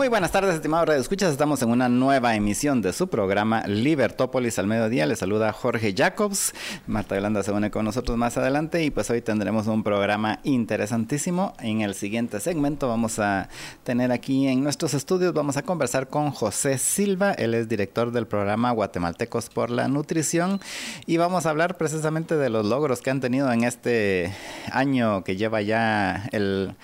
[0.00, 1.30] Muy buenas tardes, estimados Radio Escuchas.
[1.30, 5.04] Estamos en una nueva emisión de su programa Libertópolis al mediodía.
[5.04, 6.54] Les saluda Jorge Jacobs.
[6.86, 11.52] Marta Yolanda se une con nosotros más adelante y pues hoy tendremos un programa interesantísimo.
[11.60, 13.50] En el siguiente segmento vamos a
[13.84, 17.32] tener aquí en nuestros estudios, vamos a conversar con José Silva.
[17.32, 20.60] Él es director del programa Guatemaltecos por la Nutrición
[21.04, 24.32] y vamos a hablar precisamente de los logros que han tenido en este
[24.72, 26.74] año que lleva ya el,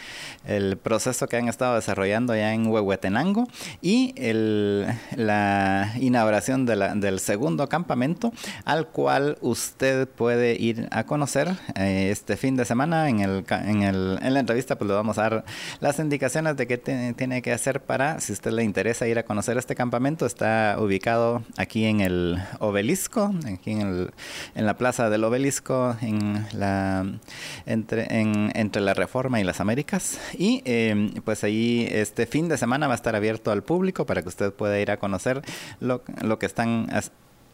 [0.44, 3.05] el proceso que han estado desarrollando ya en Huehuete
[3.82, 4.14] y
[5.16, 8.32] la inauguración del segundo campamento
[8.64, 13.08] al cual usted puede ir a conocer eh, este fin de semana.
[13.08, 15.44] En, el, en, la entrevista pues le vamos a dar
[15.80, 19.58] las indicaciones de qué tiene que hacer para, si usted le interesa ir a conocer
[19.58, 24.10] este campamento, está ubicado aquí en el obelisco, aquí en,
[24.54, 25.96] la plaza del obelisco,
[27.66, 30.18] entre la Reforma y las Américas.
[30.34, 34.22] Y eh, pues ahí este fin de semana va a estar abierto al público para
[34.22, 35.42] que usted pueda ir a conocer
[35.80, 36.88] lo, lo que están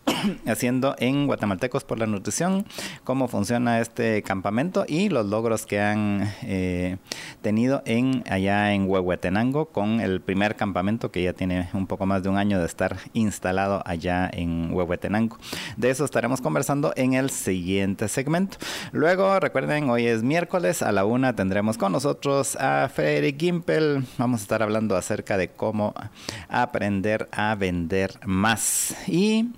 [0.47, 2.67] haciendo en Guatemaltecos por la Nutrición,
[3.05, 6.97] cómo funciona este campamento y los logros que han eh,
[7.41, 12.23] tenido en allá en Huehuetenango con el primer campamento que ya tiene un poco más
[12.23, 15.39] de un año de estar instalado allá en Huehuetenango.
[15.77, 18.58] De eso estaremos conversando en el siguiente segmento.
[18.92, 24.05] Luego, recuerden, hoy es miércoles, a la una tendremos con nosotros a Frederick Gimpel.
[24.19, 25.95] Vamos a estar hablando acerca de cómo
[26.48, 28.95] aprender a vender más.
[29.06, 29.50] Y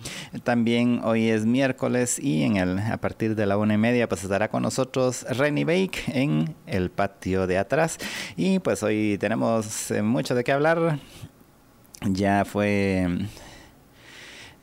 [0.43, 4.25] también hoy es miércoles y en el, a partir de la una y media pues
[4.25, 7.99] estará con nosotros Renny Bake en el patio de atrás.
[8.37, 10.99] Y pues hoy tenemos eh, mucho de qué hablar.
[12.03, 13.09] Ya fue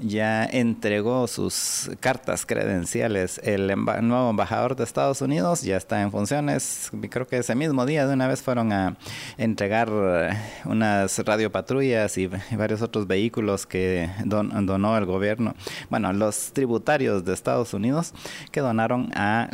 [0.02, 3.40] ya entregó sus cartas credenciales.
[3.44, 6.92] El nuevo embajador de Estados Unidos ya está en funciones.
[7.10, 8.98] Creo que ese mismo día de una vez fueron a
[9.38, 10.30] entregar eh,
[10.66, 15.56] unas radiopatrullas y varios otros vehículos que donó el gobierno.
[15.90, 18.14] Bueno, los tributarios de Estados Unidos
[18.52, 19.50] que donaron a,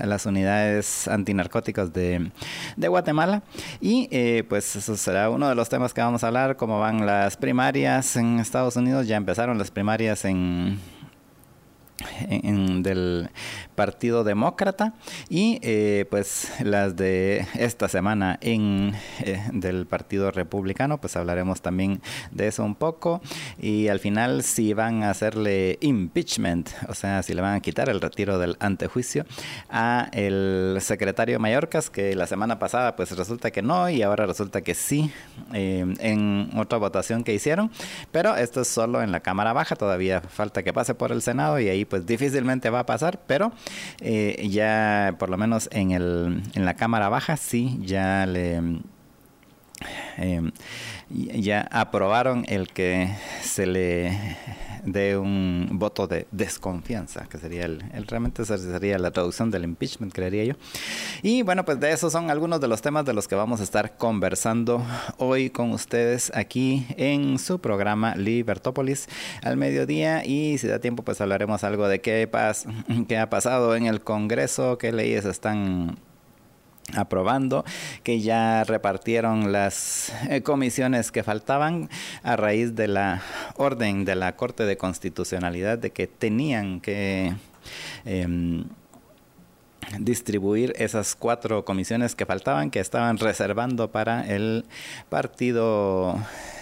[0.00, 2.30] las unidades antinarcóticas de,
[2.76, 3.42] de Guatemala.
[3.80, 7.06] Y eh, pues eso será uno de los temas que vamos a hablar, cómo van
[7.06, 9.06] las primarias en Estados Unidos.
[9.06, 10.78] Ya empezaron las primarias en
[12.28, 13.30] del
[13.74, 14.94] Partido Demócrata
[15.28, 22.00] y eh, pues las de esta semana en eh, del Partido Republicano pues hablaremos también
[22.30, 23.20] de eso un poco.
[23.58, 27.88] Y al final si van a hacerle impeachment o sea si le van a quitar
[27.88, 29.24] el retiro del antejuicio
[29.70, 34.62] a el secretario Mallorcas que la semana pasada pues resulta que no y ahora resulta
[34.62, 35.10] que sí
[35.52, 37.70] eh, en otra votación que hicieron.
[38.12, 41.58] Pero esto es solo en la Cámara Baja todavía falta que pase por el Senado
[41.58, 43.52] y ahí pues difícilmente va a pasar, pero
[44.00, 48.80] eh, ya por lo menos en, el, en la cámara baja sí ya le...
[50.18, 50.50] Eh,
[51.08, 53.10] ya aprobaron el que
[53.42, 54.36] se le
[54.84, 60.44] de un voto de desconfianza, que sería el, realmente sería la traducción del impeachment, creería
[60.44, 60.54] yo.
[61.22, 63.62] Y bueno, pues de esos son algunos de los temas de los que vamos a
[63.62, 64.84] estar conversando
[65.18, 69.08] hoy con ustedes aquí en su programa Libertópolis
[69.42, 72.66] al mediodía y si da tiempo pues hablaremos algo de qué, pas
[73.08, 75.98] qué ha pasado en el Congreso, qué leyes están
[76.96, 77.64] aprobando
[78.02, 81.88] que ya repartieron las eh, comisiones que faltaban
[82.22, 83.22] a raíz de la
[83.56, 87.34] orden de la Corte de Constitucionalidad de que tenían que
[88.04, 88.64] em,
[89.98, 94.64] distribuir esas cuatro comisiones que faltaban que estaban reservando para el
[95.08, 96.16] partido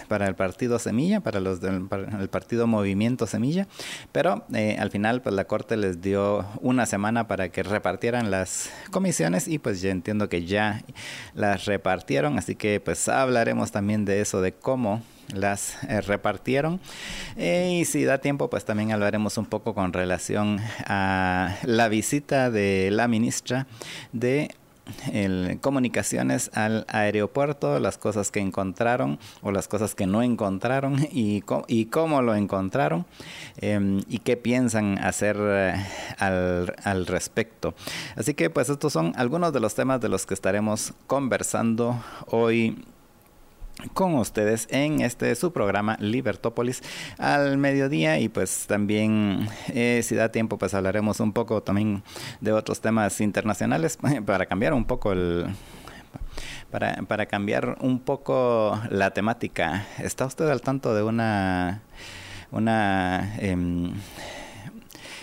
[0.09, 1.87] para el partido Semilla, para los del
[2.19, 3.67] el partido Movimiento Semilla,
[4.11, 8.69] pero eh, al final pues la Corte les dio una semana para que repartieran las
[8.91, 10.83] comisiones y pues ya entiendo que ya
[11.33, 15.01] las repartieron, así que pues hablaremos también de eso, de cómo
[15.33, 16.79] las eh, repartieron.
[17.37, 22.49] Eh, y si da tiempo, pues también hablaremos un poco con relación a la visita
[22.49, 23.67] de la ministra
[24.11, 24.49] de
[25.11, 31.43] el, comunicaciones al aeropuerto, las cosas que encontraron o las cosas que no encontraron y,
[31.67, 33.05] y cómo lo encontraron
[33.57, 35.73] em, y qué piensan hacer eh,
[36.17, 37.73] al, al, respecto.
[38.15, 42.77] Así que pues estos son algunos de los temas de los que estaremos conversando hoy
[43.93, 46.81] con ustedes en este su programa Libertópolis
[47.17, 52.03] al mediodía y pues también eh, si da tiempo pues hablaremos un poco también
[52.41, 55.47] de otros temas internacionales para cambiar un poco el
[56.71, 59.87] para, para cambiar un poco la temática.
[59.97, 61.81] ¿Está usted al tanto de una
[62.51, 63.93] una em,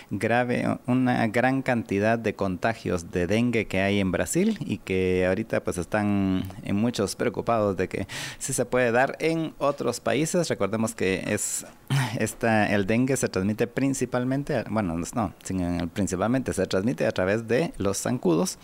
[0.09, 5.63] grave, una gran cantidad de contagios de dengue que hay en Brasil y que ahorita
[5.63, 8.07] pues están en muchos preocupados de que
[8.37, 10.47] sí se puede dar en otros países.
[10.49, 11.65] Recordemos que es
[12.19, 15.33] esta, el dengue se transmite principalmente, bueno, no,
[15.93, 18.57] principalmente se transmite a través de los zancudos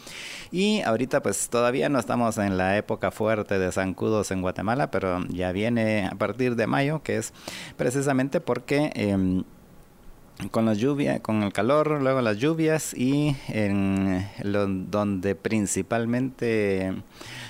[0.52, 5.26] y ahorita pues todavía no estamos en la época fuerte de zancudos en Guatemala, pero
[5.28, 7.34] ya viene a partir de mayo, que es
[7.78, 8.92] precisamente porque...
[8.96, 9.44] Eh,
[10.52, 14.28] con la lluvia, con el calor, luego las lluvias y en
[14.90, 16.94] donde principalmente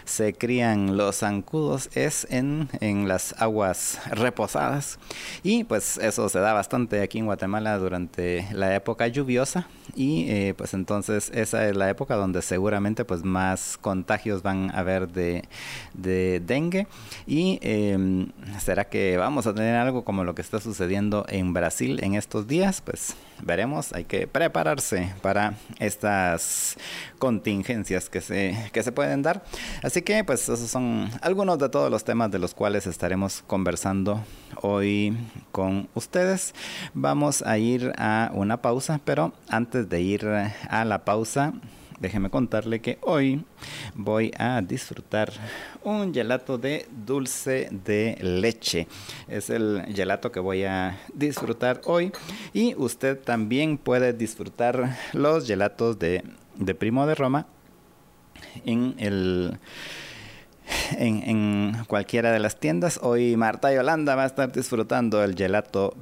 [0.06, 5.00] se crían los zancudos es en, en las aguas reposadas.
[5.44, 9.68] Y pues eso se da bastante aquí en Guatemala durante la época lluviosa.
[9.96, 14.80] Y eh, pues entonces esa es la época donde seguramente pues más contagios van a
[14.80, 15.44] haber de,
[15.94, 16.88] de dengue.
[17.28, 22.00] Y em, será que vamos a tener algo como lo que está sucediendo en Brasil
[22.04, 23.94] en estos días pues veremos.
[23.94, 26.78] Hay que prepararse para estas
[27.20, 29.44] contingencias que se que se pueden dar.
[29.82, 34.24] Así que pues esos son algunos de todos los temas de los cuales estaremos conversando
[34.62, 35.16] hoy
[35.52, 36.54] con ustedes
[36.94, 41.54] vamos a ir a una pausa pero antes de ir a la pausa,
[42.00, 43.44] déjeme contarle que hoy
[43.96, 45.32] voy a disfrutar
[45.84, 48.88] un gelato de dulce de leche.
[49.28, 52.12] Es el gelato que voy a disfrutar hoy
[52.54, 56.24] y usted también puede disfrutar los gelatos de,
[56.56, 57.48] de Primo de Roma
[58.66, 59.58] en el...
[60.98, 63.00] En, en, cualquiera de las tiendas.
[63.04, 65.94] Hoy Marta Yolanda va a estar disfrutando el gelato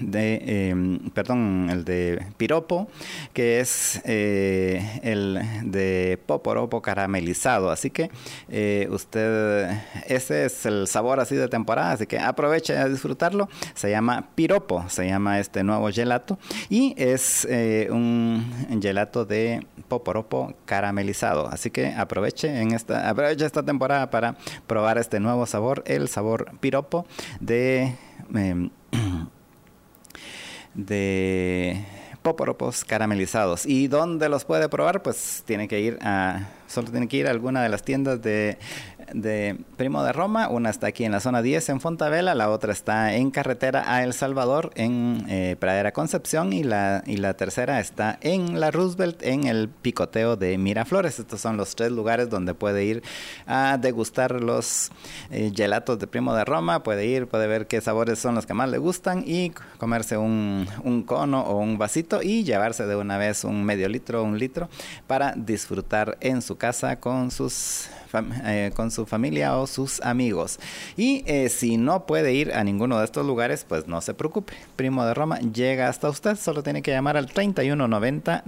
[0.00, 2.88] de, em, perdón, el de piropo,
[3.32, 7.70] que es eh, el de poporopo caramelizado.
[7.70, 8.10] Así que
[8.48, 9.70] eh, usted,
[10.06, 13.48] ese es el sabor así de temporada, así que aproveche a disfrutarlo.
[13.74, 16.38] Se llama piropo, se llama este nuevo gelato
[16.68, 18.44] y es eh, un
[18.80, 21.48] gelato de poporopo caramelizado.
[21.48, 26.52] Así que aproveche en esta, aproveche esta temporada para probar este nuevo sabor, el sabor
[26.60, 27.06] piropo
[27.40, 27.94] de
[28.34, 28.70] em,
[30.74, 31.84] de
[32.22, 33.66] poporopos caramelizados.
[33.66, 35.02] ¿Y dónde los puede probar?
[35.02, 38.56] Pues tiene que ir a, solo tiene que ir a alguna de las tiendas de
[39.12, 40.48] de Primo de Roma.
[40.48, 44.02] Una está aquí en la zona 10 en Fontavela, la otra está en carretera a
[44.02, 49.22] El Salvador en eh, Pradera Concepción y la, y la tercera está en la Roosevelt
[49.22, 51.18] en el picoteo de Miraflores.
[51.18, 53.02] Estos son los tres lugares donde puede ir
[53.46, 54.90] a degustar los
[55.30, 56.82] eh, gelatos de Primo de Roma.
[56.82, 60.66] Puede ir, puede ver qué sabores son los que más le gustan y comerse un,
[60.82, 64.38] un cono o un vasito y llevarse de una vez un medio litro o un
[64.38, 64.68] litro
[65.06, 67.88] para disfrutar en su casa con sus
[68.44, 70.58] eh, con su familia o sus amigos.
[70.96, 74.54] Y eh, si no puede ir a ninguno de estos lugares, pues no se preocupe.
[74.76, 78.42] Primo de Roma llega hasta usted, solo tiene que llamar al 3190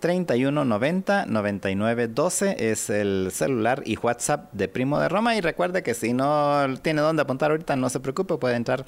[0.00, 0.78] 9912.
[0.78, 5.36] 3190 9912 es el celular y WhatsApp de Primo de Roma.
[5.36, 8.84] Y recuerde que si no tiene dónde apuntar ahorita, no se preocupe, puede entrar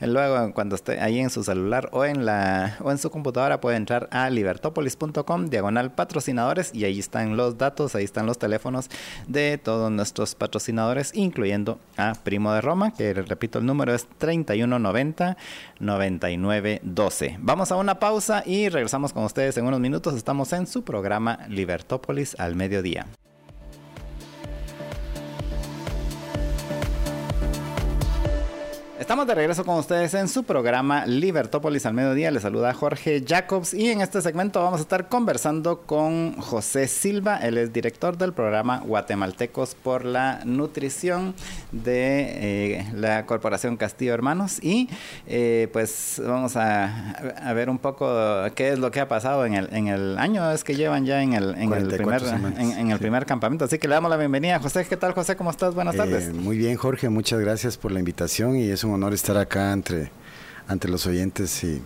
[0.00, 3.76] luego cuando esté ahí en su celular o en la o en su computadora, puede
[3.76, 8.88] entrar a libertopolis.com, diagonal patrocinadores, y ahí están los datos, ahí están los teléfonos
[9.26, 15.36] de todos nuestros patrocinadores, incluyendo a Primo de Roma, que repito, el número es 3190
[15.78, 17.38] 9912.
[17.40, 20.14] Vamos a una pausa y regresamos con ustedes en unos minutos.
[20.14, 23.06] Estamos en su programa Libertópolis al mediodía.
[29.12, 32.30] Estamos de regreso con ustedes en su programa Libertópolis al mediodía.
[32.30, 37.36] Les saluda Jorge Jacobs y en este segmento vamos a estar conversando con José Silva.
[37.36, 41.34] Él es director del programa Guatemaltecos por la Nutrición
[41.72, 44.58] de eh, la Corporación Castillo Hermanos.
[44.62, 44.88] Y
[45.26, 48.10] eh, pues vamos a, ver un poco
[48.54, 51.22] qué es lo que ha pasado en el, en el año es que llevan ya
[51.22, 53.66] en el, en el, primer, en, el primer campamento.
[53.66, 54.58] Así que le damos la bienvenida.
[54.58, 55.36] José, ¿qué tal José?
[55.36, 55.74] ¿Cómo estás?
[55.74, 56.28] Buenas tardes.
[56.28, 59.72] Eh, muy bien Jorge, muchas gracias por la invitación y es un honor estar acá
[59.72, 60.10] entre,
[60.68, 61.82] ante los oyentes y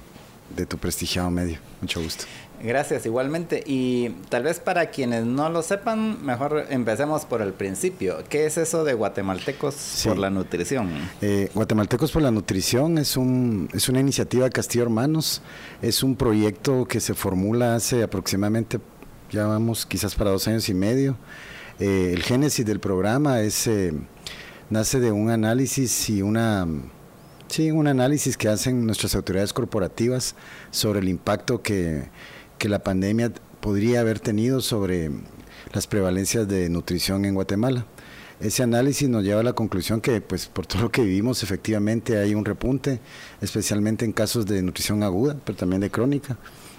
[0.54, 1.58] de tu prestigiado medio.
[1.80, 2.24] Mucho gusto.
[2.62, 3.62] Gracias, igualmente.
[3.66, 8.24] Y tal vez para quienes no lo sepan, mejor empecemos por el principio.
[8.30, 10.90] ¿Qué es eso de Guatemaltecos por la Nutrición?
[11.20, 15.42] Eh, Guatemaltecos por la Nutrición es, un, es una iniciativa Castillo Hermanos.
[15.82, 18.80] Es un proyecto que se formula hace aproximadamente,
[19.30, 21.16] ya vamos quizás para dos años y medio.
[21.78, 23.92] Eh, el génesis del programa es, eh,
[24.70, 26.66] nace de un análisis y una,
[27.48, 30.34] sí, un análisis que hacen nuestras autoridades corporativas
[30.70, 32.08] sobre el impacto que,
[32.58, 35.10] que la pandemia podría haber tenido sobre
[35.72, 37.86] las prevalencias de nutrición en Guatemala.
[38.38, 42.18] Ese análisis nos lleva a la conclusión que, pues, por todo lo que vivimos, efectivamente
[42.18, 43.00] hay un repunte,
[43.40, 46.36] especialmente en casos de nutrición aguda, pero también de crónica.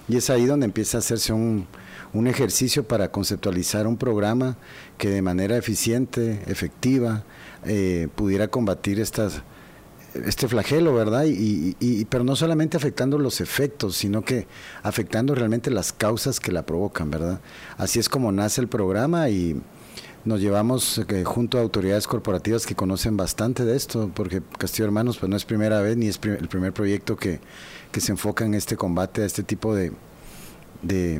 [0.08, 1.66] Y es ahí donde empieza a hacerse un,
[2.14, 4.58] un ejercicio para conceptualizar un programa
[4.98, 7.24] que de manera eficiente, efectiva,
[7.66, 9.42] eh, pudiera combatir estas,
[10.14, 11.26] este flagelo, ¿verdad?
[11.28, 14.48] Y, pero no solamente afectando los efectos, sino que
[14.84, 17.40] afectando realmente las causas que la provocan, ¿verdad?
[17.78, 19.62] Así es como nace el programa y
[20.26, 25.18] nos llevamos eh, junto a autoridades corporativas que conocen bastante de esto, porque Castillo Hermanos
[25.18, 27.40] pues no es primera vez ni es el primer proyecto que,
[27.98, 29.92] se enfoca en este combate a este tipo de,
[30.84, 31.20] de,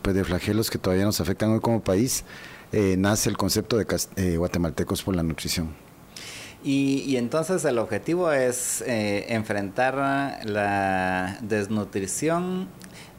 [0.00, 2.24] pues, de flagelos que todavía nos afectan hoy como país.
[2.72, 5.91] Eh, nace el concepto de eh, guatemaltecos por la nutrición.
[6.64, 9.94] Y, entonces el objetivo es enfrentar
[10.44, 12.68] la desnutrición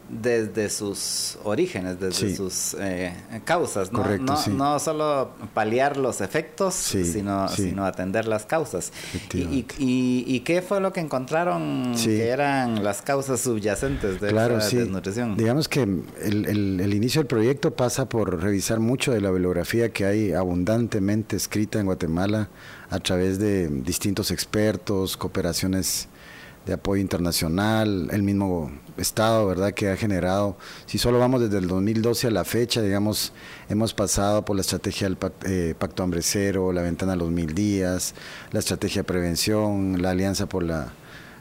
[0.09, 3.13] desde sus orígenes, desde sus eh,
[3.45, 4.03] causas, ¿no?
[4.49, 8.91] no, solo paliar los efectos, sino, sino atender las causas.
[9.33, 14.77] Y, y, qué fue lo que encontraron que eran las causas subyacentes de claro, esa
[14.77, 15.37] desnutrición?
[15.37, 20.05] Digamos que el, el, inicio del proyecto pasa por revisar mucho de la bibliografía que
[20.05, 22.49] hay abundantemente escrita en Guatemala
[22.93, 26.09] a través de distintos expertos, cooperaciones
[26.67, 31.67] de apoyo internacional, el mismo Estado, ¿verdad?, que ha generado, si solo vamos desde el
[31.67, 33.33] 2012 a la fecha, digamos,
[33.67, 37.55] hemos pasado por la estrategia del eh, Pacto Hambre Cero, la ventana a los mil
[37.55, 38.13] días,
[38.51, 40.93] la estrategia de prevención, la alianza por la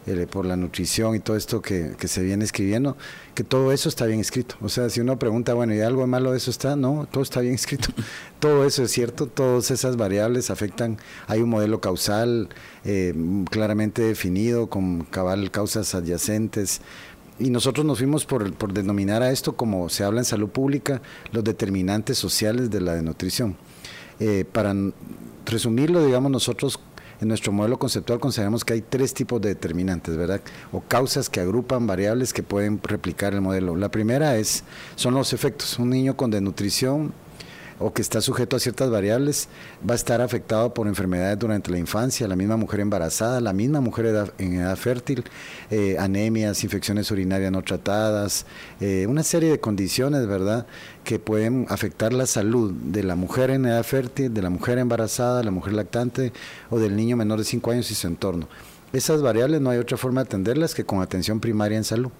[0.06, 2.97] eh, por la nutrición y todo esto que, se viene escribiendo,
[3.35, 4.56] que todo eso está bien escrito.
[4.61, 6.75] O sea, si uno pregunta, bueno, ¿y algo malo de eso está?
[6.75, 7.88] No, todo está bien escrito.
[8.40, 12.49] todo eso es cierto, todas esas variables afectan, hay un modelo causal
[12.85, 13.14] eh,
[13.50, 16.80] claramente definido con cabal causas adyacentes.
[17.38, 21.00] Y nosotros nos fuimos por, por denominar a esto, como se habla en salud pública,
[21.32, 23.56] los determinantes sociales de la nutrición.
[24.21, 24.75] Eh, para
[25.47, 26.78] resumirlo, digamos, nosotros
[27.22, 30.40] en nuestro modelo conceptual consideramos que hay tres tipos de determinantes, ¿verdad?
[30.72, 33.76] O causas que agrupan variables que pueden replicar el modelo.
[33.76, 34.64] La primera es,
[34.96, 35.78] son los efectos.
[35.78, 37.14] Un niño con desnutrición
[37.82, 39.48] o que está sujeto a ciertas variables
[39.88, 43.80] va a estar afectado por enfermedades durante la infancia, la misma mujer embarazada, la misma
[43.80, 45.24] mujer en edad fértil,
[45.70, 48.46] eh, anemias, infecciones urinarias no tratadas,
[48.80, 50.66] eh, una serie de condiciones, ¿verdad?,
[51.04, 55.42] que pueden afectar la salud de la mujer en edad fértil, de la mujer embarazada,
[55.42, 56.32] la mujer lactante
[56.70, 58.48] o del niño menor de 5 años y su entorno.
[58.92, 62.10] Esas variables no hay otra forma de atenderlas que con atención primaria en salud.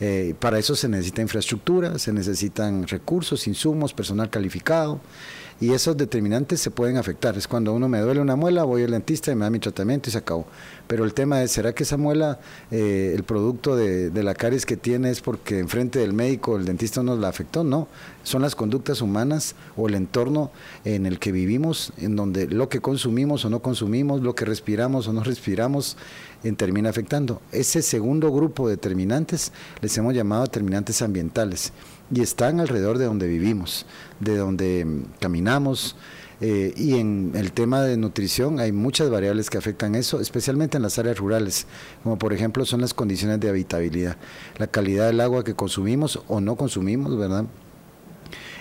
[0.00, 5.00] Eh, para eso se necesita infraestructura, se necesitan recursos, insumos, personal calificado
[5.60, 7.36] y esos determinantes se pueden afectar.
[7.36, 10.08] Es cuando uno me duele una muela, voy al dentista y me da mi tratamiento
[10.08, 10.46] y se acabó.
[10.86, 14.76] Pero el tema es, ¿será que esa muela, eh, el producto de, la caries que
[14.76, 17.64] tiene es porque enfrente del médico el dentista nos la afectó?
[17.64, 17.88] No,
[18.22, 20.50] son las conductas humanas o el entorno
[20.84, 25.08] en el que vivimos, en donde lo que consumimos o no consumimos, lo que respiramos
[25.08, 25.96] o no respiramos,
[26.42, 27.40] en, termina afectando.
[27.52, 31.72] Ese segundo grupo de determinantes les hemos llamado determinantes ambientales
[32.12, 33.86] y están alrededor de donde vivimos,
[34.20, 35.96] de donde mm, caminamos.
[36.40, 40.82] Eh, y en el tema de nutrición hay muchas variables que afectan eso, especialmente en
[40.82, 41.66] las áreas rurales,
[42.02, 44.16] como por ejemplo son las condiciones de habitabilidad,
[44.58, 47.46] la calidad del agua que consumimos o no consumimos, ¿verdad?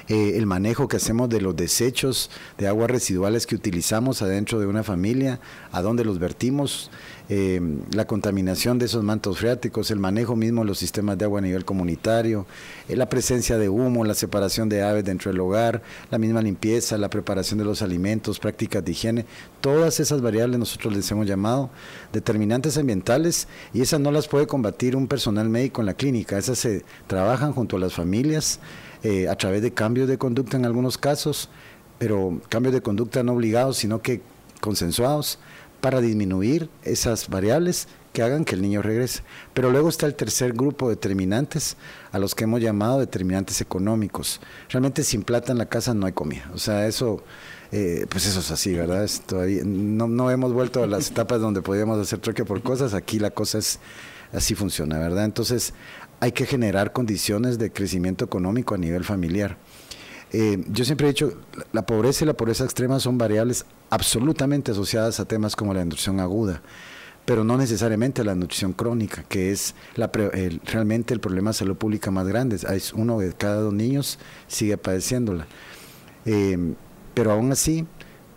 [0.10, 4.68] Eh, el manejo que hacemos de los desechos de aguas residuales que utilizamos adentro de
[4.68, 5.40] una familia,
[5.72, 6.92] a dónde los vertimos,
[7.30, 7.62] eh,
[7.94, 11.42] la contaminación de esos mantos freáticos, el manejo mismo de los sistemas de agua a
[11.42, 12.46] nivel comunitario,
[12.90, 16.98] eh, la presencia de humo, la separación de aves dentro del hogar, la misma limpieza,
[16.98, 19.26] la preparación de los alimentos, prácticas de higiene,
[19.62, 21.70] todas esas variables nosotros les hemos llamado
[22.12, 26.60] determinantes ambientales y esas no las puede combatir un personal médico en la clínica, esas
[26.60, 28.60] se trabajan junto a las familias
[29.04, 31.50] eh, a través de cambios de conducta en algunos casos,
[32.00, 34.22] pero cambios de conducta no obligados, sino que
[34.60, 35.40] consensuados
[35.84, 39.22] para disminuir esas variables que hagan que el niño regrese.
[39.54, 41.76] Pero luego está el tercer grupo de determinantes,
[42.14, 44.40] a los que hemos llamado determinantes económicos.
[44.70, 46.50] Realmente sin plata en la casa no hay comida.
[46.54, 47.22] O sea, eso,
[47.74, 49.10] eh, pues eso es así, ¿verdad?
[49.26, 52.94] todavía, no, no hemos vuelto a las etapas donde podíamos hacer troque por cosas.
[52.94, 53.82] Aquí la cosa es
[54.32, 55.26] así funciona, ¿verdad?
[55.26, 55.74] Entonces
[56.22, 59.58] hay que generar condiciones de crecimiento económico a nivel familiar.
[60.34, 61.32] Eh, yo siempre he dicho,
[61.72, 66.20] la pobreza y la pobreza extrema son variables absolutamente asociadas a temas como la nutrición
[66.20, 66.64] aguda,
[67.24, 69.76] pero no necesariamente la nutrición crónica, que es
[70.66, 72.56] realmente el problema de salud pública más grande.
[72.56, 75.46] Es uno de cada dos niños sigue padeciéndola.
[76.26, 76.74] Eh,
[77.14, 77.86] pero aún así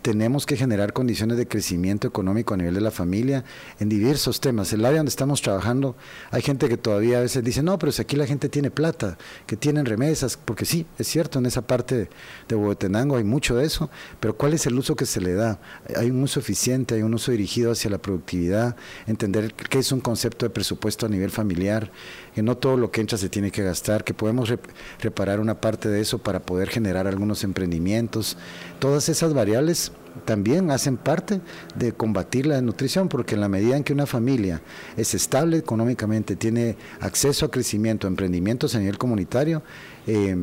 [0.07, 3.43] tenemos que generar condiciones de crecimiento económico a nivel de la familia
[3.77, 4.71] en diversos temas.
[4.71, 5.97] El área donde estamos trabajando,
[6.31, 9.17] hay gente que todavía a veces dice, no, pero si aquí la gente tiene plata,
[9.45, 12.07] que tienen remesas, porque sí, es cierto, en esa parte
[12.47, 13.89] de Huehuetenango hay mucho de eso,
[14.21, 15.59] pero ¿cuál es el uso que se le da?
[15.97, 19.99] Hay un uso eficiente, hay un uso dirigido hacia la productividad, entender qué es un
[19.99, 21.91] concepto de presupuesto a nivel familiar,
[22.33, 24.53] que no todo lo que entra se tiene que gastar, que podemos
[25.01, 28.37] reparar una parte de eso para poder generar algunos emprendimientos.
[28.79, 29.91] Todas esas variables
[30.25, 31.41] también hacen parte
[31.75, 34.61] de combatir la desnutrición, porque en la medida en que una familia
[34.95, 39.61] es estable económicamente, tiene acceso a crecimiento, emprendimientos a nivel comunitario,
[40.07, 40.35] eh,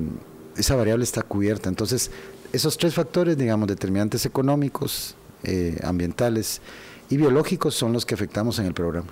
[0.56, 1.68] esa variable está cubierta.
[1.68, 2.10] Entonces,
[2.52, 6.60] esos tres factores, digamos, determinantes económicos, eh, ambientales
[7.10, 9.08] y biológicos son los que afectamos en el programa.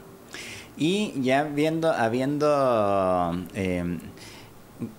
[0.76, 3.98] Y ya viendo, habiendo eh,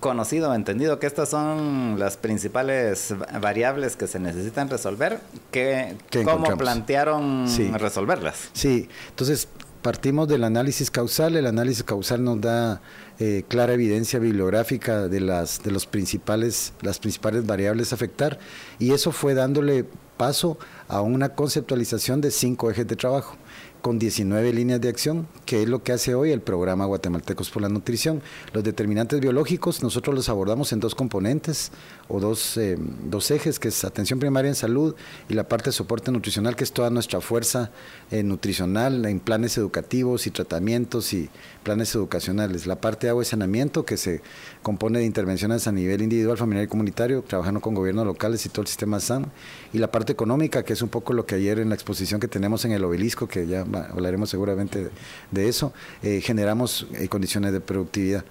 [0.00, 7.46] conocido, entendido que estas son las principales variables que se necesitan resolver, que, ¿cómo plantearon
[7.78, 8.50] resolverlas?
[8.52, 9.48] Sí, entonces
[9.82, 12.80] partimos del análisis causal, el análisis causal nos da
[13.18, 18.38] eh, clara evidencia bibliográfica de las de los principales las principales variables a afectar
[18.78, 19.84] y eso fue dándole
[20.16, 23.36] paso a una conceptualización de cinco ejes de trabajo
[23.84, 27.60] con 19 líneas de acción, que es lo que hace hoy el programa Guatemaltecos por
[27.60, 28.22] la Nutrición.
[28.54, 31.70] Los determinantes biológicos nosotros los abordamos en dos componentes
[32.08, 34.94] o dos, eh, dos ejes, que es atención primaria en salud
[35.28, 37.72] y la parte de soporte nutricional, que es toda nuestra fuerza
[38.10, 41.28] eh, nutricional en planes educativos y tratamientos y
[41.62, 42.66] planes educacionales.
[42.66, 44.22] La parte de agua y saneamiento, que se
[44.64, 48.62] compone de intervenciones a nivel individual, familiar y comunitario, trabajando con gobiernos locales y todo
[48.62, 49.26] el sistema SAM.
[49.72, 52.26] Y la parte económica, que es un poco lo que ayer en la exposición que
[52.26, 54.90] tenemos en el obelisco, que ya hablaremos seguramente
[55.30, 58.24] de, eso, eh, generamos eh, condiciones de productividad.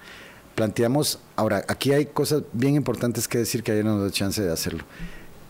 [0.56, 4.42] Planteamos, ahora, aquí hay cosas bien importantes que decir que ayer no nos dio chance
[4.42, 4.84] de hacerlo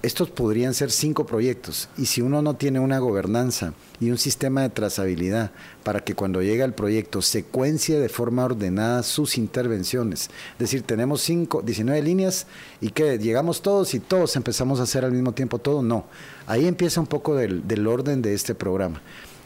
[0.05, 4.61] estos podrían ser cinco proyectos y si uno no tiene una gobernanza y un sistema
[4.61, 5.51] de trazabilidad
[5.83, 11.23] para que cuando llega el proyecto secuencie de forma ordenada sus intervenciones, es decir, tenemos
[11.23, 12.47] cinco, 19 líneas
[12.83, 16.05] y que llegamos todos y todos empezamos a hacer al mismo tiempo todo, no.
[16.47, 19.01] Ahí empieza un poco del, del orden de este programa.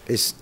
[0.08, 0.34] Es,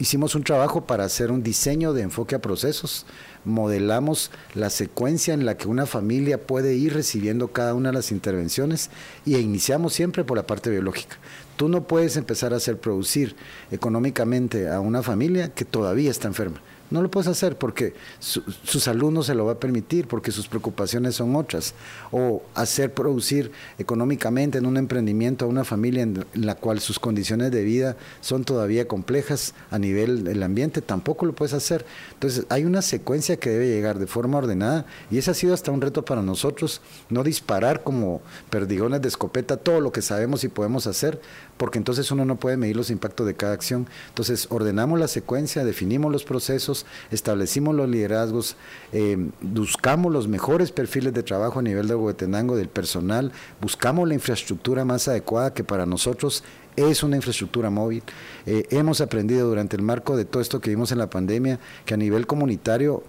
[0.00, 3.06] hicimos un trabajo para hacer un diseño de enfoque a procesos,
[3.44, 8.12] modelamos la secuencia en la que una familia puede ir recibiendo cada una de las
[8.12, 8.90] intervenciones
[9.24, 11.18] y iniciamos siempre por la parte biológica.
[11.56, 13.36] Tú no puedes empezar a hacer producir
[13.70, 16.60] económicamente a una familia que todavía está enferma.
[16.92, 18.42] No lo puedes hacer porque su,
[18.78, 21.72] salud no se lo va a permitir, porque sus preocupaciones son otras.
[22.10, 27.50] O hacer producir económicamente en un emprendimiento a una familia en la cual sus condiciones
[27.50, 31.86] de vida son todavía complejas a nivel del ambiente, tampoco lo puedes hacer.
[32.12, 35.70] Entonces hay una secuencia que debe llegar de forma ordenada y ese ha sido hasta
[35.70, 40.48] un reto para nosotros, no disparar como perdigones de escopeta todo lo que sabemos y
[40.48, 41.22] podemos hacer,
[41.56, 43.86] porque entonces uno no puede medir los impactos de cada acción.
[44.08, 48.56] Entonces ordenamos la secuencia, definimos los procesos, establecimos los liderazgos,
[48.92, 54.14] eh, buscamos los mejores perfiles de trabajo a nivel de Huetenango, del personal, buscamos la
[54.14, 56.42] infraestructura más adecuada que para nosotros
[56.76, 58.02] es una infraestructura móvil.
[58.46, 61.94] Eh, hemos aprendido durante el marco de todo esto que vimos en la pandemia que
[61.94, 63.02] a nivel comunitario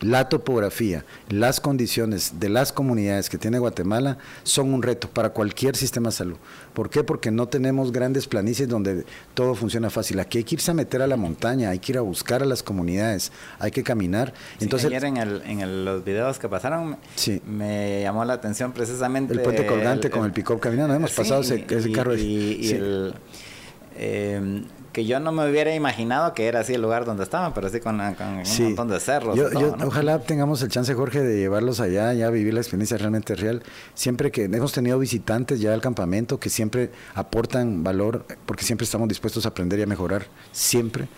[0.00, 5.76] la topografía, las condiciones de las comunidades que tiene Guatemala son un reto para cualquier
[5.76, 6.36] sistema de salud.
[6.74, 7.04] ¿Por qué?
[7.04, 10.20] Porque no tenemos grandes planicies donde todo funciona fácil.
[10.20, 12.46] Aquí hay que irse a meter a la montaña, hay que ir a buscar a
[12.46, 14.32] las comunidades, hay que caminar.
[14.60, 16.96] Entonces, ayer en, los videos que pasaron
[17.46, 19.34] me llamó la atención precisamente...
[19.34, 22.16] El puente colgante con el pick caminando, hemos pasado ese, carro.
[22.16, 23.14] Y, el...
[23.96, 27.68] Eh, que yo no me hubiera imaginado que era así el lugar donde estaban, pero
[27.68, 29.38] sí con, un montón de cerros.
[29.84, 33.62] Ojalá tengamos el chance, Jorge, de llevarlos allá, ya vivir la experiencia realmente real.
[33.94, 39.08] Siempre que hemos tenido visitantes ya al campamento que siempre aportan valor, porque siempre estamos
[39.08, 41.08] dispuestos a aprender y a mejorar, siempre.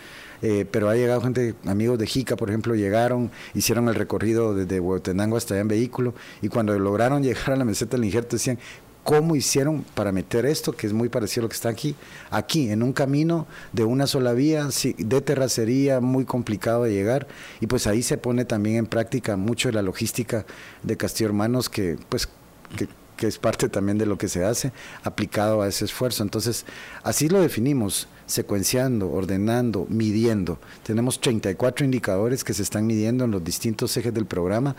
[0.43, 4.81] Eh, pero ha llegado gente, amigos de Jica, por ejemplo, llegaron, hicieron el recorrido desde
[4.81, 8.59] Huehuetenango hasta allá en vehículo, y cuando lograron llegar a la meseta del injerto decían,
[9.05, 11.97] cómo hicieron para meter esto, que es muy parecido a lo que está aquí,
[12.31, 17.27] aquí, en un camino de una sola vía, de terracería, muy complicado de llegar,
[17.61, 20.47] y pues ahí se pone también en práctica mucho de la logística
[20.83, 22.29] de Castillo Hermanos, que pues
[22.77, 22.89] que,
[23.27, 24.73] es parte también de lo que se hace,
[25.05, 26.25] aplicado a ese esfuerzo.
[26.25, 26.67] Entonces,
[27.05, 30.59] así lo definimos, secuenciando, ordenando, midiendo.
[30.83, 34.75] Tenemos 34 indicadores que se están midiendo en los distintos ejes del programa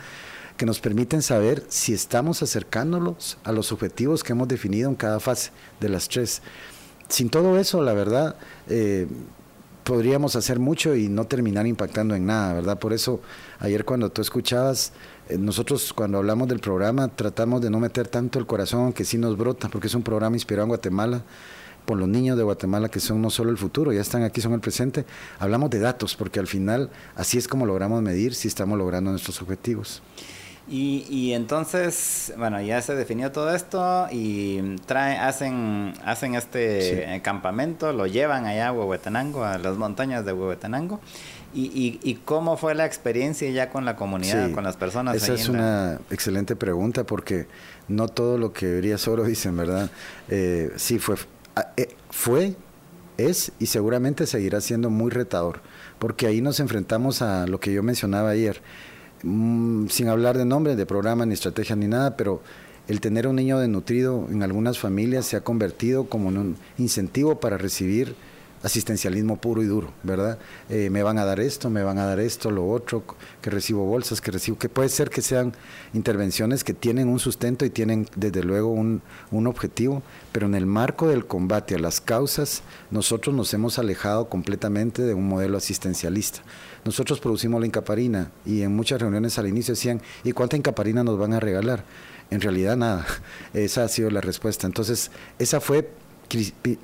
[0.63, 5.19] que nos permiten saber si estamos acercándonos a los objetivos que hemos definido en cada
[5.19, 6.41] fase de las tres.
[7.09, 8.37] Sin todo eso, la verdad,
[8.69, 9.05] eh,
[9.83, 12.79] podríamos hacer mucho y no terminar impactando en nada, ¿verdad?
[12.79, 13.19] Por eso
[13.59, 14.93] ayer cuando tú escuchabas,
[15.27, 19.17] eh, nosotros cuando hablamos del programa tratamos de no meter tanto el corazón, aunque sí
[19.17, 21.23] nos brota, porque es un programa inspirado en Guatemala
[21.85, 24.53] por los niños de Guatemala que son no solo el futuro, ya están aquí, son
[24.53, 25.05] el presente.
[25.39, 29.41] Hablamos de datos, porque al final así es como logramos medir si estamos logrando nuestros
[29.41, 30.01] objetivos.
[30.67, 37.91] Y, y, entonces, bueno, ya se definió todo esto y trae, hacen, hacen este campamento,
[37.91, 41.01] lo llevan allá a Huehuetenango, a las montañas de Huehuetenango.
[41.55, 45.15] Y, y, cómo fue la experiencia ya con la comunidad, con las personas?
[45.15, 47.45] Esa es una excelente pregunta porque
[47.87, 49.91] no todo lo que vería solo dicen, ¿verdad?
[50.29, 51.15] Eh, sí, fue,
[51.55, 52.55] ah, eh, fue,
[53.17, 55.61] es y seguramente seguirá siendo muy retador,
[55.99, 58.61] porque ahí nos enfrentamos a lo que yo mencionaba ayer,
[59.23, 62.41] mm, sin hablar de nombre, de programa, ni estrategia, ni nada, pero
[62.87, 67.39] el tener un niño desnutrido en algunas familias se ha convertido como en un incentivo
[67.39, 68.15] para recibir
[68.63, 70.39] asistencialismo puro y duro, ¿verdad?
[70.69, 73.03] Eh, me van a dar esto, me van a dar esto, lo otro,
[73.41, 75.53] que recibo bolsas, que recibo, que puede ser que sean
[75.93, 80.65] intervenciones que tienen un sustento y tienen desde luego un, un objetivo, pero en el
[80.65, 86.39] marco del combate a las causas, nosotros nos hemos alejado completamente de un modelo asistencialista.
[86.85, 91.17] Nosotros producimos la incaparina y en muchas reuniones al inicio decían, ¿y cuánta incaparina nos
[91.17, 91.83] van a regalar?
[92.29, 93.05] En realidad nada,
[93.53, 94.67] esa ha sido la respuesta.
[94.67, 95.89] Entonces, esa fue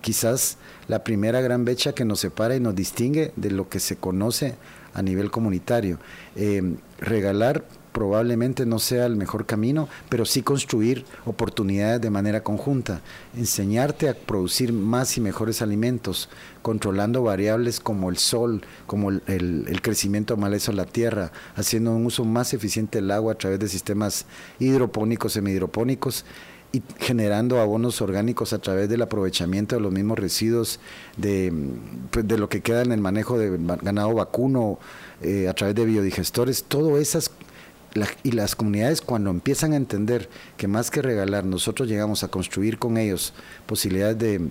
[0.01, 0.57] quizás
[0.87, 4.55] la primera gran brecha que nos separa y nos distingue de lo que se conoce
[4.93, 5.99] a nivel comunitario.
[6.35, 13.01] Eh, regalar probablemente no sea el mejor camino, pero sí construir oportunidades de manera conjunta,
[13.35, 16.29] enseñarte a producir más y mejores alimentos,
[16.61, 22.05] controlando variables como el sol, como el, el, crecimiento de maleza la tierra, haciendo un
[22.05, 24.25] uso más eficiente del agua a través de sistemas
[24.59, 26.25] hidropónicos, semihidropónicos
[26.71, 30.79] y generando abonos orgánicos a través del aprovechamiento de los mismos residuos
[31.17, 31.51] de,
[32.11, 34.77] pues, de lo que queda en el manejo de ganado vacuno
[35.21, 37.31] eh, a través de biodigestores, todo esas
[38.23, 42.77] y las comunidades cuando empiezan a entender que más que regalar, nosotros llegamos a construir
[42.77, 43.33] con ellos
[43.65, 44.49] posibilidades de,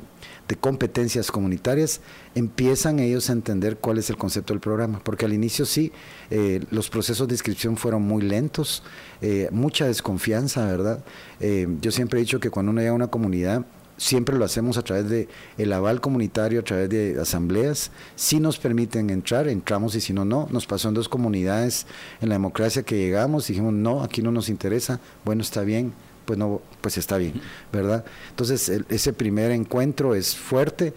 [0.61, 2.01] competencias comunitarias,
[2.35, 5.92] empiezan ellos a entender cuál es el concepto del programa, porque al inicio sí,
[6.31, 8.83] eh, los procesos de inscripción fueron muy lentos,
[9.20, 11.05] eh, mucha desconfianza, ¿verdad?
[11.40, 13.66] Eh, yo siempre he dicho que cuando uno llega a una comunidad,
[13.98, 17.90] siempre lo hacemos a través de el aval comunitario, a través de asambleas.
[18.16, 20.48] Si nos permiten entrar, entramos y si no, no.
[20.50, 21.87] Nos pasó en dos comunidades
[22.22, 25.00] en la democracia que llegamos dijimos, no, aquí no nos interesa.
[25.24, 25.92] Bueno, está bien,
[26.24, 27.34] pues no, pues está bien,
[27.72, 28.04] ¿verdad?
[28.30, 30.94] Entonces, ese primer encuentro es fuerte.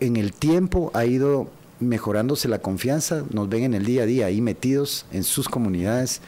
[0.00, 4.26] En el tiempo ha ido mejorándose la confianza, nos ven en el día a día
[4.26, 6.20] ahí metidos en sus comunidades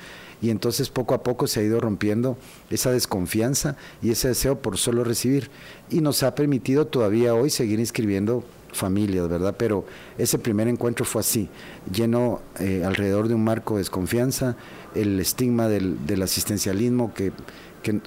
[0.43, 2.37] y entonces poco a poco se ha ido rompiendo
[2.71, 5.51] esa desconfianza y ese deseo por solo recibir
[5.91, 9.55] y nos ha permitido todavía hoy seguir inscribiendo familias, ¿verdad?
[9.59, 9.85] Pero
[10.17, 11.49] ese primer encuentro fue así,
[11.93, 14.57] lleno eh, alrededor de un marco de desconfianza,
[14.95, 17.33] el estigma del, asistencialismo que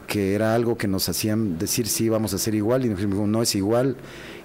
[0.08, 3.28] que, era algo que nos hacían decir sí vamos a hacer igual y nos dijimos
[3.28, 3.96] no es igual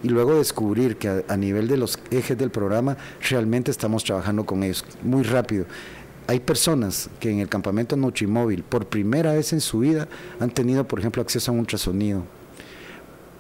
[0.03, 2.97] y luego descubrir que a, nivel de los ejes del programa
[3.29, 5.67] realmente estamos trabajando con ellos muy rápido.
[6.29, 10.87] Hay personas que en el campamento Nutrimóvil por primera vez en su vida han tenido,
[10.87, 12.23] por ejemplo, acceso a un ultrasonido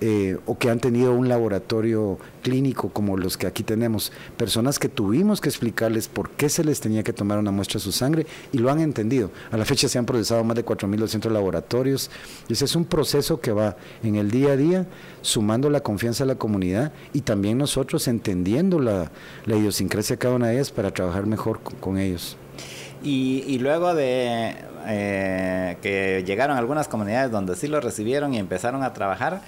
[0.00, 4.88] eh, o que han tenido un laboratorio clínico como los que aquí tenemos, personas que
[4.88, 8.24] tuvimos que explicarles por qué se les tenía que tomar una muestra de su sangre
[8.52, 9.32] y lo han entendido.
[9.50, 12.10] A la fecha se han procesado más de 4.200 laboratorios
[12.48, 14.86] ese es un proceso que va en el día a día
[15.20, 19.10] sumando la confianza a la comunidad y también nosotros entendiendo la,
[19.46, 22.36] idiosincrasia de cada una de ellas para trabajar mejor con, ellos.
[23.02, 24.54] Y, luego de
[24.86, 29.42] eh, que llegaron algunas comunidades donde sí lo recibieron y empezaron a trabajar,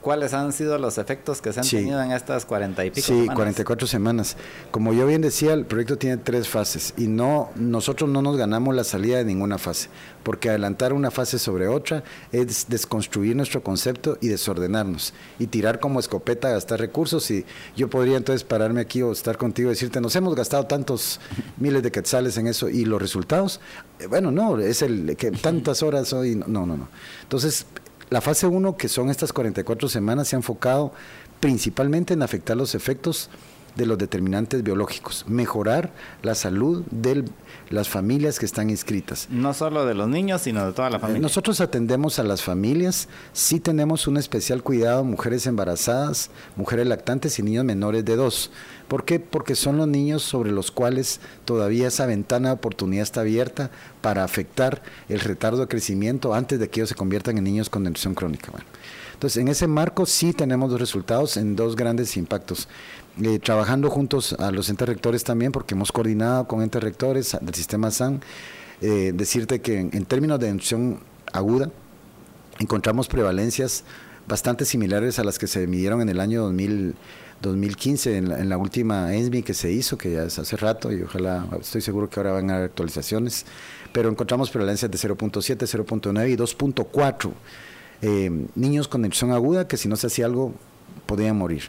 [0.00, 3.12] ¿Cuáles han sido los efectos que se han tenido en estas cuarenta y pico sí,
[3.12, 3.28] semanas?
[3.28, 4.36] Sí, 44 semanas.
[4.70, 8.74] Como yo bien decía, el proyecto tiene tres fases y no nosotros no nos ganamos
[8.74, 9.90] la salida de ninguna fase,
[10.22, 16.00] porque adelantar una fase sobre otra es desconstruir nuestro concepto y desordenarnos y tirar como
[16.00, 17.44] escopeta, gastar recursos y
[17.76, 21.20] yo podría entonces pararme aquí o estar contigo y decirte, nos hemos gastado tantos
[21.58, 23.60] miles de quetzales en eso y los resultados,
[23.98, 26.88] eh, bueno, no, es el que tantas horas hoy, no, no, no.
[27.22, 27.66] Entonces,
[28.10, 30.92] la fase 1, que son estas 44 semanas, se ha enfocado
[31.38, 33.30] principalmente en afectar los efectos
[33.76, 35.92] de los determinantes biológicos, mejorar
[36.22, 37.24] la salud de
[37.70, 39.28] las familias que están inscritas.
[39.30, 41.22] No solo de los niños, sino de toda la familia.
[41.22, 47.38] Nosotros atendemos a las familias, sí tenemos un especial cuidado a mujeres embarazadas, mujeres lactantes
[47.38, 48.50] y niños menores de dos.
[48.88, 49.20] ¿Por qué?
[49.20, 54.24] Porque son los niños sobre los cuales todavía esa ventana de oportunidad está abierta para
[54.24, 58.12] afectar el retardo de crecimiento antes de que ellos se conviertan en niños con denuncia
[58.14, 58.50] crónica.
[59.20, 62.68] Entonces, en ese marco sí tenemos los resultados en dos grandes impactos.
[63.22, 67.54] Eh, trabajando juntos a los entes rectores también, porque hemos coordinado con entes rectores del
[67.54, 68.22] sistema SAN,
[68.80, 71.00] eh, decirte que en, términos de nutrición
[71.34, 71.70] aguda,
[72.60, 73.84] encontramos prevalencias
[74.26, 76.94] bastante similares a las que se midieron en el año 2000,
[77.42, 81.46] 2015, en la, última ESMI que se hizo, que ya es hace rato, y ojalá,
[81.60, 83.44] estoy seguro que ahora van a haber actualizaciones,
[83.92, 87.32] pero encontramos prevalencias de 0.7, 0.9 y 2.4.
[88.02, 90.54] Eh, niños con nutrición aguda que si no se hacía algo
[91.06, 91.64] podían morir.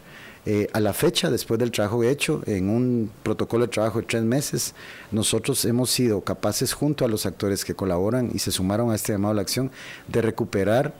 [0.45, 4.23] Eh, a la fecha, después del trabajo hecho, en un protocolo de trabajo de tres
[4.23, 4.73] meses,
[5.11, 9.11] nosotros hemos sido capaces, junto a los actores que colaboran y se sumaron a este
[9.11, 9.71] llamado a la acción,
[10.07, 10.95] de recuperar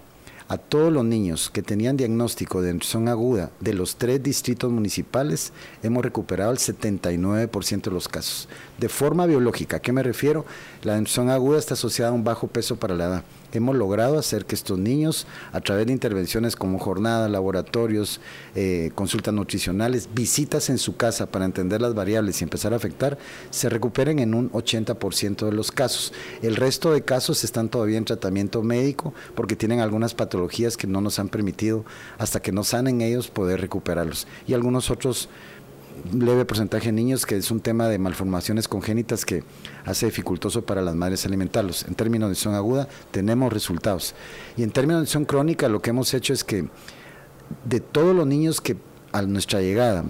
[0.48, 5.54] a todos los niños que tenían diagnóstico de nutrición aguda de los tres distritos municipales,
[5.82, 8.48] hemos recuperado el 79% de los casos.
[8.82, 10.44] De forma biológica, ¿a qué me refiero?
[10.82, 13.24] La nutrición aguda está asociada a un bajo peso para la edad
[13.58, 18.22] hemos logrado hacer que estos niños, a través de intervenciones como jornadas, laboratorios,
[18.56, 23.17] eh, consultas nutricionales, visitas en su casa para entender las variables y empezar a afectar,
[23.50, 26.13] se recuperen en un 80% de los casos.
[26.41, 31.02] El resto de casos están todavía en tratamiento médico porque tienen algunas patologías que no
[31.02, 31.86] nos han permitido,
[32.17, 34.28] hasta que no sanen ellos, poder recuperarlos.
[34.48, 35.30] Y algunos otros
[36.14, 39.44] leve porcentaje de niños, que es un tema de malformaciones congénitas que
[39.86, 41.84] hace dificultoso para las madres alimentarlos.
[41.84, 44.16] En términos de nutrición aguda, tenemos resultados.
[44.58, 46.68] Y en términos de nutrición crónica, lo que hemos hecho es que
[47.66, 48.78] de todos los niños que
[49.12, 50.04] a nuestra llegada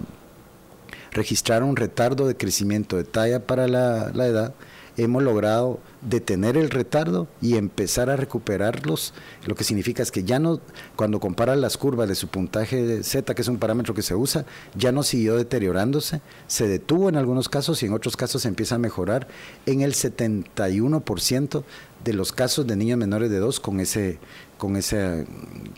[1.11, 4.53] registraron retardo de crecimiento de talla para la, la edad,
[5.03, 9.13] hemos logrado detener el retardo y empezar a recuperarlos,
[9.45, 10.59] lo que significa es que ya no,
[10.95, 14.45] cuando compara las curvas de su puntaje Z, que es un parámetro que se usa,
[14.75, 18.75] ya no siguió deteriorándose, se detuvo en algunos casos y en otros casos se empieza
[18.75, 19.27] a mejorar
[19.65, 21.63] en el 71%
[22.03, 24.19] de los casos de niños menores de 2 con ese
[24.61, 25.25] con esa,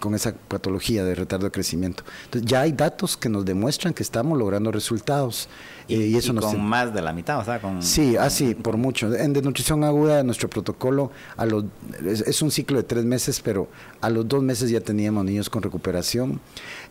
[0.01, 2.03] con esa patología de retardo de crecimiento.
[2.25, 5.47] Entonces ya hay datos que nos demuestran que estamos logrando resultados.
[5.87, 7.81] Y, eso con más de la mitad, o sea, con...
[7.81, 9.13] Sí, así, por mucho.
[9.13, 11.65] En desnutrición aguda, nuestro protocolo a los,
[12.05, 13.67] es, un ciclo de tres meses, pero
[14.01, 16.39] a los dos meses ya teníamos niños con recuperación.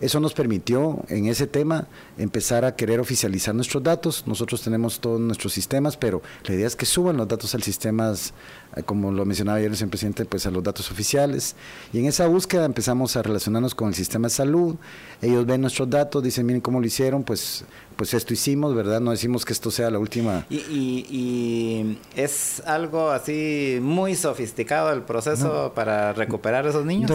[0.01, 1.87] Eso nos permitió, en ese tema,
[2.19, 4.25] empezar a querer oficializar nuestros datos.
[4.27, 8.35] Nosotros tenemos todos nuestros sistemas, pero la idea es que suban los datos al sistemas
[8.77, 11.55] eh, como lo mencionaba ayer el señor presidente, pues a los datos oficiales.
[11.93, 14.77] Y en esa búsqueda empezamos a relacionarnos con el sistema de salud.
[15.21, 19.01] Ellos ven nuestros datos, dicen, miren cómo lo hicieron, pues, pues esto hicimos, ¿verdad?
[19.01, 20.47] No decimos que esto sea la última.
[20.51, 27.11] Y, y, es algo así muy sofisticado el proceso para recuperar a esos niños.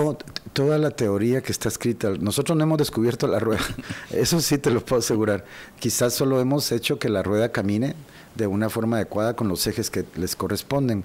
[0.54, 3.62] toda la teoría que está escrita, nosotros no hemos descubierto la rueda,
[4.12, 5.46] eso sí te lo puedo asegurar.
[5.80, 7.96] Quizás solo hemos hecho que la rueda camine
[8.36, 11.04] de una forma adecuada con los ejes que les corresponden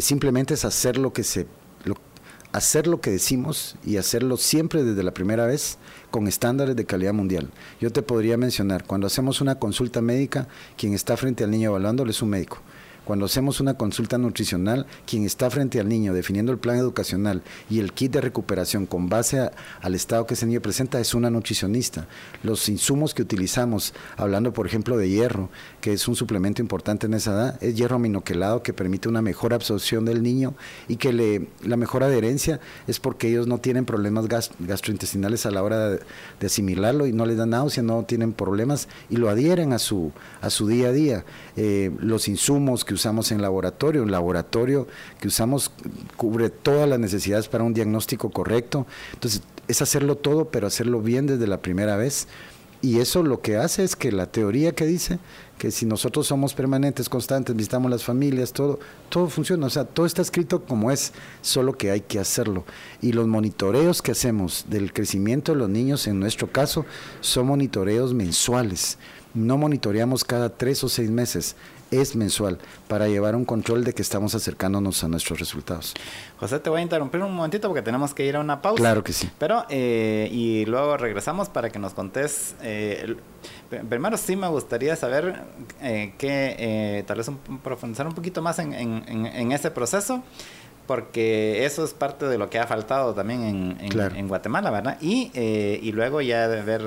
[0.00, 1.46] simplemente es hacer lo que se
[2.52, 5.78] hacer lo que decimos y hacerlo siempre desde la primera vez
[6.10, 7.50] con estándares de calidad mundial.
[7.80, 12.10] Yo te podría mencionar, cuando hacemos una consulta médica, quien está frente al niño evaluándole
[12.10, 12.58] es un médico.
[13.08, 17.40] Cuando hacemos una consulta nutricional, quien está frente al niño definiendo el plan educacional
[17.70, 21.30] y el kit de recuperación con base al estado que ese niño presenta es una
[21.30, 22.06] nutricionista.
[22.42, 25.48] Los insumos que utilizamos, hablando por ejemplo de hierro,
[25.80, 29.54] que es un suplemento importante en esa edad, es hierro aminoquelado que permite una mejor
[29.54, 30.52] absorción del niño
[30.86, 34.26] y que le, la mejor adherencia es porque ellos no tienen problemas
[34.58, 36.00] gastrointestinales a la hora de,
[36.44, 40.50] asimilarlo y no les da náusea, no tienen problemas y lo adhieren a su, a
[40.50, 41.24] su día a día.
[41.60, 44.04] Eh, los insumos que usamos en laboratorio.
[44.04, 44.86] Un laboratorio
[45.20, 45.72] que usamos
[46.16, 48.86] cubre todas las necesidades para un diagnóstico correcto.
[49.14, 52.28] Entonces, es hacerlo todo, pero hacerlo bien desde la primera vez.
[52.80, 55.18] Y eso lo que hace es que la teoría que dice
[55.58, 60.06] que si nosotros somos permanentes, constantes, visitamos las familias, todo, todo funciona, o sea, todo
[60.06, 62.64] está escrito como es, solo que hay que hacerlo.
[63.02, 66.86] Y los monitoreos que hacemos del crecimiento de los niños, en nuestro caso,
[67.20, 68.96] son monitoreos mensuales.
[69.38, 71.54] No monitoreamos cada tres o seis meses
[71.92, 75.94] es mensual para llevar un control de que estamos acercándonos a nuestros resultados.
[76.38, 78.82] José, te voy a interrumpir un momentito porque tenemos que ir a una pausa.
[78.82, 79.30] Claro que sí.
[79.38, 82.56] Pero, eh, y luego regresamos para que nos contés.
[82.62, 83.14] Eh,
[83.88, 85.44] primero, sí me gustaría saber
[85.80, 87.30] eh, que eh, tal vez
[87.62, 90.22] profundizar un poquito más en, en, en ese proceso
[90.88, 94.96] porque eso es parte de lo que ha faltado también en, Guatemala, ¿verdad?
[95.02, 96.80] Y, eh, y luego ya de ver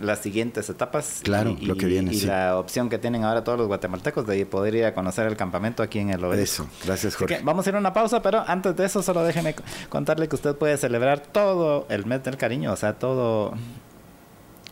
[0.00, 1.20] las siguientes etapas.
[1.22, 2.12] Claro, y, lo que viene.
[2.12, 5.36] Y la opción que tienen ahora todos los guatemaltecos de poder ir a conocer el
[5.36, 6.42] campamento aquí en el oeste.
[6.42, 7.42] Eso, gracias Jorge.
[7.44, 9.54] vamos a ir a una pausa, pero antes de eso solo déjeme
[9.88, 13.54] contarle que usted puede celebrar todo el mes del cariño, o sea, todo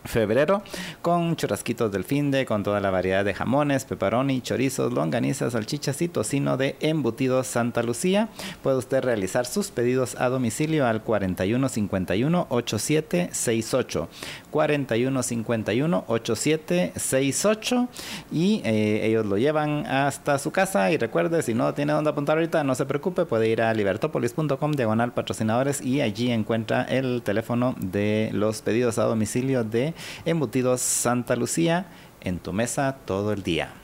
[0.04, 0.62] febrero
[1.00, 6.08] con churrasquitos del finde, con toda la variedad de jamones, pepperoni, chorizos, longanizas, salchichas y
[6.08, 8.28] tocino de embutidos Santa Lucía.
[8.62, 14.08] Puede usted realizar sus pedidos a domicilio al 4151 8768
[14.52, 17.88] 4151 8768
[18.30, 22.36] y eh, ellos lo llevan hasta su casa y recuerde si no tiene dónde apuntar
[22.36, 27.74] ahorita no se preocupe puede ir a libertopolis.com diagonal patrocinadores y allí encuentra el teléfono
[27.80, 31.86] de los pedidos a domicilio de Embutidos Santa Lucía
[32.20, 33.81] en tu mesa todo el día.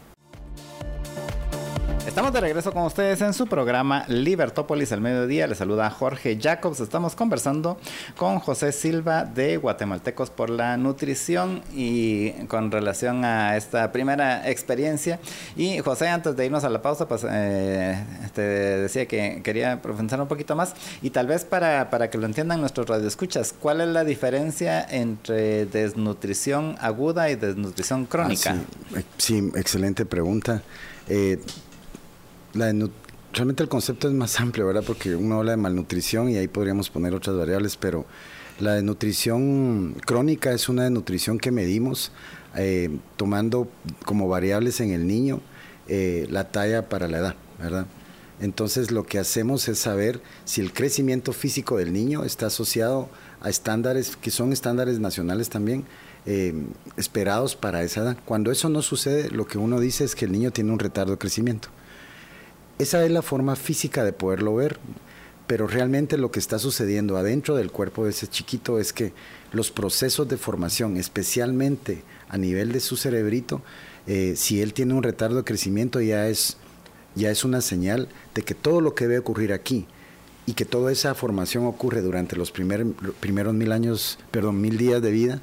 [2.08, 5.46] Estamos de regreso con ustedes en su programa Libertópolis al mediodía.
[5.46, 6.80] Les saluda Jorge Jacobs.
[6.80, 7.78] Estamos conversando
[8.16, 15.20] con José Silva de Guatemaltecos por la Nutrición y con relación a esta primera experiencia.
[15.54, 18.02] Y José, antes de irnos a la pausa, pues eh,
[18.34, 22.24] te decía que quería profundizar un poquito más y tal vez para, para que lo
[22.24, 28.56] entiendan nuestros radioescuchas, ¿cuál es la diferencia entre desnutrición aguda y desnutrición crónica?
[28.96, 29.40] Ah, sí.
[29.40, 29.52] sí.
[29.56, 30.62] excelente pregunta.
[31.06, 31.38] Eh,
[32.54, 34.84] realmente el concepto es más amplio, ¿verdad?
[34.86, 38.06] Porque uno habla de malnutrición y ahí podríamos poner otras variables, pero
[38.60, 42.12] la desnutrición crónica es una desnutrición que medimos
[42.56, 43.68] eh, tomando
[44.04, 45.40] como variables en el niño
[45.86, 47.86] eh, la talla para la edad, ¿verdad?
[48.40, 53.08] Entonces lo que hacemos es saber si el crecimiento físico del niño está asociado
[53.40, 55.84] a estándares que son estándares nacionales también,
[56.26, 56.54] eh,
[56.96, 58.16] esperados para esa edad.
[58.24, 61.12] Cuando eso no sucede, lo que uno dice es que el niño tiene un retardo
[61.12, 61.68] de crecimiento.
[62.78, 64.78] Esa es la forma física de poderlo ver,
[65.48, 69.12] pero realmente lo que está sucediendo adentro del cuerpo de ese chiquito es que
[69.50, 73.62] los procesos de formación, especialmente a nivel de su cerebrito,
[74.06, 76.56] eh, si él tiene un retardo de crecimiento ya es,
[77.16, 79.88] ya es una señal de que todo lo que debe ocurrir aquí
[80.46, 85.10] y que toda esa formación ocurre durante los primeros mil años, perdón, mil días de
[85.10, 85.42] vida,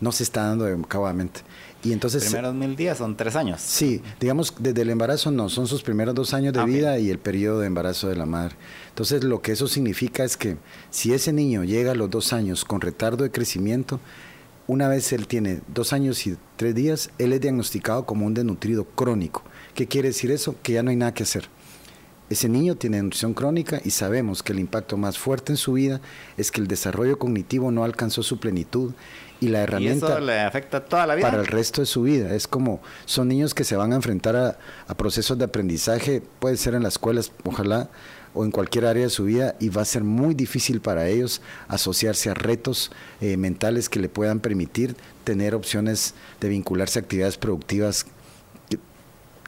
[0.00, 1.40] no se está dando acabadamente.
[1.82, 3.60] Y entonces, primeros mil días son tres años.
[3.60, 7.18] Sí, digamos, desde el embarazo no, son sus primeros dos años de vida y el
[7.18, 8.56] periodo de embarazo de la madre.
[8.88, 10.56] Entonces, lo que eso significa es que
[10.90, 14.00] si ese niño llega a los dos años con retardo de crecimiento,
[14.66, 18.84] una vez él tiene dos años y tres días, él es diagnosticado como un desnutrido
[18.84, 19.44] crónico.
[19.74, 20.56] ¿Qué quiere decir eso?
[20.62, 21.48] Que ya no hay nada que hacer.
[22.28, 26.00] Ese niño tiene nutrición crónica y sabemos que el impacto más fuerte en su vida
[26.36, 28.94] es que el desarrollo cognitivo no alcanzó su plenitud
[29.40, 32.02] y la herramienta ¿Y eso le afecta toda la vida para el resto de su
[32.02, 32.34] vida.
[32.34, 36.74] Es como son niños que se van a enfrentar a, procesos de aprendizaje, puede ser
[36.74, 37.88] en las escuelas, ojalá,
[38.34, 41.40] o en cualquier área de su vida, y va a ser muy difícil para ellos
[41.68, 47.36] asociarse a retos eh, mentales que le puedan permitir tener opciones de vincularse a actividades
[47.36, 48.06] productivas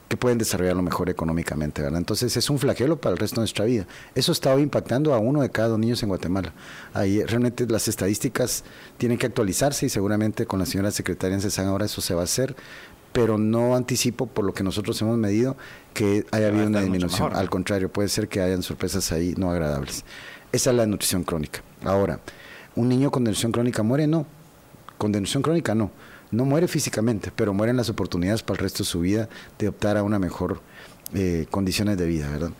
[0.09, 1.99] que pueden desarrollarlo mejor económicamente, ¿verdad?
[1.99, 3.85] Entonces es un flagelo para el resto de nuestra vida.
[4.15, 6.51] Eso está impactando a uno de cada dos niños en Guatemala.
[6.95, 8.63] Ahí realmente las estadísticas
[8.97, 12.21] tienen que actualizarse y seguramente con la señora secretaria en CESAN ahora eso se va
[12.21, 12.55] a hacer,
[13.13, 15.55] pero no anticipo por lo que nosotros hemos medido
[15.93, 17.35] que haya habido una disminución.
[17.35, 20.05] Al contrario, puede ser que hayan sorpresas ahí no agradables.
[20.51, 21.61] Esa es la nutrición crónica.
[21.83, 22.19] Ahora,
[22.75, 24.07] ¿un niño con nutrición crónica muere?
[24.07, 24.25] No.
[24.97, 25.91] Con nutrición crónica no
[26.31, 29.97] no muere físicamente, pero mueren las oportunidades para el resto de su vida de optar
[29.97, 30.61] a una mejor
[31.13, 32.51] eh, condiciones de vida, ¿verdad?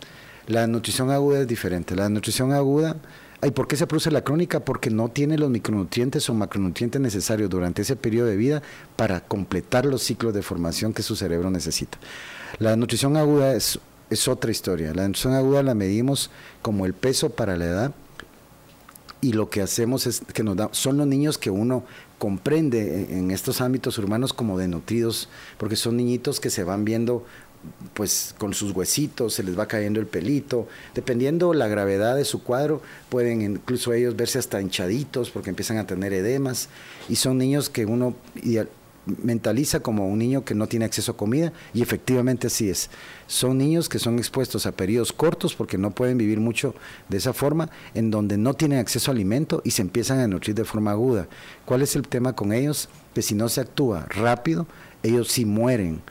[0.48, 1.96] La nutrición aguda es diferente.
[1.96, 2.96] La nutrición aguda,
[3.44, 4.62] ¿y por qué se produce la crónica?
[4.62, 8.64] Porque no tiene los micronutrientes o macronutrientes necesarios durante ese periodo de vida
[8.96, 12.00] para completar los ciclos de formación que su cerebro necesita.
[12.58, 13.80] La nutrición aguda es,
[14.10, 14.92] es otra historia.
[14.96, 16.32] La nutrición aguda la medimos
[16.64, 17.94] como el peso para la edad
[19.22, 21.84] y lo que hacemos es que nos da, son los niños que uno
[22.20, 27.26] comprende en estos ámbitos urbanos como denutridos, porque son niñitos que se van viendo
[27.94, 32.42] pues con sus huesitos, se les va cayendo el pelito, dependiendo la gravedad de su
[32.44, 36.70] cuadro, pueden incluso ellos verse hasta hinchaditos porque empiezan a tener edemas.
[37.10, 38.16] Y son niños que uno
[39.22, 42.90] mentaliza como un niño que no tiene acceso a comida y efectivamente así es.
[43.28, 46.76] Son niños que son expuestos a periodos cortos porque no pueden vivir mucho
[47.10, 50.56] de esa forma, en donde no tienen acceso a alimento y se empiezan a nutrir
[50.56, 51.28] de forma aguda.
[51.66, 52.90] ¿Cuál es el tema con ellos?
[53.14, 54.68] Que si no se actúa rápido,
[55.04, 56.02] ellos sí mueren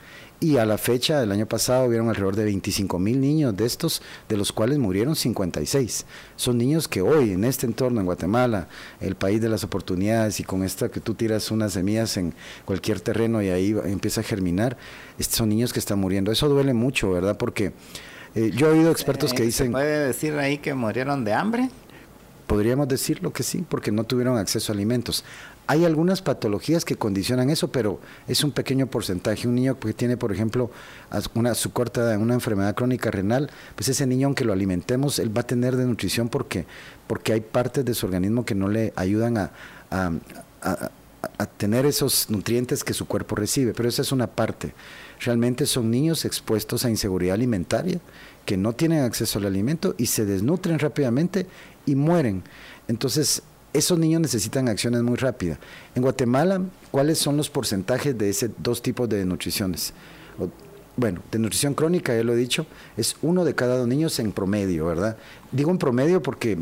[0.41, 4.01] y a la fecha del año pasado hubieron alrededor de 25 mil niños de estos,
[4.29, 6.05] de los cuales murieron 56.
[6.35, 8.67] Son niños que hoy en este entorno, en Guatemala,
[9.01, 12.33] el país de las oportunidades y con esta que tú tiras unas semillas en
[12.65, 14.77] cualquier terreno y ahí empieza a germinar,
[15.19, 16.31] son niños que están muriendo.
[16.31, 17.37] Eso duele mucho, ¿verdad?
[17.37, 17.73] Porque
[18.35, 19.67] eh, yo he oído expertos que dicen...
[19.67, 21.69] ¿Se puede decir ahí que murieron de hambre?
[22.47, 25.23] Podríamos decirlo que sí, porque no tuvieron acceso a alimentos.
[25.69, 29.47] Hay algunas patologías que condicionan eso, pero es un pequeño porcentaje.
[29.47, 30.71] Un niño que tiene, por ejemplo,
[31.35, 35.41] una, su corta una enfermedad crónica renal, pues ese niño, aunque lo alimentemos, él va
[35.41, 36.65] a tener desnutrición porque,
[37.05, 39.51] porque hay partes de su organismo que no le ayudan a,
[39.91, 44.73] a tener esos nutrientes que su cuerpo recibe, pero esa es una parte.
[45.19, 47.99] Realmente son niños expuestos a inseguridad alimentaria,
[48.43, 51.45] que no tienen acceso al alimento y se desnutren rápidamente
[51.85, 52.41] y mueren.
[52.87, 53.43] Entonces,
[53.73, 55.59] esos niños necesitan acciones muy rápidas.
[55.95, 56.61] En Guatemala,
[56.91, 59.93] ¿cuáles son los porcentajes de ese dos tipos de nutriciones?
[60.99, 62.65] bueno, de nutrición crónica, ya lo he dicho,
[62.97, 65.15] es uno de cada dos niños en promedio, ¿verdad?
[65.51, 66.57] Digo en promedio porque,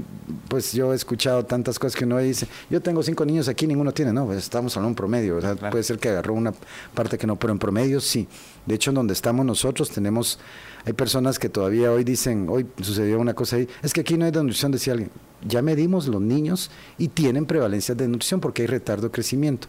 [0.47, 3.93] pues yo he escuchado tantas cosas que uno dice, yo tengo cinco niños aquí, ninguno
[3.93, 5.71] tiene, no, pues estamos hablando en promedio, ¿verdad?
[5.71, 6.53] Puede ser que agarró una
[6.93, 8.27] parte que no, pero en promedio sí.
[8.67, 10.37] De hecho, en donde estamos nosotros tenemos,
[10.88, 14.23] hay personas que todavía hoy dicen, hoy sucedió una cosa ahí, es que aquí no
[14.23, 15.11] hay de nutrición, decía alguien,
[15.45, 19.67] ya medimos los niños y tienen prevalencia de nutrición porque hay retardo de crecimiento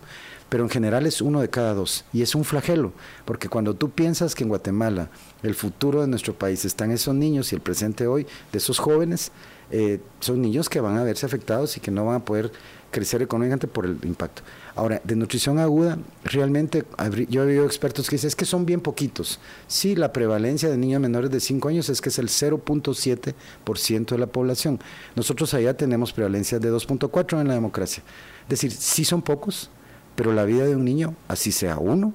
[0.49, 2.05] pero en general es uno de cada dos.
[2.13, 2.93] Y es un flagelo,
[3.25, 5.11] porque cuando tú piensas que en Guatemala
[5.43, 8.79] el futuro de nuestro país está en esos niños y el presente hoy de esos
[8.79, 9.31] jóvenes,
[9.71, 12.51] eh, son niños que van a verse afectados y que no van a poder
[12.91, 14.43] crecer económicamente por el impacto.
[14.79, 16.85] Ahora, de nutrición aguda, realmente
[17.29, 19.41] yo he oído expertos que dicen es que son bien poquitos.
[19.67, 24.19] Sí, la prevalencia de niños menores de 5 años es que es el 0.7% de
[24.19, 24.79] la población.
[25.17, 28.05] Nosotros allá tenemos prevalencia de 2.4 en la democracia.
[28.45, 29.69] Es decir, sí son pocos,
[30.15, 32.13] pero la vida de un niño, así sea uno,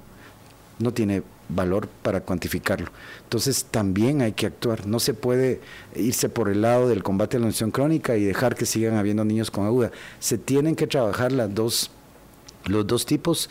[0.78, 2.90] no tiene valor para cuantificarlo.
[3.24, 4.86] Entonces también hay que actuar.
[4.86, 5.60] No se puede
[5.94, 9.22] irse por el lado del combate a la nutrición crónica y dejar que sigan habiendo
[9.22, 9.90] niños con aguda.
[10.18, 11.90] Se tienen que trabajar las dos,
[12.66, 13.50] los dos tipos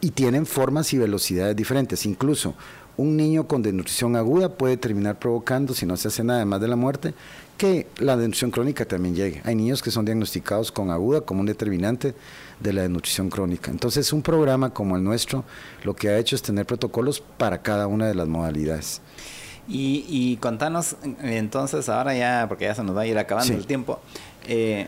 [0.00, 2.06] y tienen formas y velocidades diferentes.
[2.06, 2.54] Incluso
[2.96, 6.68] un niño con desnutrición aguda puede terminar provocando, si no se hace nada más de
[6.68, 7.14] la muerte,
[7.58, 9.40] que la desnutrición crónica también llegue.
[9.44, 12.14] Hay niños que son diagnosticados con aguda como un determinante
[12.60, 13.70] de la desnutrición crónica.
[13.70, 15.44] Entonces, un programa como el nuestro
[15.82, 19.00] lo que ha hecho es tener protocolos para cada una de las modalidades.
[19.66, 23.98] Y, contanos, entonces, ahora ya, porque ya se nos va a ir acabando el tiempo,
[24.46, 24.86] eh,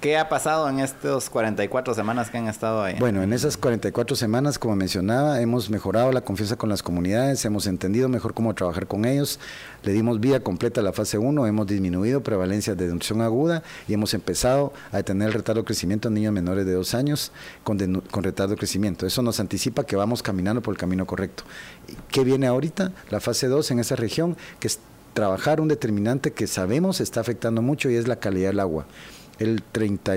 [0.00, 2.94] ¿Qué ha pasado en estas 44 semanas que han estado ahí?
[3.00, 7.66] Bueno, en esas 44 semanas, como mencionaba, hemos mejorado la confianza con las comunidades, hemos
[7.66, 9.40] entendido mejor cómo trabajar con ellos,
[9.82, 13.94] le dimos vía completa a la fase 1, hemos disminuido prevalencia de nutrición aguda y
[13.94, 17.32] hemos empezado a detener el retardo de crecimiento en niños menores de dos años
[17.64, 17.78] con,
[18.12, 19.04] con retardo de crecimiento.
[19.04, 21.42] Eso nos anticipa que vamos caminando por el camino correcto.
[22.06, 22.92] ¿Qué viene ahorita?
[23.10, 24.78] La fase 2 en esa región, que es
[25.12, 28.86] trabajar un determinante que sabemos está afectando mucho y es la calidad del agua
[29.38, 30.16] el 30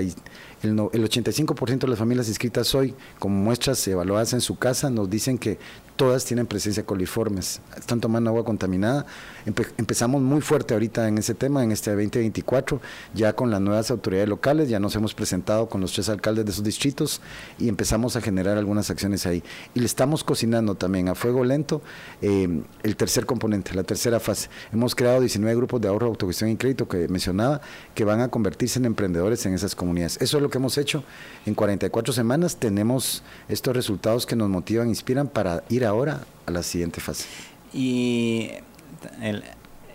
[0.62, 5.10] el, el 85% de las familias inscritas hoy, como muestras evaluadas en su casa, nos
[5.10, 5.58] dicen que
[5.96, 9.06] todas tienen presencia coliformes, están tomando agua contaminada.
[9.44, 12.80] empezamos muy fuerte ahorita en ese tema, en este 2024,
[13.14, 16.50] ya con las nuevas autoridades locales, ya nos hemos presentado con los tres alcaldes de
[16.50, 17.20] esos distritos
[17.58, 19.42] y empezamos a generar algunas acciones ahí.
[19.74, 21.82] Y le estamos cocinando también a fuego lento
[22.20, 24.48] eh, el tercer componente, la tercera fase.
[24.72, 27.60] Hemos creado 19 grupos de ahorro, autogestión y crédito que mencionaba,
[27.94, 30.18] que van a convertirse en emprendedores en esas comunidades.
[30.20, 31.02] Eso es lo que hemos hecho
[31.44, 32.56] en 44 semanas.
[32.56, 37.26] Tenemos estos resultados que nos motivan, inspiran para ir ahora a la siguiente fase.
[37.72, 38.52] Y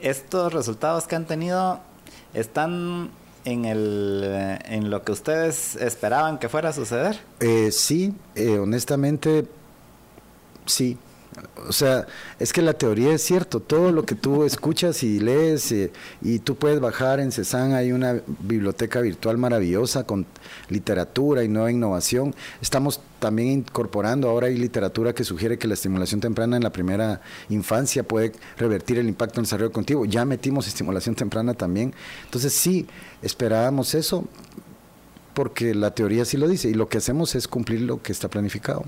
[0.02, 1.80] estos resultados que han tenido
[2.34, 3.12] están
[3.46, 7.20] en, el, en lo que ustedes esperaban que fuera a suceder.
[7.40, 9.48] Eh, sí, eh, honestamente,
[10.66, 10.98] sí.
[11.68, 12.08] O sea,
[12.40, 16.40] es que la teoría es cierto, todo lo que tú escuchas y lees eh, y
[16.40, 20.26] tú puedes bajar en CESAN, hay una biblioteca virtual maravillosa con
[20.70, 22.34] literatura y nueva innovación.
[22.62, 27.22] Estamos también incorporando, ahora hay literatura que sugiere que la estimulación temprana en la primera
[27.50, 30.06] infancia puede revertir el impacto en el desarrollo cognitivo.
[30.06, 31.94] Ya metimos estimulación temprana también.
[32.26, 32.88] Entonces sí,
[33.22, 34.26] esperábamos eso,
[35.38, 38.28] porque la teoría sí lo dice y lo que hacemos es cumplir lo que está
[38.28, 38.86] planificado.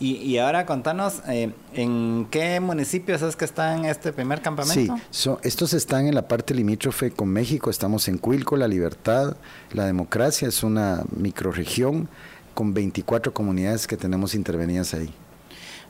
[0.00, 4.96] Y, ahora contanos, eh, ¿en qué municipios es que está en este primer campamento?
[5.12, 9.36] Sí, estos están en la parte limítrofe con México, estamos en Cuilco, La Libertad,
[9.72, 12.08] La Democracia, es una microregión
[12.52, 15.14] con 24 comunidades que tenemos intervenidas ahí.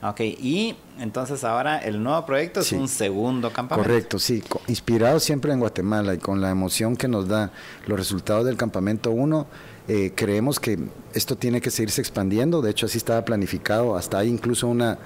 [0.03, 3.87] Ok, y entonces ahora el nuevo proyecto es un segundo campamento.
[3.87, 7.51] Correcto, sí, inspirado siempre en Guatemala y con la emoción que nos da
[7.87, 9.47] los resultados del campamento 1
[9.87, 10.79] eh, creemos que
[11.13, 14.99] esto tiene que seguirse expandiendo, de hecho así estaba planificado, hasta hay incluso una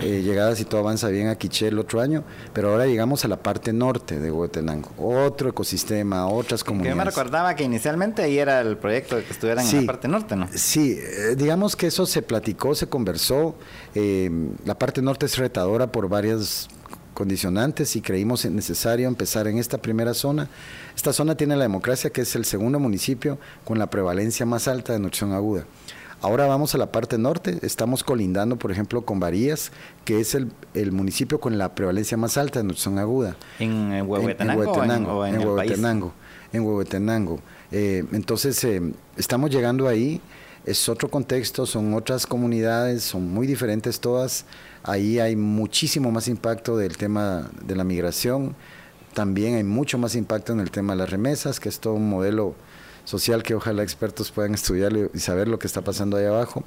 [0.00, 3.28] eh, llegada si todo avanza bien a Quiché el otro año, pero ahora llegamos a
[3.28, 6.96] la parte norte de Huehuetenango, otro ecosistema, otras comunidades.
[6.96, 10.08] Yo me recordaba que inicialmente ahí era el proyecto de que estuvieran en la parte
[10.08, 10.48] norte, ¿no?
[10.54, 13.54] Sí, eh, digamos que eso se platicó, se conversó,
[14.64, 16.68] la parte norte es retadora por varias
[17.22, 20.48] condicionantes y creímos necesario empezar en esta primera zona.
[20.96, 24.92] Esta zona tiene la democracia, que es el segundo municipio con la prevalencia más alta
[24.92, 25.64] de nutrición aguda.
[26.20, 29.70] Ahora vamos a la parte norte, estamos colindando, por ejemplo, con Varías,
[30.04, 30.50] que es el,
[30.90, 33.36] municipio con la prevalencia más alta de nutrición aguda.
[33.60, 34.62] ¿En Huehuetenango?
[35.24, 36.12] En, Huehuetenango.
[36.52, 37.40] En Huehuetenango.
[37.70, 38.82] Eh, entonces, eh,
[39.16, 40.20] estamos llegando ahí
[40.64, 44.44] es otro contexto, son otras comunidades, son muy diferentes todas.
[44.84, 48.54] Ahí hay muchísimo más impacto del tema de la migración.
[49.14, 52.08] También hay mucho más impacto en el tema de las remesas, que es todo un
[52.08, 52.54] modelo
[53.04, 56.64] social que ojalá expertos puedan estudiar y saber lo que está pasando ahí abajo.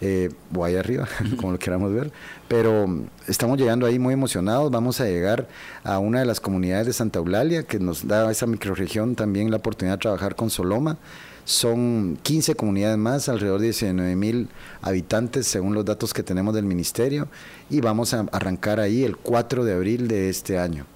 [0.00, 2.10] Eh, o ahí arriba, como lo queramos ver.
[2.48, 2.86] Pero
[3.28, 4.70] estamos llegando ahí muy emocionados.
[4.70, 5.48] Vamos a llegar
[5.84, 9.50] a una de las comunidades de Santa Eulalia, que nos da a esa microregión también
[9.50, 10.98] la oportunidad de trabajar con Soloma.
[11.44, 14.48] Son 15 comunidades más, alrededor de 19 mil
[14.80, 17.28] habitantes según los datos que tenemos del ministerio
[17.68, 20.86] y vamos a arrancar ahí el 4 de abril de este año.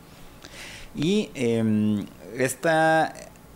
[0.94, 2.04] Y eh,
[2.38, 3.14] esta,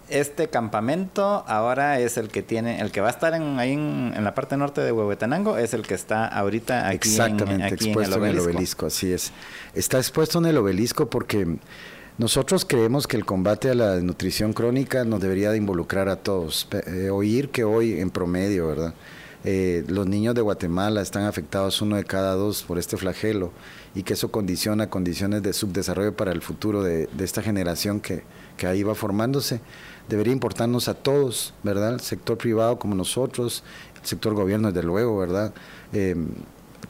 [0.09, 4.22] este campamento ahora es el que tiene, el que va a estar en, ahí en,
[4.22, 8.24] la parte norte de Huehuetenango, es el que está ahorita aquí, Exactamente, en, expuesto en
[8.24, 8.86] el, obelisco.
[8.86, 9.32] Así es.
[9.74, 11.57] Está expuesto en el obelisco porque
[12.22, 16.68] nosotros creemos que el combate a la nutrición crónica nos debería de involucrar a todos.
[16.86, 18.94] Eh, oír que hoy en promedio, ¿verdad?
[19.42, 23.50] Eh, los niños de Guatemala están afectados uno de cada dos por este flagelo
[23.96, 28.22] y que eso condiciona condiciones de subdesarrollo para el futuro de, esta generación que,
[28.56, 29.60] que, ahí va formándose.
[30.08, 31.94] Debería importarnos a todos, ¿verdad?
[31.94, 33.64] El sector privado como nosotros,
[34.00, 35.52] el sector gobierno desde luego, ¿verdad?
[35.92, 36.14] Eh,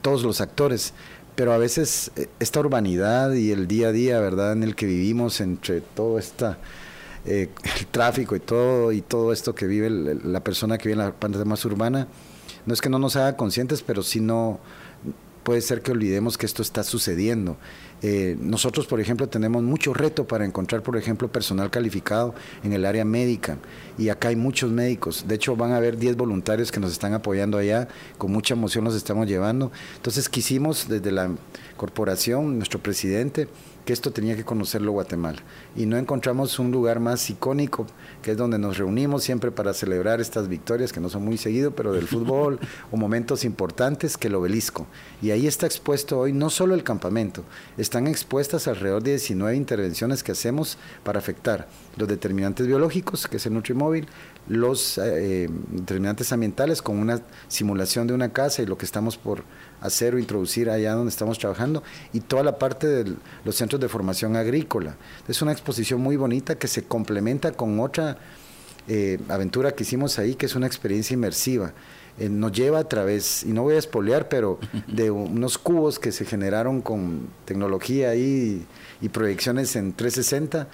[0.03, 0.93] todos los actores
[1.35, 4.87] pero a veces eh, esta urbanidad y el día a día, ¿verdad?, en el que
[4.87, 6.59] vivimos entre todo esta
[7.25, 11.07] eh, el tráfico y todo y todo esto que vive la persona que vive en
[11.07, 12.09] la parte más urbana,
[12.67, 14.61] no es que no nos haga conscientes, pero sí no
[15.43, 17.57] puede ser que olvidemos que esto está sucediendo.
[18.03, 22.35] Eh, nosotros, por ejemplo, tenemos mucho reto para encontrar, por ejemplo, personal calificado
[22.65, 23.59] en el área médica.
[23.97, 25.25] Y acá hay muchos médicos.
[25.29, 27.89] De hecho, van a haber 10 voluntarios que nos están apoyando allá.
[28.19, 29.71] Con mucha emoción los estamos llevando.
[29.97, 31.31] Entonces, quisimos desde la
[31.77, 33.49] corporación, nuestro presidente,
[33.85, 35.39] que esto tenía que conocerlo Guatemala.
[35.77, 37.87] Y no encontramos un lugar más icónico,
[38.23, 41.73] que es donde nos reunimos siempre para celebrar estas victorias, que no son muy seguido,
[41.73, 42.61] pero del fútbol,
[42.91, 44.87] o momentos importantes, que el obelisco.
[45.21, 47.45] Y ahí está expuesto hoy no solo el campamento,
[47.77, 53.47] están expuestas alrededor de 19 intervenciones que hacemos para afectar los determinantes biológicos, que es
[53.47, 54.07] el Nutrimóvil,
[54.49, 59.45] los eh, determinantes ambientales con una simulación de una casa y lo que estamos por
[59.83, 63.15] hacer o introducir allá donde estamos trabajando y toda la parte de
[63.45, 64.97] los centros de formación agrícola.
[65.29, 68.17] Es una exposición muy bonita que se complementa con otra
[68.89, 71.73] eh, aventura que hicimos ahí, que es una experiencia inmersiva.
[72.19, 76.13] Eh, nos lleva a través, y no voy a espolear, pero de unos cubos que
[76.13, 78.67] se generaron con tecnología ahí
[79.01, 80.69] y, proyecciones en 360,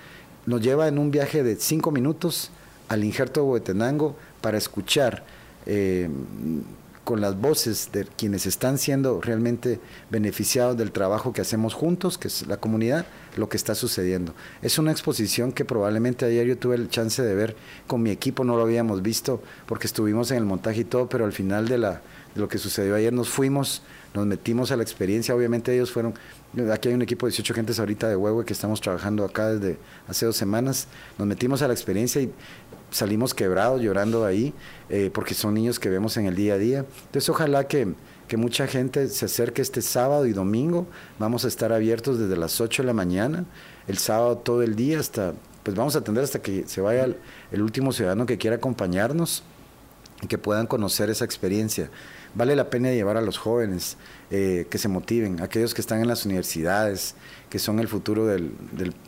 [0.46, 2.50] nos lleva en un viaje de cinco minutos
[2.88, 5.24] al injerto de Huetenango para escuchar
[5.66, 6.08] eh,
[7.08, 9.80] con las voces de quienes están siendo realmente
[10.10, 13.06] beneficiados del trabajo que hacemos juntos, que es la comunidad,
[13.38, 14.34] lo que está sucediendo.
[14.60, 17.56] Es una exposición que probablemente ayer yo tuve el chance de ver
[17.86, 21.24] con mi equipo, no lo habíamos visto porque estuvimos en el montaje y todo, pero
[21.24, 22.02] al final de, la,
[22.34, 23.80] de lo que sucedió ayer nos fuimos,
[24.12, 26.12] nos metimos a la experiencia, obviamente ellos fueron,
[26.70, 29.78] aquí hay un equipo de 18 gentes ahorita de Huehue que estamos trabajando acá desde
[30.08, 32.30] hace dos semanas, nos metimos a la experiencia y
[32.90, 34.52] salimos quebrados llorando ahí,
[34.90, 36.78] eh, porque son niños que vemos en el día a día.
[37.06, 37.94] Entonces ojalá que,
[38.26, 40.86] que, mucha gente se acerque este sábado y domingo.
[41.18, 43.44] Vamos a estar abiertos desde las 8 de la mañana,
[43.86, 47.08] el sábado todo el día, hasta, pues vamos a atender hasta que se vaya
[47.50, 49.42] el, último ciudadano que quiera acompañarnos
[50.22, 51.90] y que puedan conocer esa experiencia.
[52.34, 53.96] Vale la pena llevar a los jóvenes
[54.30, 57.14] eh, que se motiven, aquellos que están en las universidades,
[57.48, 58.52] que son el futuro del,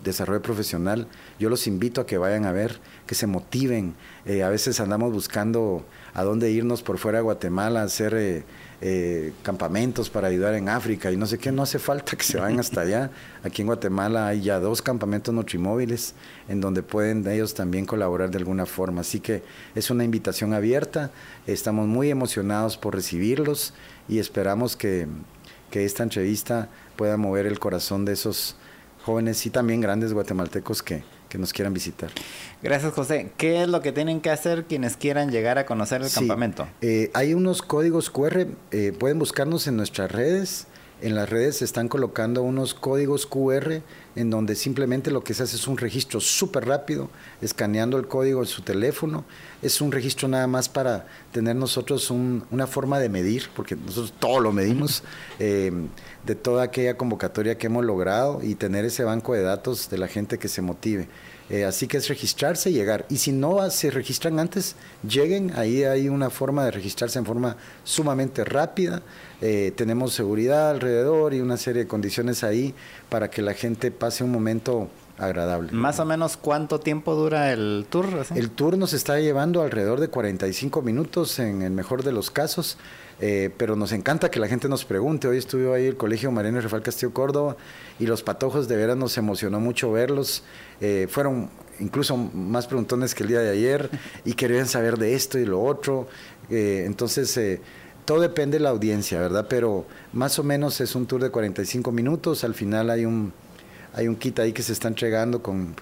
[0.02, 1.06] desarrollo profesional.
[1.38, 3.94] Yo los invito a que vayan a ver, que se motiven.
[4.24, 8.44] Eh, a veces andamos buscando a dónde irnos por fuera de Guatemala, hacer eh,
[8.82, 12.40] eh, campamentos para ayudar en África y no sé qué, no hace falta que se
[12.40, 13.10] vayan hasta allá.
[13.42, 16.14] Aquí en Guatemala hay ya dos campamentos nutrimóviles
[16.48, 19.02] en donde pueden ellos también colaborar de alguna forma.
[19.02, 19.42] Así que
[19.74, 21.10] es una invitación abierta,
[21.46, 23.74] estamos muy emocionados por recibirlos
[24.08, 25.06] y esperamos que,
[25.70, 28.56] que esta entrevista pueda mover el corazón de esos
[29.04, 32.10] jóvenes y también grandes guatemaltecos que, que nos quieran visitar.
[32.62, 33.30] Gracias, José.
[33.38, 36.68] ¿Qué es lo que tienen que hacer quienes quieran llegar a conocer el campamento?
[36.82, 40.66] Eh, hay unos códigos QR, eh, pueden buscarnos en nuestras redes.
[41.02, 43.80] En las redes se están colocando unos códigos QR
[44.16, 47.08] en donde simplemente lo que se hace es un registro súper rápido,
[47.40, 49.24] escaneando el código en su teléfono.
[49.62, 54.40] Es un registro nada más para tener nosotros una forma de medir, porque nosotros todo
[54.40, 55.02] lo medimos,
[55.38, 55.72] eh,
[56.26, 60.08] de toda aquella convocatoria que hemos logrado y tener ese banco de datos de la
[60.08, 61.08] gente que se motive.
[61.50, 63.06] Eh, así que es registrarse y llegar.
[63.08, 64.76] Y si no se registran antes,
[65.06, 65.52] lleguen.
[65.56, 69.02] Ahí hay una forma de registrarse en forma sumamente rápida.
[69.40, 72.72] Eh, tenemos seguridad alrededor y una serie de condiciones ahí
[73.08, 74.88] para que la gente pase un momento
[75.18, 75.72] agradable.
[75.72, 78.06] Más o menos cuánto tiempo dura el tour?
[78.34, 82.78] El tour nos está llevando alrededor de 45 minutos en el mejor de los casos.
[83.22, 85.28] Eh, pero nos encanta que la gente nos pregunte.
[85.28, 87.56] Hoy estuvo ahí el Colegio Mariano Rafael Castillo Córdoba
[88.00, 90.42] y los patojos de veras nos emocionó mucho verlos.
[90.80, 91.48] Eh, fueron
[91.78, 93.88] incluso más preguntones que el día de ayer
[94.24, 96.08] y querían saber de esto y lo otro.
[96.50, 97.38] Eh, entonces,
[98.04, 99.46] todo depende de la audiencia, ¿verdad?
[99.48, 102.42] Pero más o menos es un tour de 45 minutos.
[102.42, 103.32] Al final hay un,
[103.92, 105.76] hay un kit ahí que se está entregando con,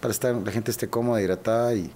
[0.00, 1.90] para que la gente esté cómoda, hidratada y,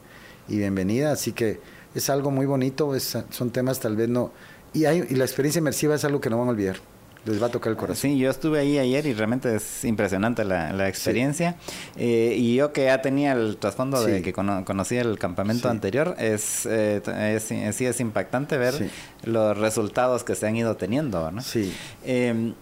[0.49, 1.13] y bienvenida.
[1.13, 1.61] Así que
[1.95, 2.91] es algo muy bonito.
[2.99, 4.33] son temas tal vez no
[4.75, 6.77] y, hay, y la experiencia inmersiva es algo que no van a olvidar.
[7.25, 8.11] Les va a tocar el corazón.
[8.11, 11.57] Sí, yo estuve ahí ayer y realmente es impresionante la, experiencia.
[11.97, 16.67] Eh, y yo que ya tenía el trasfondo de que conocía el campamento anterior, es,
[16.67, 18.91] eh, es, sí es impactante ver
[19.23, 21.31] los resultados que se han ido teniendo.
[21.31, 21.41] ¿no?
[21.41, 21.73] Sí.
[22.05, 22.53] Eh,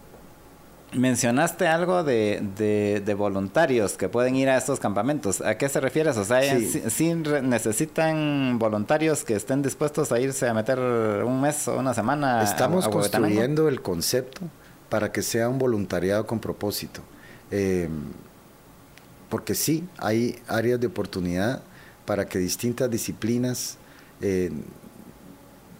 [0.94, 2.42] Mencionaste algo de,
[3.04, 5.40] de, voluntarios que pueden ir a estos campamentos.
[5.40, 6.10] ¿A qué se refiere?
[6.10, 7.14] O sea, sí.
[7.42, 12.42] necesitan voluntarios que estén dispuestos a irse a meter un mes o una semana.
[12.42, 14.42] Estamos construyendo el concepto
[14.90, 17.00] para que sea un voluntariado con propósito.
[17.50, 17.88] Eh,
[19.30, 21.62] porque sí, hay áreas de oportunidad
[22.04, 23.78] para que distintas disciplinas
[24.20, 24.50] eh,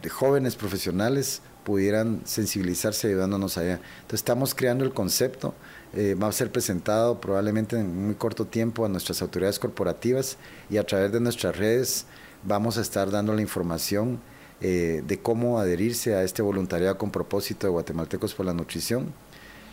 [0.01, 3.75] de jóvenes profesionales pudieran sensibilizarse ayudándonos allá.
[3.75, 5.55] Entonces estamos creando el concepto,
[5.95, 10.39] eh, va a ser presentado probablemente en muy corto tiempo a nuestras autoridades corporativas
[10.71, 12.07] y a través de nuestras redes
[12.45, 14.21] vamos a estar dando la información
[14.61, 19.13] eh, de cómo adherirse a este voluntariado con propósito de Guatemaltecos por la Nutrición,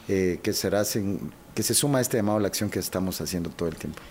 [0.08, 0.84] eh, que, será
[1.54, 4.02] que se suma a este llamado a la acción que estamos haciendo todo el tiempo.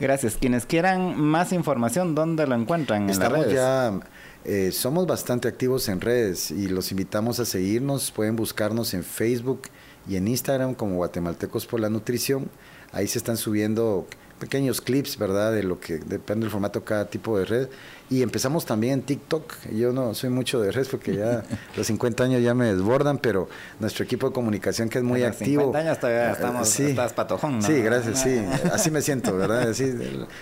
[0.00, 0.36] Gracias.
[0.36, 3.10] Quienes quieran más información, ¿dónde lo encuentran?
[3.10, 4.00] Estamos en ya
[4.44, 8.10] eh, somos bastante activos en redes y los invitamos a seguirnos.
[8.10, 9.62] Pueden buscarnos en Facebook
[10.08, 12.48] y en Instagram como Guatemaltecos por la Nutrición.
[12.92, 14.06] Ahí se están subiendo
[14.38, 15.52] pequeños clips, ¿verdad?
[15.52, 17.68] De lo que depende del formato cada tipo de red.
[18.10, 19.68] Y empezamos también en TikTok.
[19.70, 21.44] Yo no soy mucho de redes porque ya
[21.76, 23.48] los 50 años ya me desbordan, pero
[23.80, 25.62] nuestro equipo de comunicación que es muy activo.
[25.62, 27.66] 50 años todavía estamos, sí, estás patojón, ¿no?
[27.66, 28.42] Sí, gracias, sí.
[28.72, 29.74] Así me siento, ¿verdad?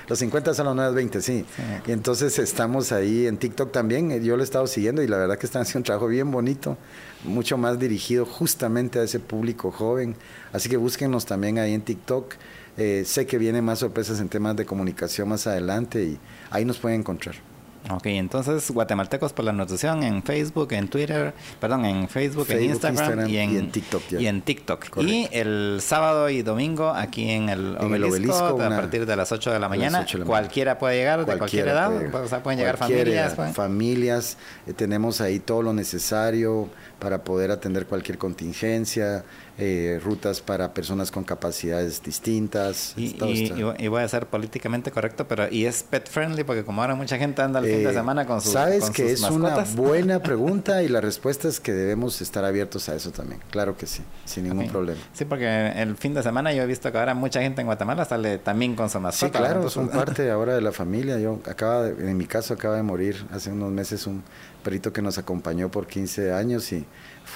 [0.09, 1.45] los 50 son los nuevos 20, sí.
[1.87, 4.23] Y entonces estamos ahí en TikTok también.
[4.23, 6.79] Yo lo he estado siguiendo y la verdad que están haciendo un trabajo bien bonito,
[7.25, 10.15] mucho más dirigido justamente a ese público joven.
[10.53, 12.35] Así que búsquenos también ahí en TikTok.
[12.77, 16.19] Eh, sé que vienen más sorpresas en temas de comunicación más adelante y
[16.51, 17.37] ahí nos pueden encontrar.
[17.91, 23.29] Ok, entonces Guatemaltecos por la Nutrición en Facebook, en Twitter, perdón, en Facebook, en Instagram,
[23.29, 24.03] y, en, TikTok.
[24.19, 25.03] Y en TikTok.
[25.03, 29.61] Y el sábado y domingo aquí en el obelisco, a partir de las 8 de
[29.61, 30.05] la mañana.
[30.25, 31.93] cualquiera puede llegar, de cualquier edad.
[32.15, 33.37] o sea, pueden llegar familias.
[33.55, 36.69] Familias, eh, tenemos ahí todo lo necesario
[36.99, 39.25] para poder atender cualquier contingencia.
[39.59, 42.93] Eh, rutas para personas con capacidades distintas.
[42.95, 43.17] Y,
[43.89, 46.45] voy a ser políticamente correcto, pero ¿y es pet friendly?
[46.45, 49.13] Porque como ahora mucha gente anda el fin de eh, semana con sus Sabes que
[49.13, 53.41] es una buena pregunta y la respuesta es que debemos estar abiertos a eso también.
[53.51, 55.01] Claro que sí, sin ningún problema.
[55.15, 58.05] Sí, porque el fin de semana yo he visto que ahora mucha gente en Guatemala
[58.05, 59.39] sale también con su mascota.
[59.39, 61.19] Sí, claro, son parte ahora de la familia.
[61.19, 64.23] Yo acaba en mi caso acaba de morir hace unos meses un
[64.63, 66.85] perito que nos acompañó por 15 años y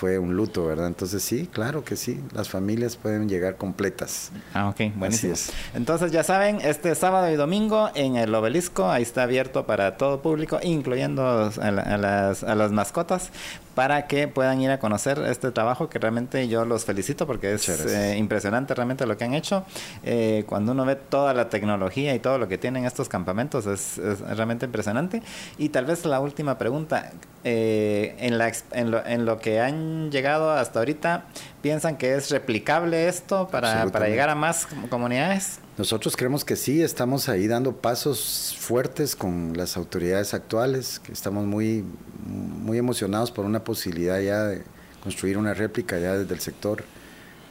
[0.00, 0.86] fue un luto, ¿verdad?
[0.86, 4.32] Entonces sí, claro que sí, las familias pueden llegar completas.
[4.54, 5.34] Ah, ok, buenísimo.
[5.74, 10.22] Entonces ya saben, este sábado y domingo en el obelisco, ahí está abierto para todo
[10.22, 13.30] público, incluyendo a, las, a las mascotas,
[13.74, 17.68] para que puedan ir a conocer este trabajo que realmente yo los felicito porque es
[17.68, 19.64] eh, impresionante realmente lo que han hecho.
[20.02, 23.98] Eh, cuando uno ve toda la tecnología y todo lo que tienen estos campamentos es,
[24.28, 25.22] realmente impresionante.
[25.58, 27.12] Y tal vez la última pregunta,
[27.44, 31.24] eh, en, la, en, lo, en, lo, que han llegado hasta ahorita,
[31.62, 35.60] ¿piensan que es replicable esto para, para llegar a más comunidades?
[35.80, 41.46] Nosotros creemos que sí, estamos ahí dando pasos fuertes con las autoridades actuales, que estamos
[41.46, 41.86] muy,
[42.26, 44.62] muy emocionados por una posibilidad ya de
[45.02, 46.84] construir una réplica ya desde el sector,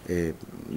[0.08, 0.36] eh,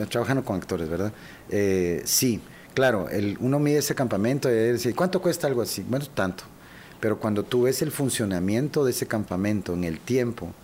[0.08, 1.12] trabajando con actores, ¿verdad?
[1.50, 2.40] Eh, sí,
[2.72, 5.84] claro, el, uno mide ese campamento y dice, ¿cuánto cuesta algo así?
[5.86, 6.44] Bueno, tanto.
[7.00, 10.54] Pero cuando tú ves el funcionamiento de ese campamento en el tiempo,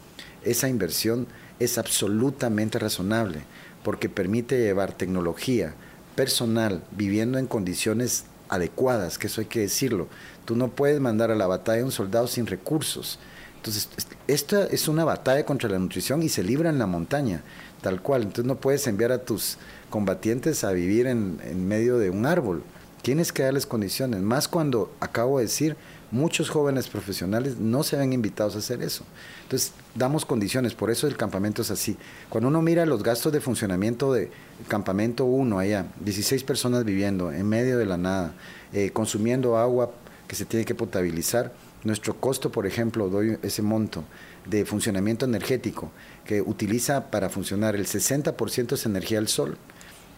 [0.43, 1.27] esa inversión
[1.59, 3.43] es absolutamente razonable,
[3.85, 5.75] porque permite llevar tecnología,
[6.19, 10.09] personal viviendo en condiciones adecuadas, que eso hay que decirlo.
[10.47, 13.21] Tú no puedes mandar a la batalla a un soldado sin recursos.
[13.55, 13.89] Entonces,
[14.27, 17.45] esta es una batalla contra la nutrición y se libra en la montaña,
[17.83, 18.23] tal cual.
[18.23, 19.59] Entonces no puedes enviar a tus
[19.91, 22.65] combatientes a vivir en, en medio de un árbol
[23.03, 25.77] Tienes que darles condiciones, más cuando acabo de decir,
[26.11, 29.05] muchos jóvenes profesionales no se ven invitados a hacer eso.
[29.45, 31.97] Entonces, damos condiciones, por eso el campamento es así.
[32.29, 34.31] Cuando uno mira los gastos de funcionamiento de
[34.69, 38.35] campamento 1 allá, 16 personas viviendo en medio de la nada,
[38.73, 39.93] eh, consumiendo agua
[40.27, 41.53] que se tiene que potabilizar,
[41.85, 44.05] nuestro costo, por ejemplo, doy ese monto
[44.47, 45.91] de funcionamiento energético
[46.25, 49.57] que utiliza para funcionar el 60% es energía del sol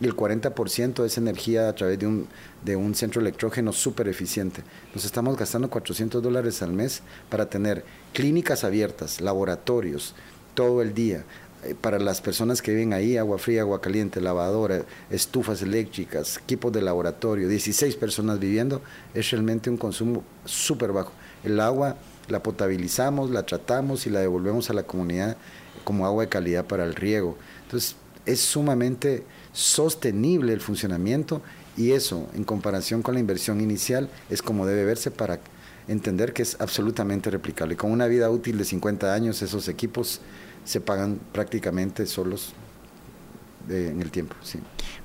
[0.06, 2.26] el 40% es energía a través de un,
[2.64, 4.62] de un centro electrógeno súper eficiente.
[4.94, 10.14] Nos estamos gastando 400 dólares al mes para tener clínicas abiertas, laboratorios,
[10.54, 11.24] todo el día.
[11.62, 16.72] Eh, para las personas que viven ahí, agua fría, agua caliente, lavadora, estufas eléctricas, equipos
[16.72, 18.80] de laboratorio, 16 personas viviendo,
[19.12, 21.12] es realmente un consumo súper bajo.
[21.44, 21.96] El agua
[22.28, 25.36] la potabilizamos, la tratamos y la devolvemos a la comunidad
[25.84, 27.36] como agua de calidad para el riego.
[27.64, 31.42] Entonces, es sumamente sostenible el funcionamiento
[31.76, 35.40] y eso, en comparación con la inversión inicial, es como debe verse para
[35.88, 37.76] entender que es absolutamente replicable.
[37.76, 40.20] Con una vida útil de 50 años, esos equipos
[40.64, 42.52] se pagan prácticamente solos
[43.68, 44.34] en el tiempo.
[44.42, 44.58] Sí.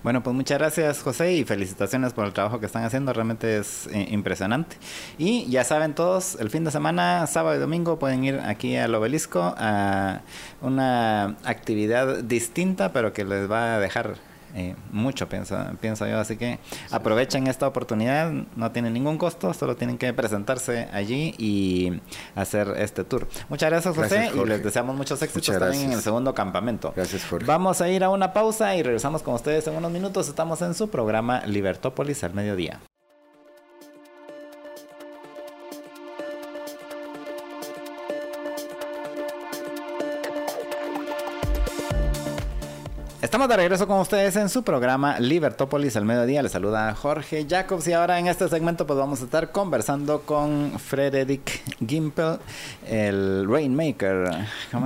[0.04, 3.88] Bueno, pues muchas gracias José y felicitaciones por el trabajo que están haciendo, realmente es
[3.88, 4.78] eh, impresionante.
[5.18, 8.94] Y ya saben todos, el fin de semana, sábado y domingo, pueden ir aquí al
[8.96, 10.22] obelisco a
[10.62, 14.16] una actividad distinta, pero que les va a dejar
[14.56, 16.18] eh, mucho, pienso, pienso yo.
[16.20, 16.60] Así que
[16.92, 22.02] aprovechen esta oportunidad, no tiene ningún costo, solo tienen que presentarse allí y
[22.36, 23.28] hacer este tour.
[23.50, 26.94] Muchas gracias, José, y les deseamos muchos éxitos también en el segundo campamento.
[26.96, 27.46] Gracias, Jorge.
[27.46, 30.30] Vamos a ir a una pausa y regresamos con ustedes en unos minutos.
[30.30, 32.80] Estamos en su programa Libertópolis al mediodía.
[43.36, 46.42] Estamos de regreso con ustedes en su programa Libertópolis al mediodía.
[46.42, 50.80] Les saluda Jorge Jacobs y ahora en este segmento pues vamos a estar conversando con
[50.80, 52.38] Frederick Gimpel,
[52.88, 54.30] el Rainmaker.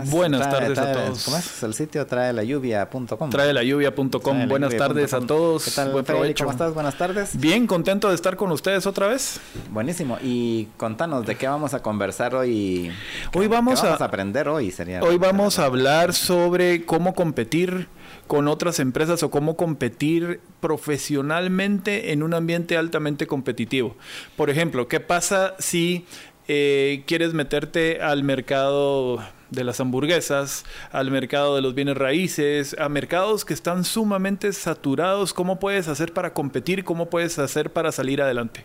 [0.06, 1.26] Buenas tardes a todos.
[1.26, 1.62] ¿Cómo es?
[1.62, 3.30] El sitio trae la lluvia.com.
[3.30, 4.48] Trae la lluvia.com.
[4.48, 5.66] Buenas tardes a todos.
[5.66, 6.46] ¿Qué tal, Buen provecho.
[6.46, 6.74] ¿Cómo estás?
[6.74, 7.40] Buenas tardes.
[7.40, 9.40] Bien, contento de estar con ustedes otra vez.
[9.70, 10.18] Buenísimo.
[10.24, 12.92] Y contanos de qué vamos a conversar hoy.
[13.36, 15.04] Hoy vamos, a, aprender hoy sería.
[15.04, 17.88] Hoy vamos a hablar sobre cómo competir
[18.30, 23.98] con otras empresas o cómo competir profesionalmente en un ambiente altamente competitivo.
[24.38, 26.06] Por ejemplo, ¿qué pasa si
[26.48, 29.18] eh, quieres meterte al mercado
[29.50, 35.34] de las hamburguesas, al mercado de los bienes raíces, a mercados que están sumamente saturados?
[35.34, 36.84] ¿Cómo puedes hacer para competir?
[36.84, 38.64] ¿Cómo puedes hacer para salir adelante?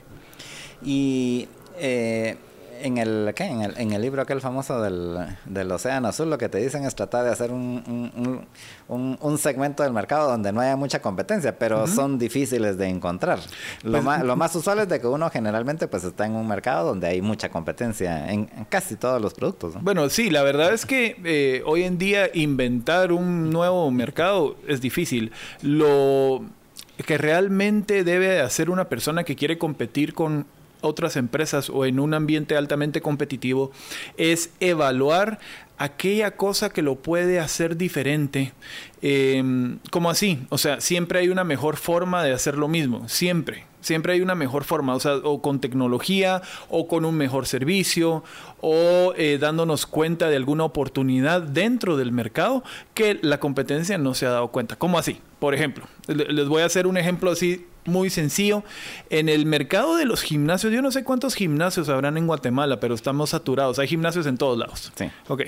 [0.85, 1.49] Y
[1.79, 2.37] eh,
[2.81, 3.45] en el, ¿qué?
[3.45, 6.85] En el, en el libro aquel famoso del, del, Océano Azul, lo que te dicen
[6.85, 8.47] es tratar de hacer un,
[8.89, 13.39] un, un, segmento del mercado donde no haya mucha competencia, pero son difíciles de encontrar.
[13.83, 16.47] Lo, pues, más, lo más usual es de que uno generalmente pues está en un
[16.47, 19.75] mercado donde hay mucha competencia en, casi todos los productos.
[19.83, 24.81] Bueno, sí, la verdad es que eh, hoy en día inventar un nuevo mercado es
[24.81, 25.33] difícil.
[25.63, 26.45] Lo
[27.07, 30.47] que realmente debe hacer una persona que quiere competir con
[30.85, 33.73] otras empresas o en un ambiente altamente competitivo
[34.17, 35.39] es evaluar
[35.79, 38.53] aquella cosa que lo puede hacer diferente.
[39.03, 43.65] Eh, como así, o sea, siempre hay una mejor forma de hacer lo mismo, siempre.
[43.85, 48.25] Siempre hay una mejor forma, o sea, o con tecnología, o con un mejor servicio,
[48.63, 52.65] o eh, dándonos cuenta de alguna oportunidad dentro del mercado
[52.95, 54.77] que la competencia no se ha dado cuenta.
[54.77, 55.21] ¿Cómo así?
[55.39, 58.63] Por ejemplo, les voy a hacer un ejemplo así muy sencillo.
[59.11, 62.95] En el mercado de los gimnasios, yo no sé cuántos gimnasios habrán en Guatemala, pero
[62.95, 63.79] estamos saturados.
[63.79, 64.93] Hay gimnasios en todos lados.
[64.95, 65.07] Sí.
[65.29, 65.43] Ok.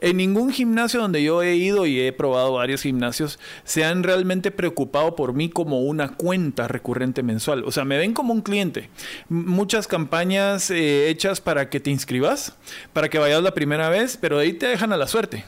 [0.00, 4.50] En ningún gimnasio donde yo he ido y he probado varios gimnasios, se han realmente
[4.50, 7.64] preocupado por mí como una cuenta recurrente mensual.
[7.68, 8.88] O sea, me ven como un cliente.
[9.28, 12.56] muchas campañas eh, hechas para que te inscribas,
[12.92, 15.44] para que vayas la primera vez, pero ahí te dejan a la suerte.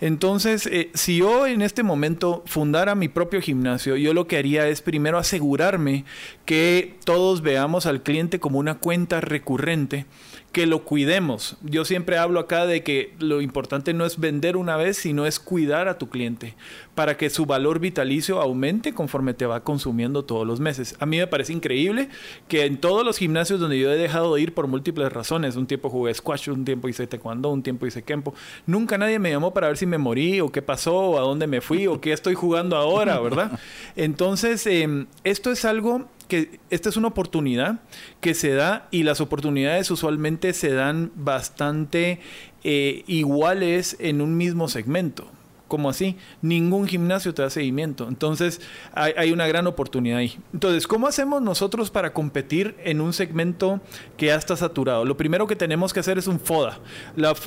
[0.00, 4.66] Entonces, eh, si yo en este momento fundara mi propio gimnasio, yo lo que haría
[4.68, 6.04] es primero asegurarme
[6.44, 10.06] que todos veamos al cliente como una cuenta recurrente
[10.52, 11.56] que lo cuidemos.
[11.62, 15.38] Yo siempre hablo acá de que lo importante no es vender una vez, sino es
[15.38, 16.56] cuidar a tu cliente
[16.94, 20.96] para que su valor vitalicio aumente conforme te va consumiendo todos los meses.
[20.98, 22.08] A mí me parece increíble
[22.48, 25.66] que en todos los gimnasios donde yo he dejado de ir por múltiples razones, un
[25.66, 28.34] tiempo jugué squash, un tiempo hice taekwondo, un tiempo hice kempo,
[28.66, 31.46] nunca nadie me llamó para ver si me morí o qué pasó o a dónde
[31.46, 33.58] me fui o qué estoy jugando ahora, ¿verdad?
[33.96, 37.80] Entonces, em, esto es algo que esta es una oportunidad
[38.20, 42.20] que se da y las oportunidades usualmente se dan bastante
[42.62, 45.26] eh, iguales en un mismo segmento.
[45.70, 46.16] ¿Cómo así?
[46.42, 48.08] Ningún gimnasio te da seguimiento.
[48.08, 48.60] Entonces,
[48.92, 50.36] hay, una gran oportunidad ahí.
[50.52, 53.80] Entonces, ¿cómo hacemos nosotros para competir en un segmento
[54.16, 55.04] que ya está saturado?
[55.04, 56.80] Lo primero que tenemos que hacer es un FODA.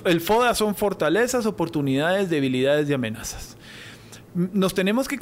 [0.05, 3.57] el FODA son fortalezas, oportunidades, debilidades y amenazas.
[4.33, 5.19] Nos tenemos que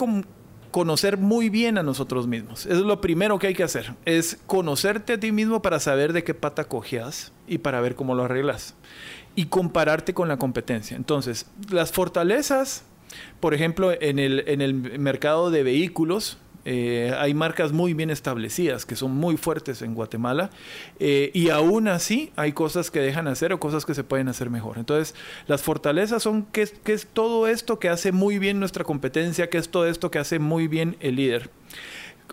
[0.69, 2.67] conocer muy bien a nosotros mismos.
[2.67, 3.95] Eso es lo primero que hay que hacer.
[4.05, 8.13] Es conocerte a ti mismo para saber de qué pata cojeas y para ver cómo
[8.13, 8.75] lo arreglas.
[9.35, 10.95] Y compararte con la competencia.
[10.95, 12.83] Entonces, las fortalezas
[13.39, 18.85] por ejemplo, en el, en el mercado de vehículos, eh, hay marcas muy bien establecidas
[18.85, 20.51] que son muy fuertes en Guatemala
[20.99, 24.49] eh, y aún así hay cosas que dejan hacer o cosas que se pueden hacer
[24.51, 24.77] mejor.
[24.77, 25.15] Entonces,
[25.47, 29.69] las fortalezas son qué es todo esto que hace muy bien nuestra competencia, qué es
[29.69, 31.49] todo esto que hace muy bien el líder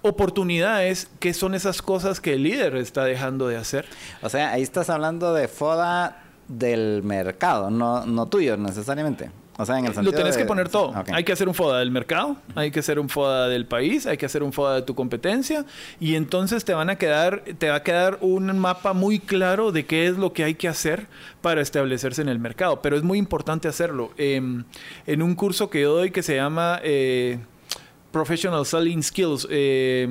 [0.03, 3.85] oportunidades, ¿qué son esas cosas que el líder está dejando de hacer?
[4.23, 9.31] O sea, ahí estás hablando de FODA del mercado, no, no tuyo necesariamente.
[9.61, 10.95] O sea, en el Lo tenés que poner todo.
[11.13, 14.17] Hay que hacer un FODA del mercado, hay que hacer un FODA del país, hay
[14.17, 15.65] que hacer un FODA de tu competencia
[15.99, 19.85] y entonces te van a quedar, te va a quedar un mapa muy claro de
[19.85, 21.09] qué es lo que hay que hacer
[21.43, 22.81] para establecerse en el mercado.
[22.83, 24.13] Pero es muy importante hacerlo.
[24.17, 24.63] Em,
[25.09, 27.41] en un curso que yo doy que se llama eh,
[28.13, 30.09] Professional Selling Skills, eh,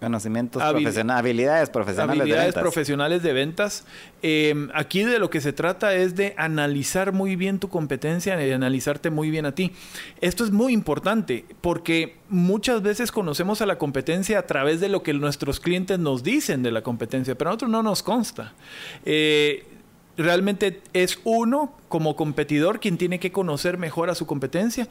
[0.00, 2.62] Conocimientos profesionales, habilidades profesionales habilidades de ventas.
[2.62, 3.84] profesionales de ventas.
[4.22, 8.50] Em, aquí de lo que se trata es de analizar muy bien tu competencia y
[8.50, 9.72] analizarte muy bien a ti.
[10.22, 15.02] Esto es muy importante porque muchas veces conocemos a la competencia a través de lo
[15.02, 18.54] que nuestros clientes nos dicen de la competencia, pero a nosotros no nos consta.
[19.04, 19.66] Eh,
[20.16, 24.88] realmente es uno como competidor quien tiene que conocer mejor a su competencia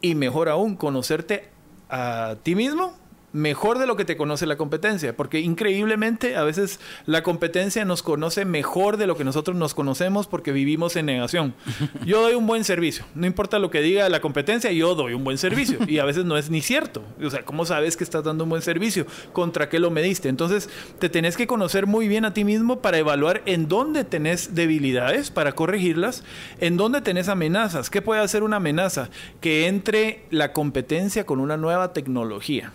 [0.00, 1.48] y mejor aún conocerte
[1.88, 3.01] a ti mismo
[3.32, 8.02] mejor de lo que te conoce la competencia, porque increíblemente a veces la competencia nos
[8.02, 11.54] conoce mejor de lo que nosotros nos conocemos porque vivimos en negación.
[12.06, 15.24] Yo doy un buen servicio, no importa lo que diga la competencia, yo doy un
[15.24, 17.02] buen servicio y a veces no es ni cierto.
[17.22, 19.06] O sea, ¿cómo sabes que estás dando un buen servicio?
[19.32, 20.28] ¿Contra qué lo mediste?
[20.28, 20.68] Entonces,
[20.98, 25.30] te tenés que conocer muy bien a ti mismo para evaluar en dónde tenés debilidades
[25.30, 26.24] para corregirlas,
[26.60, 27.90] en dónde tenés amenazas.
[27.90, 29.10] ¿Qué puede hacer una amenaza?
[29.40, 32.72] Que entre la competencia con una nueva tecnología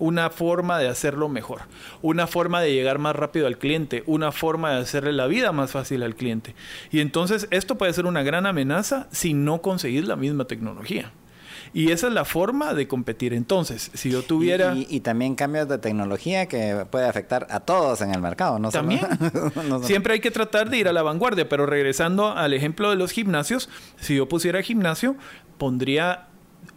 [0.00, 1.60] una forma de hacerlo mejor,
[2.02, 5.70] una forma de llegar más rápido al cliente, una forma de hacerle la vida más
[5.70, 6.56] fácil al cliente.
[6.90, 11.12] Y entonces esto puede ser una gran amenaza si no conseguís la misma tecnología.
[11.72, 13.32] Y esa es la forma de competir.
[13.32, 14.74] Entonces, si yo tuviera...
[14.74, 18.70] Y, también cambios de tecnología que puede afectar a todos en el mercado, ¿no?
[18.70, 19.06] También.
[19.82, 23.12] Siempre hay que tratar de ir a la vanguardia, pero regresando al ejemplo de los
[23.12, 23.68] gimnasios,
[24.00, 25.14] si yo pusiera gimnasio,
[25.58, 26.29] pondría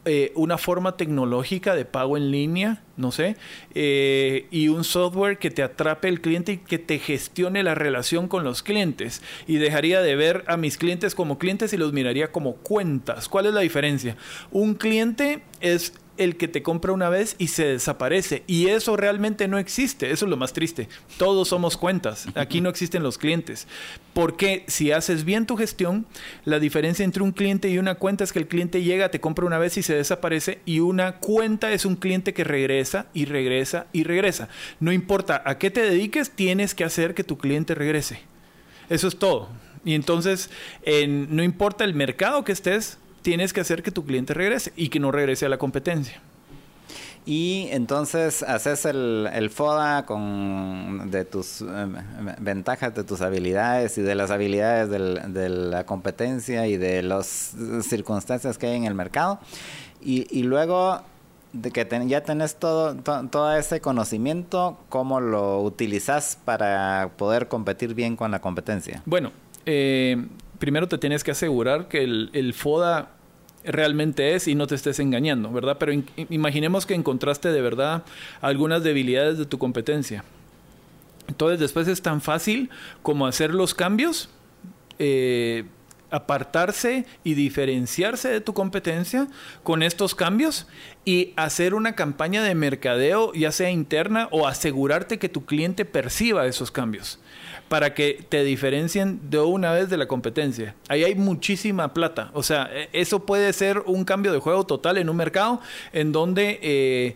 [0.05, 3.37] eh, una forma tecnológica de pago en línea, no sé,
[3.73, 8.27] eh, y un software que te atrape el cliente y que te gestione la relación
[8.27, 9.21] con los clientes.
[9.47, 13.29] Y dejaría de ver a mis clientes como clientes y los miraría como cuentas.
[13.29, 14.17] ¿Cuál es la diferencia?
[14.51, 18.43] Un cliente es el que te compra una vez y se desaparece.
[18.47, 20.11] Y eso realmente no existe.
[20.11, 20.87] Eso es lo más triste.
[21.17, 22.27] Todos somos cuentas.
[22.35, 23.67] Aquí no existen los clientes.
[24.13, 26.05] Porque si haces bien tu gestión,
[26.45, 29.45] la diferencia entre un cliente y una cuenta es que el cliente llega, te compra
[29.45, 30.59] una vez y se desaparece.
[30.65, 34.49] Y una cuenta es un cliente que regresa y regresa y regresa.
[34.79, 38.19] No importa a qué te dediques, tienes que hacer que tu cliente regrese.
[38.89, 39.49] Eso es todo.
[39.85, 40.49] Y entonces,
[40.85, 44.99] no importa el mercado que estés, tienes que hacer que tu cliente regrese y que
[44.99, 46.21] no regrese a la competencia.
[47.25, 51.65] Y entonces haces el, el FODA con, de tus eh,
[52.39, 58.57] ventajas, de tus habilidades y de las habilidades de la competencia y de las circunstancias
[58.57, 59.39] que hay en el mercado.
[60.01, 61.01] Y, luego
[61.53, 68.17] de que ya tenés todo, todo ese conocimiento, ¿cómo lo utilizas para poder competir bien
[68.17, 69.01] con la competencia?
[69.05, 69.31] Bueno,
[69.65, 70.27] eh,
[70.63, 73.09] primero te tienes que asegurar que el, FODA
[73.65, 75.75] realmente es y no te estés engañando, ¿verdad?
[75.77, 75.91] Pero
[76.29, 78.03] imaginemos que encontraste de verdad
[78.39, 80.23] algunas debilidades de tu competencia.
[81.27, 82.69] Entonces después es tan fácil
[83.01, 84.29] como hacer los cambios,
[84.99, 85.65] eh,
[86.11, 89.27] apartarse y diferenciarse de tu competencia
[89.63, 90.65] con estos cambios
[91.03, 96.47] y hacer una campaña de mercadeo, ya sea interna o asegurarte que tu cliente perciba
[96.47, 97.19] esos cambios
[97.73, 100.75] para que te diferencien de una vez de la competencia.
[100.89, 102.29] Ahí hay muchísima plata.
[102.33, 105.59] O sea, e, eso puede ser un cambio de juego total en un mercado
[105.91, 107.15] en donde eh,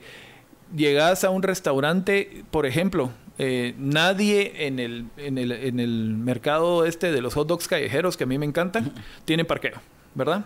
[0.75, 6.85] llegas a un restaurante, por ejemplo, eh, nadie en el, en, el, en el mercado
[6.87, 8.93] este de los hot dogs callejeros, que a mí me encantan,
[9.25, 9.79] tiene parqueo.
[10.17, 10.45] ¿Verdad?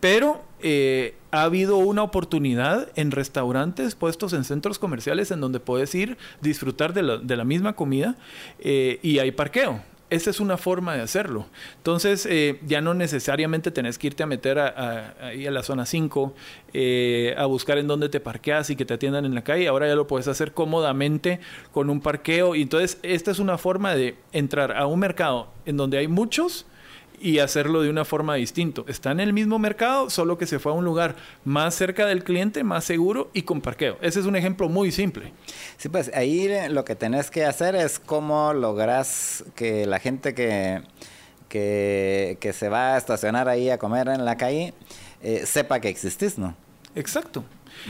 [0.00, 5.94] Pero eh, ha habido una oportunidad en restaurantes puestos en centros comerciales en donde puedes
[5.94, 7.02] ir, disfrutar de
[7.36, 8.16] la, misma comida
[8.60, 9.82] eh, y hay parqueo.
[10.10, 11.46] Esa es una forma de hacerlo.
[11.76, 15.84] Entonces, eh, ya no necesariamente tenés que irte a meter a, ahí a la zona
[15.84, 16.34] 5,
[16.72, 19.68] eh, a buscar en dónde te parqueas y que te atiendan en la calle.
[19.68, 21.40] Ahora ya lo puedes hacer cómodamente
[21.72, 22.54] con un parqueo.
[22.54, 26.64] Y entonces, esta es una forma de entrar a un mercado en donde hay muchos
[27.20, 28.82] y hacerlo de una forma distinta.
[28.86, 32.24] Está en el mismo mercado, solo que se fue a un lugar más cerca del
[32.24, 33.98] cliente, más seguro y con parqueo.
[34.00, 35.32] Ese es un ejemplo muy simple.
[35.76, 40.82] Sí, pues ahí lo que tenés que hacer es cómo logras que la gente que,
[41.48, 44.74] que, se va a estacionar ahí a comer en la calle
[45.22, 46.54] eh, sepa que existís, ¿no?
[46.94, 47.44] Exacto.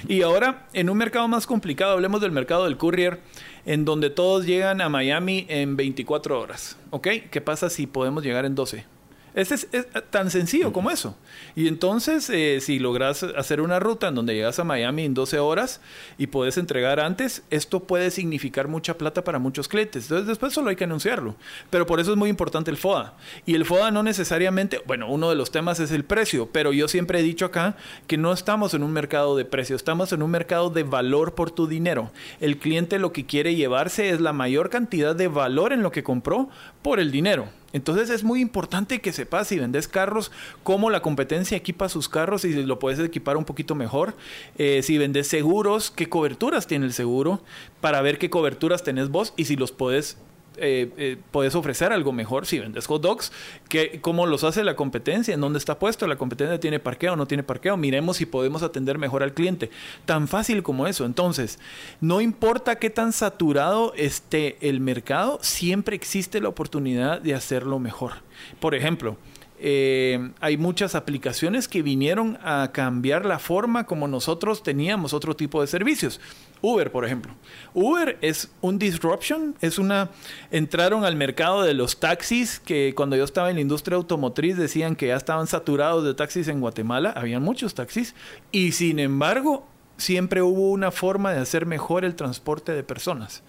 [0.07, 3.21] Y ahora, en un mercado más complicado, hablemos del mercado del courier,
[3.65, 6.77] en donde todos llegan a Miami en 24 horas.
[6.91, 7.09] ¿Ok?
[7.31, 8.98] ¿Qué pasa si podemos llegar en 12?
[9.39, 11.17] Es, es, tan sencillo como eso.
[11.55, 15.39] Y entonces, eh, si logras hacer una ruta en donde llegas a Miami en 12
[15.39, 15.81] horas
[16.19, 20.07] y puedes entregar antes, esto puede significar mucha plata para muchos clientes.
[20.07, 21.37] Entonces, después solo hay que anunciarlo.
[21.71, 23.15] Pero por eso es muy importante el FOA.
[23.47, 26.89] Y el FOA no necesariamente, bueno, uno de los temas es el precio, pero yo
[26.89, 27.77] siempre he dicho acá
[28.09, 31.53] que no estamos en un mercado de precio, estamos en un mercado de valor por
[31.53, 32.11] tu dinero.
[32.41, 36.03] El cliente lo que quiere llevarse es la mayor cantidad de valor en lo que
[36.03, 36.49] compró
[36.83, 37.49] por el dinero.
[37.73, 40.31] Entonces es muy importante que sepas si vendes carros,
[40.63, 44.15] cómo la competencia equipa sus carros y si lo puedes equipar un poquito mejor.
[44.57, 47.43] Eh, si vendes seguros, qué coberturas tiene el seguro,
[47.81, 50.17] para ver qué coberturas tenés vos y si los puedes
[50.61, 53.33] eh, eh, puedes ofrecer algo mejor si vendes hot dogs,
[53.69, 57.27] que, cómo los hace la competencia, en dónde está puesto, la competencia tiene parqueo no
[57.27, 59.71] tiene parqueo, miremos si podemos atender mejor al cliente.
[60.05, 61.05] Tan fácil como eso.
[61.05, 61.59] Entonces,
[62.01, 68.13] no importa qué tan saturado esté el mercado, siempre existe la oportunidad de hacerlo mejor.
[68.61, 69.17] Por ejemplo,
[69.61, 75.61] eh, hay muchas aplicaciones que vinieron a cambiar la forma como nosotros teníamos otro tipo
[75.61, 76.21] de servicios.
[76.61, 77.33] Uber, por ejemplo.
[77.75, 80.11] Uber es un disruption, es una...
[80.51, 84.97] Entraron al mercado de los taxis, que cuando yo estaba en la industria automotriz decían
[84.97, 88.15] que ya estaban saturados de taxis en Guatemala, habían muchos taxis,
[88.53, 93.43] y sin embargo siempre hubo una forma de hacer mejor el transporte de personas.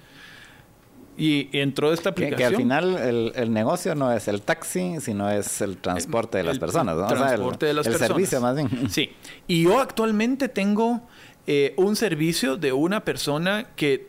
[1.19, 2.37] Y entró esta aplicación.
[2.37, 6.59] Que, al final el, negocio no es el taxi, sino es el transporte de las
[6.59, 6.95] personas.
[6.95, 7.07] ¿no?
[7.07, 8.09] Transporte de las personas.
[8.09, 8.89] El servicio más bien.
[8.89, 9.09] Sí.
[9.45, 11.01] Y yo actualmente tengo
[11.51, 14.07] eh, un servicio de una persona que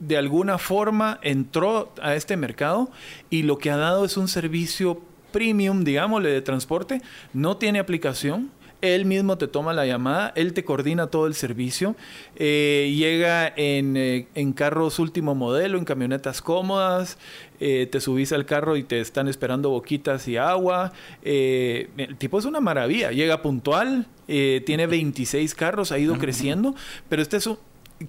[0.00, 2.90] de alguna forma entró a este mercado
[3.30, 5.00] y lo que ha dado es un servicio
[5.32, 7.00] premium, digámosle, de transporte.
[7.32, 8.50] No tiene aplicación
[8.84, 11.96] él mismo te toma la llamada, él te coordina todo el servicio,
[12.36, 17.18] eh, llega eh, en, carros último modelo, en camionetas cómodas,
[17.60, 20.92] eh, te subís al carro y te están esperando boquitas y agua.
[21.22, 26.74] el tipo es una maravilla, llega puntual, tiene 26 carros, ha ido creciendo,
[27.08, 27.58] pero este es un...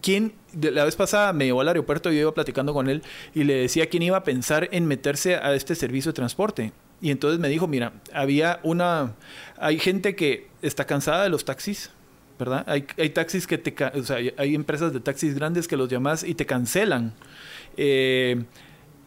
[0.02, 3.04] ¿Quién, la vez pasada me llevó al aeropuerto y yo iba platicando con él
[3.36, 6.74] y le decía quién iba a pensar en meterse a este servicio de transporte.
[7.02, 9.14] Y entonces me dijo, mira, había una,
[9.58, 11.92] hay gente que está cansada de los taxis,
[12.40, 12.64] ¿verdad?
[12.68, 16.24] Hay, hay taxis que te, o sea, hay empresas de taxis grandes que los llamas
[16.24, 17.14] y te cancelan.
[17.78, 18.44] Eh,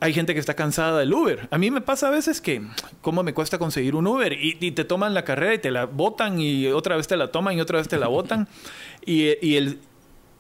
[0.01, 1.49] hay gente que está cansada del Uber.
[1.51, 2.63] A mí me pasa a veces que,
[3.01, 4.33] ¿cómo me cuesta conseguir un Uber?
[4.33, 7.57] Y, te toman la carrera y te la botan y otra vez te la toman
[7.57, 8.49] y otra vez te la botan.
[9.05, 9.81] y, y el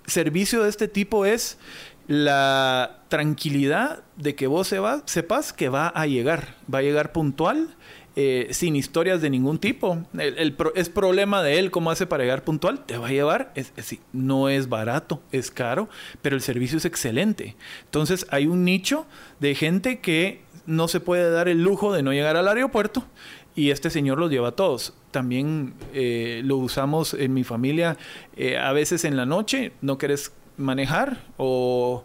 [0.06, 1.58] servicio de este tipo es
[2.08, 7.12] la tranquilidad de que vos se va, sepas que va a llegar, va a llegar
[7.12, 7.76] puntual,
[8.16, 10.04] eh, sin historias de ningún tipo.
[10.18, 13.72] El, es problema de él cómo hace para llegar puntual, te va a llevar, es,
[14.12, 15.88] no es barato, es caro,
[16.22, 17.54] pero el servicio es excelente.
[17.84, 19.06] Entonces hay un nicho
[19.38, 23.04] de gente que no se puede dar el lujo de no llegar al aeropuerto
[23.54, 24.94] y este señor los lleva a todos.
[25.10, 27.98] También eh, lo usamos en mi familia
[28.36, 32.04] eh, a veces en la noche, no querés manejar o,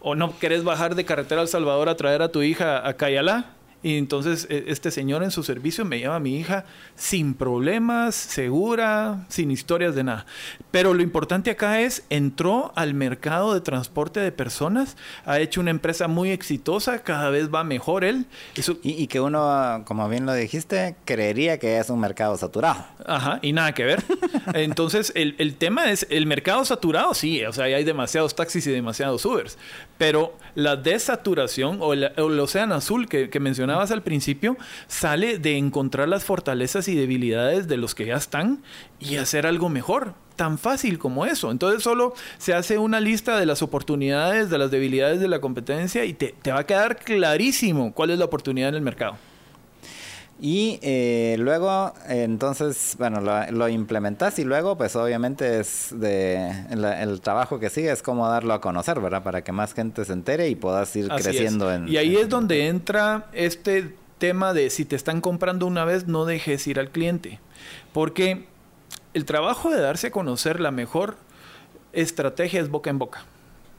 [0.00, 3.44] o no querés bajar de carretera al Salvador a traer a tu hija a Cayalá
[3.82, 6.64] y entonces e, este señor en su servicio me lleva a mi hija
[6.96, 10.26] sin problemas, segura, sin historias de nada.
[10.70, 15.70] Pero lo importante acá es, entró al mercado de transporte de personas, ha hecho una
[15.70, 18.26] empresa muy exitosa, cada vez va mejor él.
[18.82, 22.84] Y, que uno, como bien lo dijiste, creería que es un mercado saturado.
[23.06, 24.04] Ajá, y nada que ver.
[24.54, 28.70] Entonces el, el tema es, el mercado saturado, sí, o sea, hay demasiados taxis y
[28.70, 29.58] demasiados Ubers,
[29.98, 32.10] pero la desaturación o el,
[32.40, 33.40] océano azul que, que
[33.70, 34.56] mencionabas al principio
[34.88, 38.62] sale de encontrar las fortalezas y debilidades de los que ya están
[38.98, 40.14] y hacer algo mejor.
[40.34, 41.50] Tan fácil como eso.
[41.50, 46.04] Entonces solo se hace una lista de las oportunidades, de las debilidades de la competencia
[46.04, 49.16] y te, te va a quedar clarísimo cuál es la oportunidad en el mercado.
[50.42, 57.60] Y eh, luego, entonces, bueno, lo, implementas y luego, pues obviamente es de el, trabajo
[57.60, 59.22] que sigue es cómo darlo a conocer, ¿verdad?
[59.22, 61.70] Para que más gente se entere y puedas ir creciendo.
[61.70, 66.06] En, y ahí es donde entra este tema de si te están comprando una vez,
[66.06, 67.38] no dejes ir al cliente.
[67.92, 68.46] Porque
[69.12, 71.16] el trabajo de darse a conocer la mejor
[71.92, 73.24] estrategia es boca en boca.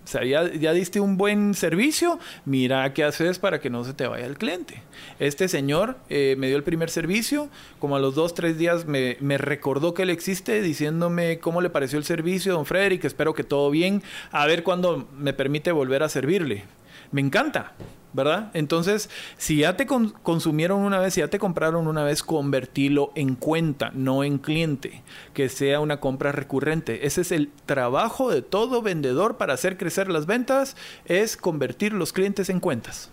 [0.04, 4.08] O sea, ya, diste un buen servicio, mira qué haces para que no se te
[4.08, 4.82] vaya el cliente.
[5.20, 7.50] Este señor eh, me dio el primer servicio,
[7.80, 11.70] como a los dos, tres días me, me, recordó que él existe, diciéndome cómo le
[11.70, 16.02] pareció el servicio, don Frederick, espero que todo bien, a ver cuándo me permite volver
[16.02, 16.66] a servirle.
[17.12, 17.74] Me encanta,
[18.14, 18.52] ¿verdad?
[18.54, 23.36] Entonces, si ya te consumieron una vez, si ya te compraron una vez, convertirlo en
[23.36, 25.04] cuenta, no en cliente,
[25.34, 27.06] que sea una compra recurrente.
[27.06, 32.14] Ese es el trabajo de todo vendedor para hacer crecer las ventas, es convertir los
[32.14, 33.10] clientes en cuentas.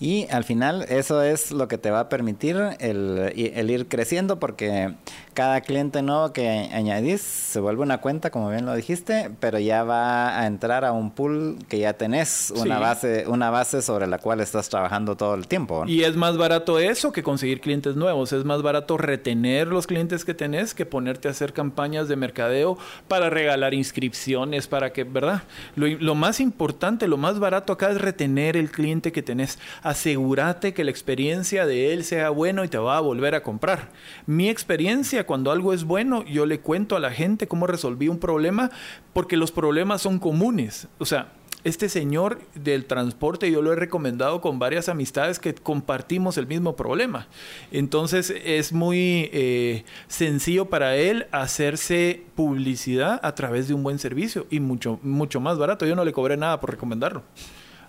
[0.00, 4.96] Y al final eso es lo que te va a permitir el ir creciendo porque
[5.34, 9.82] cada cliente nuevo que añadís se vuelve una cuenta, como bien lo dijiste, pero ya
[9.84, 14.18] va a entrar a un pool que ya tenés una base, una base sobre la
[14.18, 15.84] cual estás trabajando todo el tiempo.
[15.86, 18.32] Y es más barato eso que conseguir clientes nuevos.
[18.32, 22.76] Es más barato retener los clientes que tenés que ponerte a hacer campañas de mercadeo
[23.08, 25.42] para regalar inscripciones, para que, ¿verdad?
[25.76, 29.58] Lo, lo más importante, lo más barato acá es retener el cliente que tenés.
[29.82, 33.88] Asegúrate que la experiencia de él sea bueno y te va a volver a comprar.
[34.26, 38.18] Mi experiencia cuando algo es bueno, yo le cuento a la gente cómo resolví un
[38.18, 38.70] problema,
[39.12, 40.88] porque los problemas son comunes.
[40.98, 41.32] O sea,
[41.64, 46.74] este señor del transporte yo lo he recomendado con varias amistades que compartimos el mismo
[46.74, 47.28] problema.
[47.70, 54.46] Entonces es muy eh, sencillo para él hacerse publicidad a través de un buen servicio
[54.50, 55.86] y mucho, mucho más barato.
[55.86, 57.22] Yo no le cobré nada por recomendarlo,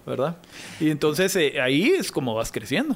[0.06, 0.38] ¿verdad?
[0.80, 2.96] Y entonces eh, ahí es como vas creciendo.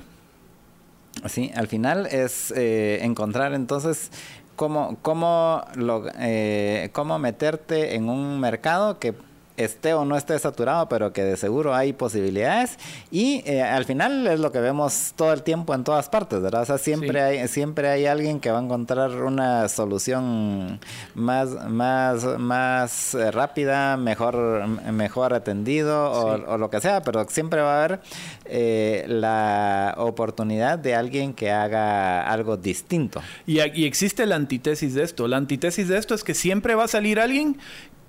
[1.25, 4.11] Sí, al final es eh, encontrar entonces
[4.55, 9.13] cómo, cómo, lo, eh, cómo meterte en un mercado que
[9.57, 12.77] esté o no esté saturado, pero que de seguro hay posibilidades.
[13.11, 16.61] Y eh, al final es lo que vemos todo el tiempo en todas partes, ¿verdad?
[16.61, 20.79] O sea, siempre, hay, siempre hay alguien que va a encontrar una solución
[21.15, 27.73] más, más, más eh, rápida, mejor, mejor atendido o, lo que sea, pero siempre va
[27.73, 27.99] a haber
[28.45, 33.21] eh, la oportunidad de alguien que haga algo distinto.
[33.47, 35.27] Y, y existe la antítesis de esto.
[35.27, 37.57] La antítesis de esto es que siempre va a salir alguien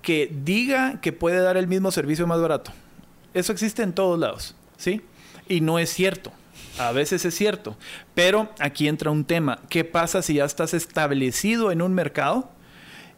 [0.09, 2.73] que diga que puede dar el mismo servicio más barato.
[3.35, 5.03] Eso existe en todos lados, ¿sí?
[5.51, 6.33] Y no es cierto.
[6.79, 7.77] A veces es cierto.
[8.15, 9.59] Pero aquí entra un tema.
[9.69, 12.49] ¿Qué pasa si ya estás establecido en un mercado?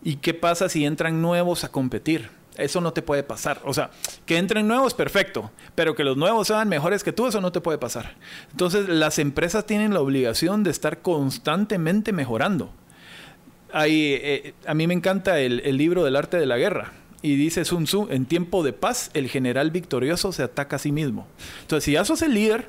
[0.02, 2.28] ¿Y qué pasa si entran nuevos a competir?
[2.56, 3.60] Eso no te puede pasar.
[3.64, 3.92] O sea,
[4.26, 5.52] que entren nuevos, perfecto.
[5.76, 8.16] Pero que los nuevos sean mejores que tú, eso no te puede pasar.
[8.50, 12.74] Entonces, las empresas tienen la obligación de estar constantemente mejorando.
[13.74, 16.92] Eh, a mí me encanta el, libro del arte de la guerra.
[17.22, 20.90] Y dice Sun Tzu, en tiempo de paz, el general victorioso se ataca a sí
[20.90, 21.26] mismo.
[21.62, 22.68] Entonces, si ya sos el líder,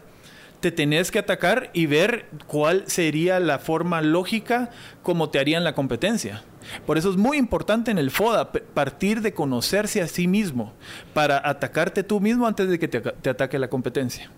[0.60, 4.70] te tenés que atacar y ver cuál sería la forma lógica
[5.04, 6.43] como te harían la competencia.
[6.86, 10.74] Por eso es muy importante en el FODA partir de conocerse a sí mismo
[11.14, 14.30] para atacarte tú mismo antes de que te ataque la competencia.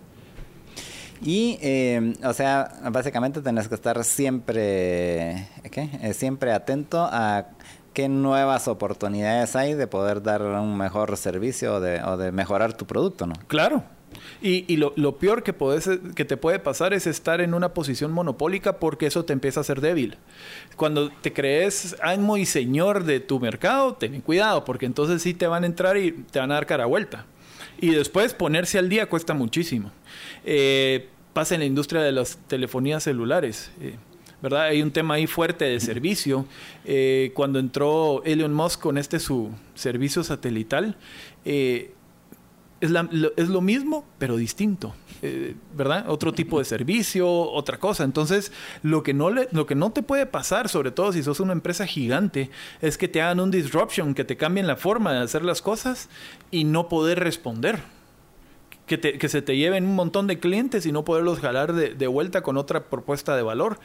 [1.24, 5.88] Y, eh, o sea, básicamente tenés que estar siempre, ¿qué?
[6.02, 7.46] Eh, siempre atento a
[7.94, 12.76] qué nuevas oportunidades hay de poder dar un mejor servicio o de, o de mejorar
[12.76, 13.34] tu producto, ¿no?
[13.46, 13.84] Claro.
[14.42, 17.72] Y, y lo, lo, peor que, podés, que te puede pasar es estar en una
[17.72, 20.18] posición monopólica porque eso te empieza a hacer débil.
[20.76, 25.46] Cuando te crees amo y señor de tu mercado, ten cuidado porque entonces sí te
[25.46, 27.24] van a entrar y te van a dar cara vuelta.
[27.80, 29.90] Y después ponerse al día cuesta muchísimo.
[30.44, 33.70] Eh, pasa en la industria de las telefonías celulares.
[33.80, 33.96] Eh,
[34.40, 34.62] ¿verdad?
[34.62, 36.46] Hay un tema ahí fuerte de servicio.
[36.84, 40.96] Eh, cuando entró Elon Musk con este su servicio satelital,
[41.44, 41.92] eh,
[42.80, 44.94] es, lo, mismo, pero distinto,
[45.74, 46.04] ¿verdad?
[46.10, 48.04] Otro tipo de servicio, otra cosa.
[48.04, 51.54] Entonces, lo que, no lo que no te puede pasar, sobre todo si sos una
[51.54, 52.50] empresa gigante,
[52.82, 56.10] es que te hagan un disruption, que te cambien la forma de hacer las cosas
[56.50, 57.80] y no poder responder
[58.86, 62.56] que, se te lleven un montón de clientes y no poderlos jalar de, vuelta con
[62.56, 63.78] otra propuesta de valor.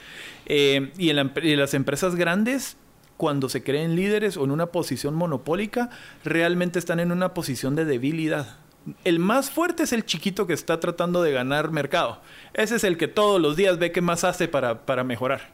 [0.45, 2.77] Eh, y, las empresas grandes,
[3.17, 5.89] cuando se creen líderes o en una posición monopólica,
[6.23, 8.57] realmente están en una posición de debilidad.
[9.03, 12.21] El más fuerte es el chiquito que está tratando de ganar mercado.
[12.53, 15.49] Ese es el que todos los días ve qué más hace para, para mejorar.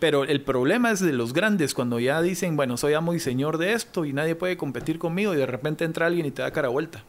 [0.00, 3.56] Pero el problema es de los grandes, cuando ya dicen, bueno, soy amo y señor
[3.56, 6.50] de esto y nadie puede competir conmigo y de repente entra alguien y te da
[6.50, 7.04] cara vuelta.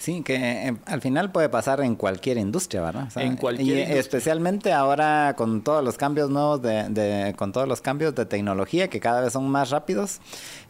[0.00, 3.08] Sí, que eh, al final puede pasar en cualquier industria, ¿verdad?
[3.16, 4.00] En cualquier y industria.
[4.00, 8.88] especialmente ahora con todos los cambios nuevos de, de- con todos los cambios de tecnología
[8.88, 10.20] que cada vez son más rápidos,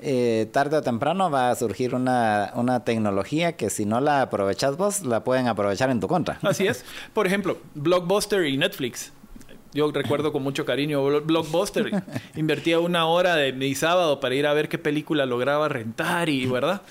[0.01, 4.77] eh, tarde o temprano va a surgir una, una tecnología que si no la aprovechas
[4.77, 6.41] vos, la pueden aprovechar en tu contra.
[6.43, 6.85] Así es.
[7.15, 9.13] Por ejemplo, Blockbuster y Netflix.
[9.73, 12.03] Yo recuerdo con mucho cariño Blo- Blockbuster.
[12.35, 16.45] Invertía una hora de mi sábado para ir a ver qué película lograba rentar y,
[16.47, 16.83] ¿verdad?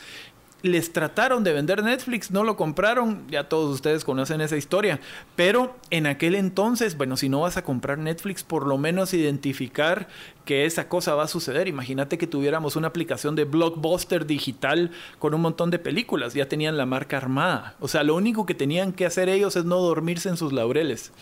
[0.61, 4.99] Les trataron de vender Netflix, no lo compraron, ya todos ustedes conocen esa historia,
[5.37, 10.09] pero en aquel entonces, bueno, si no vas a comprar Netflix, por lo menos identificar
[10.43, 11.69] que esa cosa va a suceder.
[11.69, 16.75] Imagínate que tuviéramos una aplicación de blockbuster digital con un montón de películas, ya tenían
[16.75, 17.75] la marca armada.
[17.79, 21.13] O sea, lo único que tenían que hacer ellos es no dormirse en sus laureles.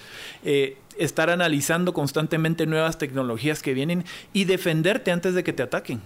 [0.43, 4.03] Eh, estar analizando constantemente nuevas tecnologías que vienen
[4.33, 6.01] y defenderte antes de que te ataquen.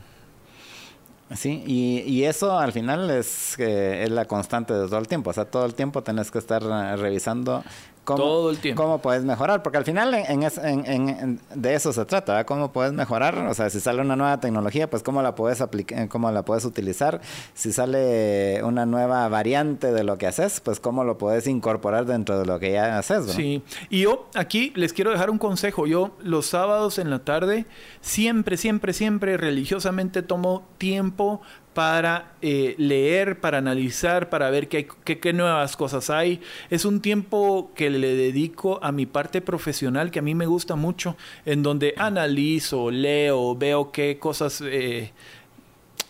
[1.36, 5.30] Sí, y, y eso al final es, eh, es la constante de todo el tiempo.
[5.30, 7.64] O sea, todo el tiempo tenés que estar eh, revisando
[8.04, 8.82] cómo, Todo el tiempo.
[8.82, 9.62] cómo puedes mejorar.
[9.64, 12.46] Porque al final en, en en- de eso se trata, ¿verdad?
[12.46, 13.38] Cómo puedes mejorar.
[13.48, 16.66] O sea, si sale una nueva tecnología, pues cómo la puedes aplicar, cómo la puedes
[16.66, 17.22] utilizar.
[17.54, 22.40] Si sale una nueva variante de lo que haces, pues cómo lo puedes incorporar dentro
[22.40, 23.20] de lo que ya haces.
[23.22, 23.34] ¿verdad?
[23.36, 25.86] Sí, y yo aquí les quiero dejar un consejo.
[25.88, 27.66] Yo los sábados en la tarde
[28.02, 31.42] siempre, siempre, siempre religiosamente tomo tiempo
[31.74, 36.42] para eh, leer, para analizar, para ver qué, qué, nuevas cosas hay.
[36.70, 40.76] Es un tiempo que le dedico a mi parte profesional que a mí me gusta
[40.76, 41.16] mucho,
[41.46, 44.62] en donde analizo, leo, veo qué cosas...
[44.66, 45.12] eh,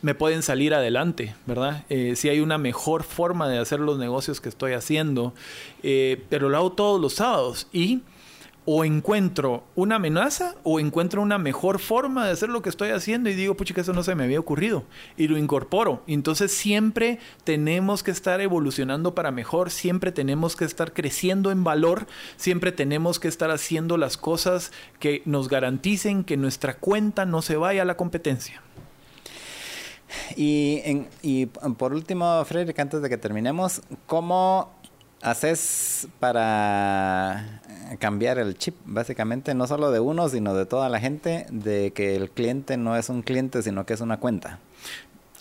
[0.02, 1.84] me pueden salir adelante, ¿verdad?
[1.90, 5.36] Eh, si hay una mejor forma de hacer los negocios que estoy haciendo,
[5.84, 8.02] pero lo hago todos los sábados y
[8.66, 13.30] o encuentro una amenaza o encuentro una mejor forma de hacer lo que estoy haciendo
[13.30, 14.84] y digo, pucha, que eso no se me había ocurrido
[15.18, 16.04] y lo incorporo.
[16.06, 22.06] Entonces siempre tenemos que estar evolucionando para mejor, siempre tenemos que estar creciendo en valor,
[22.38, 27.56] siempre tenemos que estar haciendo las cosas que nos garanticen que nuestra cuenta no se
[27.56, 28.62] vaya a la competencia.
[30.36, 34.81] Y, y por último, Frederick, antes de que terminemos, ¿cómo
[35.22, 37.62] haces para
[37.92, 41.92] eh, cambiar el chip, básicamente, no solo de uno, sino de toda la gente, de
[41.92, 44.60] que el cliente no es un cliente, sino que es una cuenta?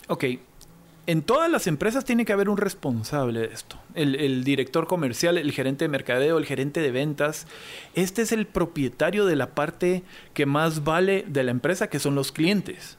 [0.07, 0.25] Ok.
[1.07, 3.77] En todas las empresas tiene que haber un responsable de esto.
[3.95, 7.47] El, el director comercial, el gerente de mercadeo, el gerente de ventas.
[7.95, 10.03] Este es el propietario de la parte
[10.33, 12.97] que más vale de la empresa, que son los clientes.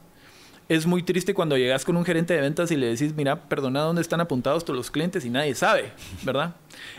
[0.73, 3.81] Es muy triste cuando llegas con un gerente de ventas y le decís, mira, perdona,
[3.81, 5.23] ¿dónde están apuntados todos los clientes?
[5.23, 5.91] Y nadie sabe,
[6.23, 6.55] ¿verdad?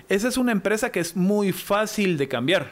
[0.09, 2.70] Esa es una empresa que es muy fácil de cambiar.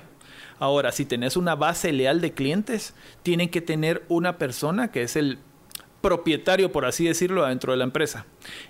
[0.60, 5.16] Ahora, si tenés una base leal de clientes, tiene que tener una persona que es
[5.16, 5.40] el
[6.02, 8.24] propietario, por así decirlo, dentro de la empresa.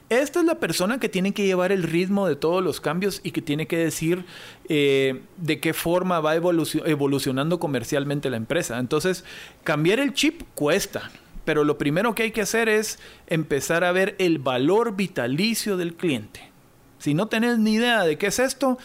[0.09, 3.33] Esta es la persona que tiene que llevar el ritmo de todos los cambios y
[3.33, 4.25] que tiene que decir
[4.71, 8.79] eh, de qué forma va evolucio- evolucionando comercialmente la empresa.
[8.79, 9.23] Entonces,
[9.65, 11.11] cambiar el chip cuesta.
[11.45, 15.95] Pero lo primero que hay que hacer es empezar a ver el valor vitalicio del
[15.95, 16.51] cliente.
[16.99, 18.79] Si no tenés ni idea de qué es esto,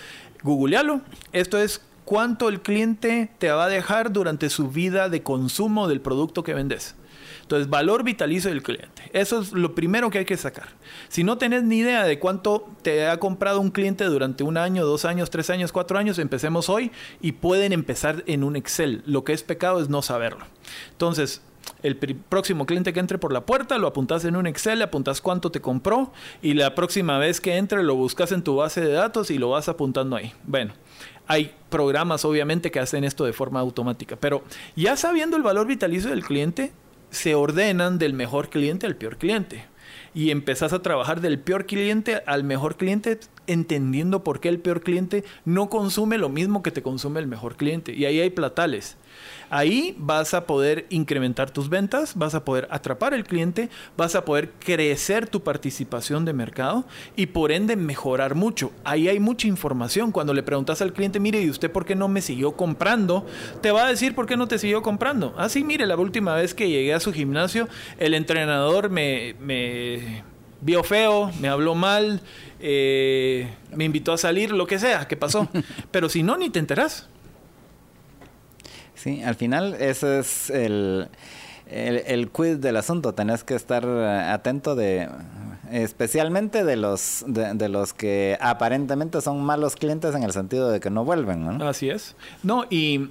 [0.43, 1.01] googlealo.
[1.33, 6.01] Esto es cuánto el cliente te va a dejar durante su vida de consumo del
[6.01, 6.95] producto que vendes.
[7.41, 9.03] Entonces, valor vitalicio del cliente.
[9.13, 10.67] Eso es lo primero que hay que sacar.
[11.07, 14.85] Si no tenés ni idea de cuánto te ha comprado un cliente durante un año,
[14.85, 19.01] dos años, tres años, cuatro años, empecemos hoy y pueden empezar en un Excel.
[19.05, 20.45] Lo que es pecado es no saberlo.
[20.91, 21.41] Entonces,
[21.83, 25.21] el próximo cliente que entre por la puerta lo apuntas en un Excel, le apuntas
[25.21, 26.11] cuánto te compró
[26.41, 29.49] y la próxima vez que entre lo buscas en tu base de datos y lo
[29.49, 30.33] vas apuntando ahí.
[30.43, 30.73] Bueno,
[31.27, 34.43] hay programas obviamente que hacen esto de forma automática, pero
[34.75, 36.71] ya sabiendo el valor vitalicio del cliente,
[37.09, 39.65] se ordenan del mejor cliente al peor cliente.
[40.13, 44.81] Y empezás a trabajar del peor cliente al mejor cliente, entendiendo por qué el peor
[44.81, 47.93] cliente no consume lo mismo que te consume el mejor cliente.
[47.93, 48.97] Y ahí hay platales.
[49.49, 54.25] Ahí vas a poder incrementar tus ventas, vas a poder atrapar el cliente, vas a
[54.25, 58.71] poder crecer tu participación de mercado y por ende mejorar mucho.
[58.83, 60.11] Ahí hay mucha información.
[60.11, 63.25] Cuando le preguntas al cliente, mire, ¿y usted por qué no me siguió comprando?
[63.61, 65.33] Te va a decir por qué no te siguió comprando.
[65.37, 67.67] Ah, sí, mire, la última vez que llegué a su gimnasio,
[67.97, 70.23] el entrenador me, me
[70.61, 72.21] vio feo, me habló mal,
[72.59, 75.47] eh, me invitó a salir, lo que sea, ¿qué pasó?
[75.91, 77.07] Pero si no, ni te enterás.
[78.97, 81.07] Sí, al final ese es el,
[81.69, 82.29] el,
[82.59, 83.13] del asunto.
[83.13, 85.07] Tenés que estar eh, atento de,
[85.71, 90.79] especialmente de los, de, de los que aparentemente son malos clientes en el sentido de
[90.79, 91.67] que no vuelven, ¿no?
[91.67, 92.15] Así es.
[92.43, 93.09] No, y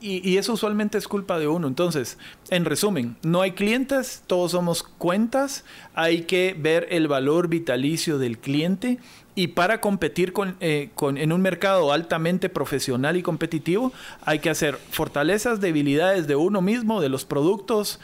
[0.00, 1.66] Y, eso usualmente es culpa de uno.
[1.66, 2.18] Entonces,
[2.50, 8.38] en resumen, no hay clientes, todos somos cuentas, hay que ver el valor vitalicio del
[8.38, 8.98] cliente
[9.38, 13.92] y para competir con, eh, con, en un mercado altamente profesional y competitivo
[14.22, 18.00] hay que hacer fortalezas, debilidades de uno mismo, de los productos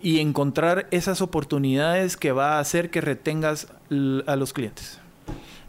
[0.00, 3.66] y encontrar esas oportunidades que va a hacer que retengas
[4.28, 5.00] a los clientes.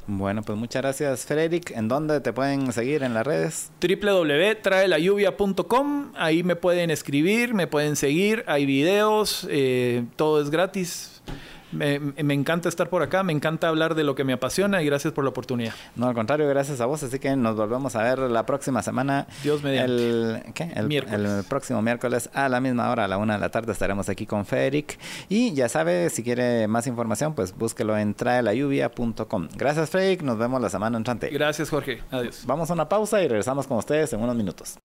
[0.06, 1.72] Bueno, pues muchas gracias, Frederick.
[1.72, 3.72] ¿En dónde te pueden seguir en las redes?
[3.82, 6.12] www.traelayuvia.com.
[6.16, 8.44] Ahí me pueden escribir, me pueden seguir.
[8.46, 11.24] Hay videos, eh, todo es gratis.
[11.72, 15.14] Me, encanta estar por acá, me encanta hablar de lo que me apasiona y gracias
[15.14, 15.74] por la oportunidad.
[15.96, 17.04] No, al contrario, gracias a vos.
[17.04, 19.28] Así que nos volvemos a ver la próxima semana.
[19.44, 19.94] Dios mediante.
[19.94, 20.72] El, ¿qué?
[20.76, 24.10] El, el próximo miércoles a la misma hora, a la una de la tarde, estaremos
[24.10, 24.98] aquí con Federic.
[25.30, 29.48] Y ya sabe, si quiere más información, pues búsquelo en traelayuvia.com.
[29.56, 30.22] Gracias, Federic.
[30.22, 31.30] Nos vemos la semana entrante.
[31.30, 32.02] Gracias, Jorge.
[32.12, 32.44] Adiós.
[32.46, 34.78] Vamos a una pausa y regresamos con ustedes en unos minutos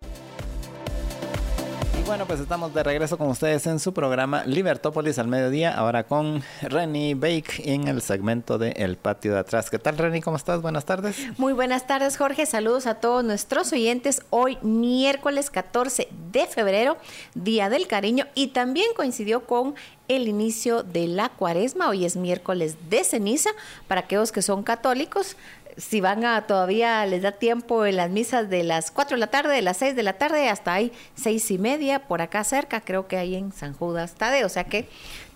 [2.06, 6.42] bueno, pues estamos de regreso con ustedes en su programa Libertópolis al mediodía, ahora con
[6.62, 9.70] Renny Bake en el segmento de El Patio de Atrás.
[9.70, 10.20] ¿Qué tal, Renny?
[10.20, 10.62] ¿Cómo estás?
[10.62, 11.16] Buenas tardes.
[11.38, 12.46] Muy buenas tardes, Jorge.
[12.46, 14.22] Saludos a todos nuestros oyentes.
[14.30, 16.96] Hoy, miércoles 14 de febrero,
[17.34, 19.74] Día del Cariño, y también coincidió con
[20.08, 21.88] el inicio de la cuaresma.
[21.88, 23.50] Hoy es miércoles de ceniza
[23.86, 25.36] para aquellos que son católicos
[25.77, 29.27] si van a todavía les da tiempo en las misas de las 4 de la
[29.28, 32.81] tarde, de las 6 de la tarde hasta ahí seis y media por acá cerca,
[32.81, 34.89] creo que hay en San Judas Tadeo, o sea que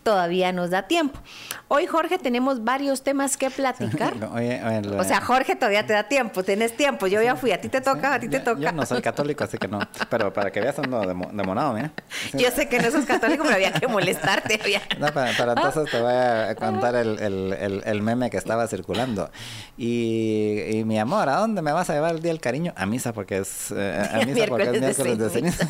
[0.07, 1.19] todavía nos da tiempo.
[1.67, 4.15] Hoy, Jorge, tenemos varios temas que platicar.
[4.99, 7.09] o sea, Jorge, todavía te da tiempo, tienes tiempo.
[7.09, 8.61] Yo ya fui, a ti te toca, a ti te toca.
[8.61, 9.81] Yo no soy católico, así que no.
[10.09, 11.91] Pero para que veas, ando demonado, mira.
[12.35, 14.61] Yo sé que no sos católico, pero había que molestarte.
[14.99, 19.31] No, para, entonces te voy a contar el, meme que estaba circulando.
[19.77, 22.73] Y, mi amor, ¿a dónde me vas a llevar el día del cariño?
[22.77, 25.67] A misa, porque es, eh, a misa porque es miércoles de ceniza.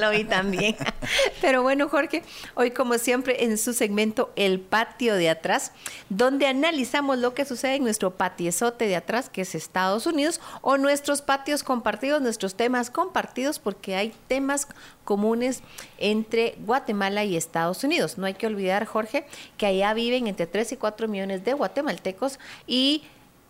[0.00, 0.76] Lo vi también.
[1.40, 2.22] Pero bueno, Jorge,
[2.54, 5.72] hoy como siempre en su segmento El Patio de Atrás,
[6.08, 10.76] donde analizamos lo que sucede en nuestro patiezote de atrás, que es Estados Unidos, o
[10.76, 14.68] nuestros patios compartidos, nuestros temas compartidos, porque hay temas
[15.04, 15.62] comunes
[15.98, 18.18] entre Guatemala y Estados Unidos.
[18.18, 19.26] No hay que olvidar, Jorge,
[19.56, 23.02] que allá viven entre 3 y 4 millones de guatemaltecos y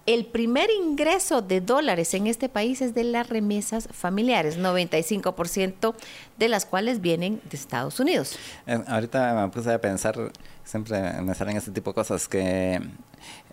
[0.07, 5.95] el primer ingreso de dólares en este país es de las remesas familiares, 95%
[6.37, 8.37] de las cuales vienen de Estados Unidos.
[8.67, 10.33] Eh, ahorita me puse a pensar,
[10.65, 12.81] siempre me salen este tipo de cosas, que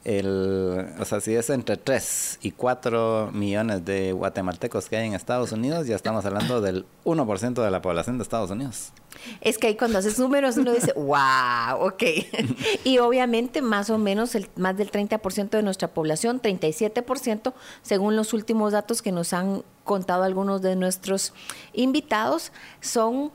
[0.03, 5.13] el, o sea, si es entre 3 y 4 millones de guatemaltecos que hay en
[5.13, 8.93] Estados Unidos, ya estamos hablando del 1% de la población de Estados Unidos.
[9.41, 12.03] Es que ahí cuando haces números uno dice, wow, ok.
[12.83, 17.53] y obviamente más o menos el, más del 30% de nuestra población, 37%,
[17.83, 21.33] según los últimos datos que nos han contado algunos de nuestros
[21.73, 23.31] invitados, son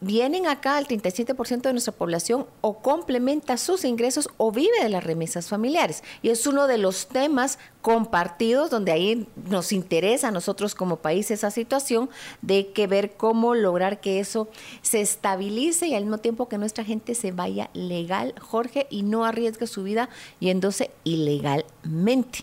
[0.00, 5.04] vienen acá el 37% de nuestra población o complementa sus ingresos o vive de las
[5.04, 6.02] remesas familiares.
[6.22, 11.30] Y es uno de los temas compartidos donde ahí nos interesa a nosotros como país
[11.30, 12.10] esa situación
[12.42, 14.48] de que ver cómo lograr que eso
[14.82, 19.24] se estabilice y al mismo tiempo que nuestra gente se vaya legal, Jorge, y no
[19.24, 20.08] arriesgue su vida
[20.40, 22.40] yéndose ilegalmente.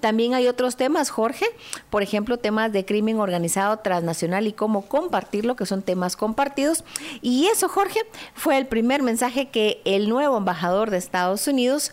[0.00, 1.44] También hay otros temas, Jorge,
[1.90, 6.84] por ejemplo, temas de crimen organizado transnacional y cómo compartirlo, que son temas compartidos.
[7.22, 8.00] Y eso, Jorge,
[8.34, 11.92] fue el primer mensaje que el nuevo embajador de Estados Unidos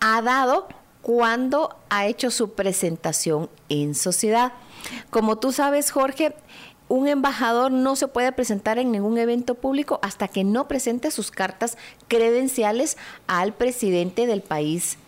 [0.00, 0.68] ha dado
[1.02, 4.52] cuando ha hecho su presentación en sociedad.
[5.10, 6.34] Como tú sabes, Jorge,
[6.88, 11.30] un embajador no se puede presentar en ningún evento público hasta que no presente sus
[11.30, 11.76] cartas
[12.08, 12.96] credenciales
[13.26, 14.98] al presidente del país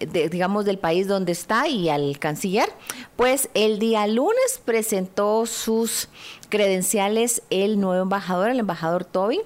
[0.00, 2.68] digamos, del país donde está y al canciller,
[3.16, 6.08] pues el día lunes presentó sus
[6.48, 9.40] credenciales el nuevo embajador, el embajador Tobin.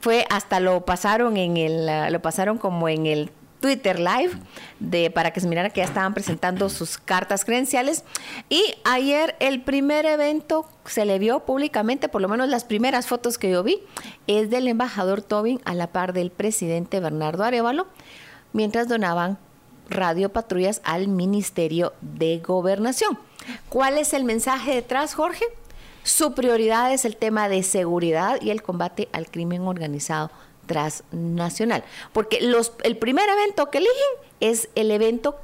[0.00, 3.30] Fue hasta lo pasaron en el, lo pasaron como en el
[3.64, 4.32] Twitter Live
[4.78, 8.04] de, para que se mirara que ya estaban presentando sus cartas credenciales.
[8.50, 13.38] Y ayer el primer evento se le vio públicamente, por lo menos las primeras fotos
[13.38, 13.80] que yo vi,
[14.26, 17.86] es del embajador Tobin a la par del presidente Bernardo Arevalo,
[18.52, 19.38] mientras donaban
[19.88, 23.18] radiopatrullas al Ministerio de Gobernación.
[23.70, 25.46] ¿Cuál es el mensaje detrás, Jorge?
[26.04, 30.30] Su prioridad es el tema de seguridad y el combate al crimen organizado
[30.66, 31.82] transnacional.
[32.12, 33.94] Porque los, el primer evento que eligen
[34.40, 35.36] es el evento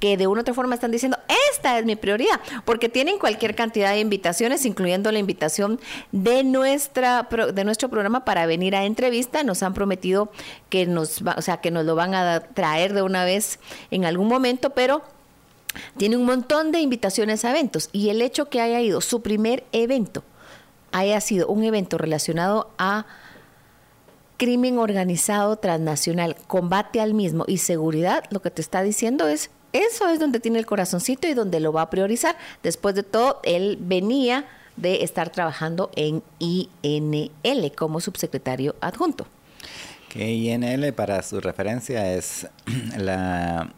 [0.00, 1.18] que de una u otra forma están diciendo,
[1.52, 5.80] esta es mi prioridad, porque tienen cualquier cantidad de invitaciones, incluyendo la invitación
[6.12, 9.42] de, nuestra, de nuestro programa para venir a entrevista.
[9.42, 10.30] Nos han prometido
[10.70, 13.58] que nos, o sea, que nos lo van a traer de una vez
[13.90, 15.02] en algún momento, pero
[15.96, 19.64] tiene un montón de invitaciones a eventos y el hecho que haya ido su primer
[19.72, 20.24] evento
[20.92, 23.06] haya sido un evento relacionado a
[24.36, 30.08] crimen organizado transnacional, combate al mismo y seguridad, lo que te está diciendo es, eso
[30.08, 32.36] es donde tiene el corazoncito y donde lo va a priorizar.
[32.62, 34.46] Después de todo, él venía
[34.76, 39.26] de estar trabajando en INL como subsecretario adjunto.
[40.08, 42.46] Que INL, para su referencia, es
[42.96, 43.70] la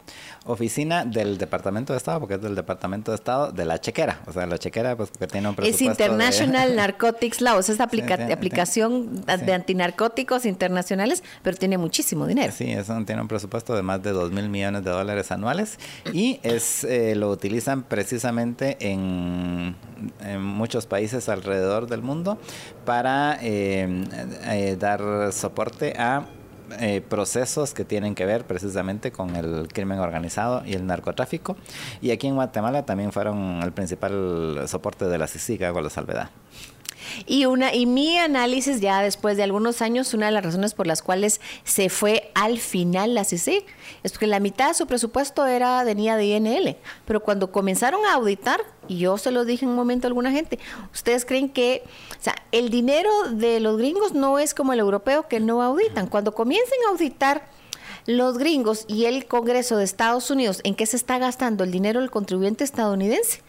[0.49, 4.21] oficina del Departamento de Estado, porque es del Departamento de Estado de la chequera.
[4.25, 5.91] O sea, la chequera, pues, que tiene un presupuesto.
[5.91, 12.51] Es International Narcotics Law, es aplicación de antinarcóticos internacionales, pero tiene muchísimo dinero.
[12.55, 15.77] Sí, eso tiene un presupuesto de más de 2 mil millones de dólares anuales
[16.13, 19.75] y es eh, lo utilizan precisamente en,
[20.39, 22.39] muchos países alrededor del mundo
[22.85, 24.03] para eh,
[24.45, 26.25] eh, dar soporte a
[26.79, 31.57] eh, procesos que tienen que ver precisamente con el crimen organizado y el narcotráfico.
[32.01, 36.29] Y aquí en Guatemala también fueron el principal soporte de la CICIG, con la salvedad.
[37.25, 40.87] Y, una, y mi análisis ya después de algunos años, una de las razones por
[40.87, 43.65] las cuales se fue al final la CICIG
[44.03, 46.77] es porque la mitad de su presupuesto era venía de INL.
[47.05, 50.31] Pero cuando comenzaron a auditar, y yo se lo dije en un momento a alguna
[50.31, 50.59] gente,
[50.93, 51.83] ustedes creen que
[52.51, 56.07] el dinero de los gringos no es como el europeo que no auditan.
[56.07, 57.49] Cuando comiencen a auditar
[58.05, 61.99] los gringos y el Congreso de Estados Unidos en qué se está gastando el dinero
[61.99, 63.41] del contribuyente estadounidense,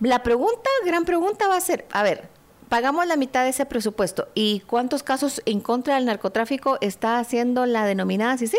[0.00, 2.28] la pregunta, gran pregunta va a ser, a ver,
[2.68, 4.28] pagamos la mitad de ese presupuesto.
[4.34, 8.58] ¿Y cuántos casos en contra del narcotráfico está haciendo la denominada CICIG?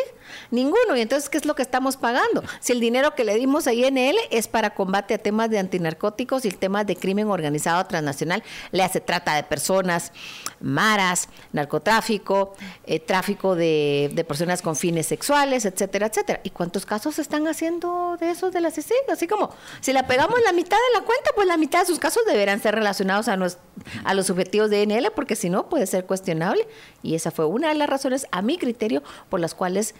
[0.51, 0.95] Ninguno.
[0.95, 2.43] ¿Y entonces qué es lo que estamos pagando?
[2.59, 6.45] Si el dinero que le dimos a INL es para combate a temas de antinarcóticos
[6.45, 10.11] y temas de crimen organizado transnacional, le hace trata de personas,
[10.59, 12.55] maras, narcotráfico,
[12.85, 16.39] eh, tráfico de, de, personas con fines sexuales, etcétera, etcétera.
[16.43, 19.11] ¿Y cuántos casos están haciendo de esos de la CICIG?
[19.11, 19.51] Así como,
[19.81, 22.61] si la pegamos la mitad de la cuenta, pues la mitad de sus casos deberán
[22.61, 23.61] ser relacionados a nuestro
[24.03, 26.67] a los objetivos de NL, porque si no puede ser cuestionable.
[27.03, 29.95] Y esa fue una de las razones, a mi criterio, por las cuales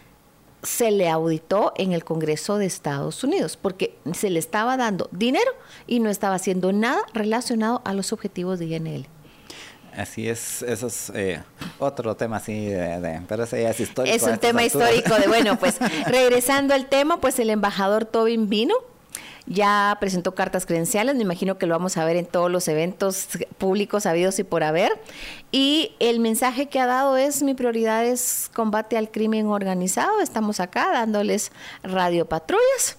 [0.64, 5.52] se le auditó en el Congreso de Estados Unidos, porque se le estaba dando dinero
[5.86, 9.07] y no estaba haciendo nada relacionado a los objetivos de INL.
[9.95, 11.41] Así es, eso es eh,
[11.80, 14.15] otro tema así, de, pero ese ya es histórico.
[14.15, 18.76] Es un tema histórico de, bueno, pues regresando al tema, pues el embajador Tobin vino
[19.48, 23.30] ya presentó cartas credenciales, me imagino que lo vamos a ver en todos los eventos
[23.57, 24.91] públicos habidos y por haber.
[25.52, 30.19] Y el mensaje que ha dado es mi prioridad es combate al crimen organizado.
[30.19, 31.52] Estamos acá dándoles
[31.84, 32.98] radiopatrullas.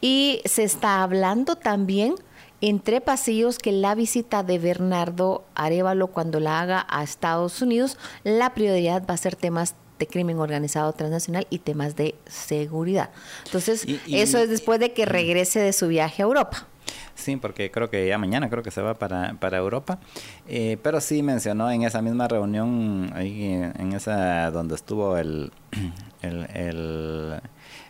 [0.00, 2.14] Y se está hablando también
[2.60, 8.52] entre pasillos que la visita de Bernardo Arevalo cuando la haga a Estados Unidos, la
[8.54, 13.10] prioridad va a ser temas de crimen organizado transnacional y temas de seguridad.
[13.46, 16.66] Entonces, eso es después de que regrese de su viaje a Europa.
[17.14, 19.98] Sí, porque creo que ya mañana creo que se va para, para Europa.
[20.46, 25.52] Eh, pero sí mencionó en esa misma reunión, ahí en esa donde estuvo el,
[26.22, 27.40] el,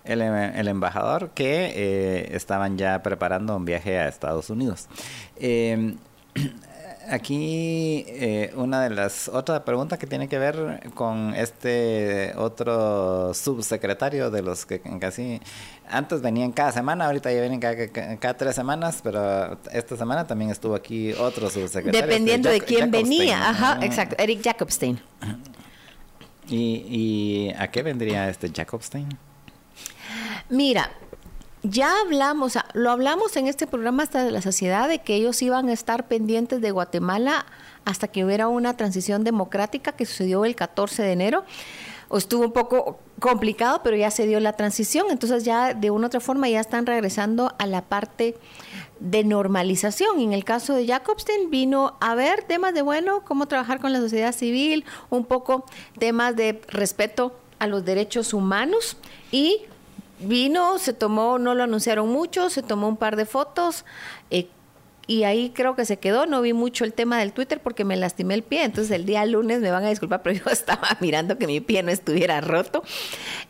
[0.04, 4.88] el, embajador, que eh, estaban ya preparando un viaje a Estados Unidos.
[5.36, 5.94] Eh,
[7.10, 14.30] aquí eh, una de las otras preguntas que tiene que ver con este otro subsecretario
[14.30, 15.40] de los que casi
[15.88, 20.74] antes venían cada semana, ahorita ya vienen cada, tres semanas, pero esta semana también estuvo
[20.74, 22.06] aquí otro subsecretario.
[22.06, 25.00] Dependiendo de quién venía, ajá, exacto, Eric Jacobstein.
[26.48, 29.08] ¿Y, ¿Y a qué vendría este Jacobstein?
[30.48, 30.90] Mira,
[31.62, 35.68] ya hablamos, lo hablamos en este programa hasta de la sociedad, de que ellos iban
[35.68, 37.46] a estar pendientes de Guatemala
[37.84, 41.44] hasta que hubiera una transición democrática que sucedió el 14 de enero.
[42.14, 46.08] Estuvo un poco complicado, pero ya se dio la transición, entonces ya de una u
[46.08, 48.36] otra forma ya están regresando a la parte
[49.00, 50.20] de normalización.
[50.20, 54.00] En el caso de Jacobstein vino a ver temas de, bueno, cómo trabajar con la
[54.00, 55.64] sociedad civil, un poco
[55.98, 58.96] temas de respeto a los derechos humanos
[59.30, 59.62] y
[60.20, 63.84] vino, se tomó, no lo anunciaron mucho, se tomó un par de fotos
[64.30, 64.48] eh,
[65.06, 66.26] y ahí creo que se quedó.
[66.26, 69.24] No vi mucho el tema del Twitter porque me lastimé el pie, entonces el día
[69.24, 72.82] lunes me van a disculpar, pero yo estaba mirando que mi pie no estuviera roto.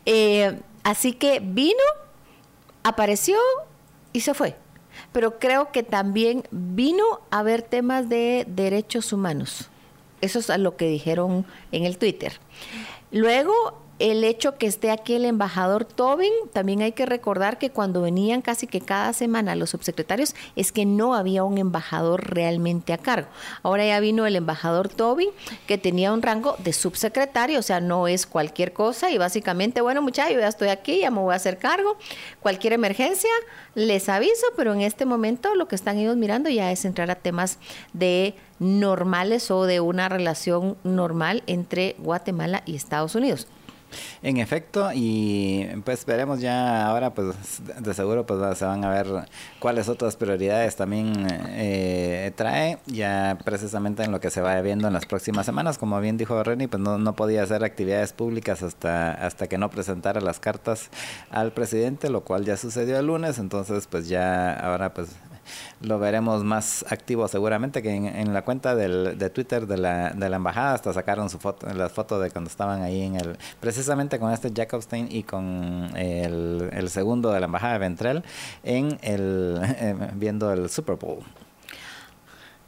[0.07, 1.82] Eh, así que vino,
[2.82, 3.36] apareció
[4.12, 4.57] y se fue.
[5.12, 9.69] Pero creo que también vino a ver temas de derechos humanos.
[10.20, 12.40] Eso es lo que dijeron en el Twitter.
[13.11, 18.03] Luego el hecho que esté aquí el embajador Tobin, también hay que recordar que cuando
[18.03, 22.99] venían casi que cada semana los subsecretarios, es que no había un embajador realmente a
[22.99, 23.29] cargo.
[23.62, 25.31] Ahora ya vino el embajador Tobin,
[25.66, 30.03] que tenía un rango de subsecretario, o sea, no es cualquier cosa y básicamente, bueno
[30.03, 31.97] muchachos, ya estoy aquí, ya me voy a hacer cargo,
[32.41, 33.31] cualquier emergencia,
[33.75, 37.16] les aviso, pero en este momento lo que están ellos mirando ya es entrar a
[37.16, 37.59] temas
[37.93, 43.47] de normales o de una relación normal entre Guatemala y Estados Unidos.
[44.23, 49.06] En efecto, y pues veremos ya ahora, pues de seguro pues se van a ver
[49.59, 54.94] cuáles otras prioridades también eh, trae, ya precisamente en lo que se vaya viendo en
[54.94, 59.12] las próximas semanas, como bien dijo Reni, pues no, no podía hacer actividades públicas hasta,
[59.12, 60.90] hasta que no presentara las cartas
[61.31, 65.10] al presidente, lo cual ya sucedió el lunes, entonces pues ya ahora pues
[65.81, 70.29] lo veremos más activo seguramente que en, la cuenta del, de Twitter de la, de
[70.29, 70.75] la embajada.
[70.75, 74.53] Hasta sacaron su foto, las fotos de cuando estaban ahí en el, precisamente con este
[74.55, 78.23] Jacobstein y con el, el segundo de la embajada de Ventrell
[78.62, 81.25] en el, eh, viendo el Super Bowl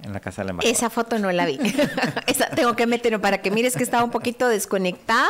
[0.02, 0.72] en la casa de la embajada.
[0.72, 1.58] Esa foto no la vi.
[2.26, 5.28] Esa, tengo que meterlo para que mires que estaba un poquito desconectada.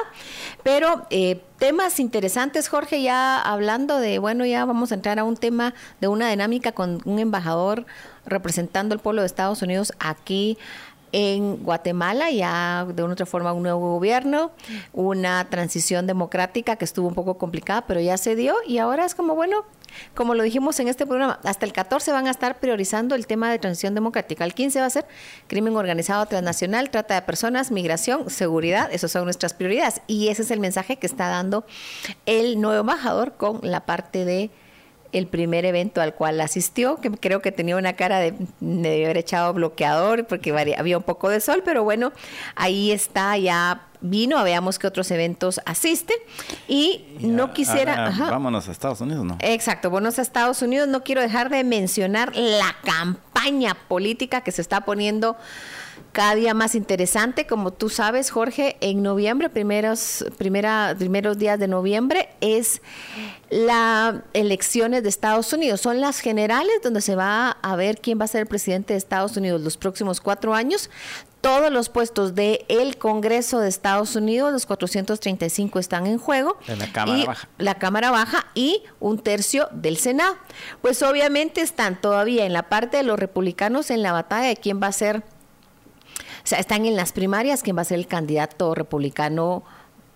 [0.63, 5.37] Pero eh, temas interesantes, Jorge, ya hablando de, bueno, ya vamos a entrar a un
[5.37, 7.87] tema de una dinámica con un embajador
[8.27, 10.59] representando el pueblo de Estados Unidos aquí
[11.12, 14.53] en Guatemala, ya de una otra forma un nuevo gobierno,
[14.93, 19.15] una transición democrática que estuvo un poco complicada, pero ya se dio y ahora es
[19.15, 19.65] como, bueno,
[20.15, 23.51] como lo dijimos en este programa, hasta el 14 van a estar priorizando el tema
[23.51, 24.45] de transición democrática.
[24.45, 25.07] El 15 va a ser
[25.47, 28.89] crimen organizado transnacional, trata de personas, migración, seguridad.
[28.93, 30.01] Esas son nuestras prioridades.
[30.07, 31.65] Y ese es el mensaje que está dando
[32.27, 34.51] el nuevo embajador con la parte de
[35.12, 39.19] el primer evento al cual asistió, que creo que tenía una cara de, de haber
[39.19, 42.12] echado bloqueador porque había un poco de sol, pero bueno,
[42.55, 46.15] ahí está ya vino, veamos qué otros eventos asiste
[46.69, 48.11] y no quisiera...
[48.19, 49.37] vámonos a Estados Unidos, ¿no?
[49.41, 50.89] Exacto, vámonos a Estados Unidos.
[50.89, 55.37] No quiero dejar de mencionar la campaña política que se está poniendo
[56.12, 57.47] cada día más interesante.
[57.47, 62.82] Como tú sabes, Jorge, en noviembre, primeros, primera, primeros días de noviembre, es
[63.51, 65.81] las elecciones de Estados Unidos.
[65.81, 68.99] Son las generales donde se va a ver quién va a ser el presidente de
[68.99, 70.91] Estados Unidos los próximos cuatro años.
[71.41, 76.59] Todos los puestos del el Congreso de Estados Unidos, los 435 están en juego.
[76.69, 77.49] En la Cámara Baja.
[77.57, 80.37] La Cámara Baja y un tercio del Senado.
[80.82, 84.82] Pues obviamente están todavía en la parte de los republicanos en la batalla de quién
[84.82, 85.23] va a ser
[86.53, 89.63] están en las primarias quién va a ser el candidato republicano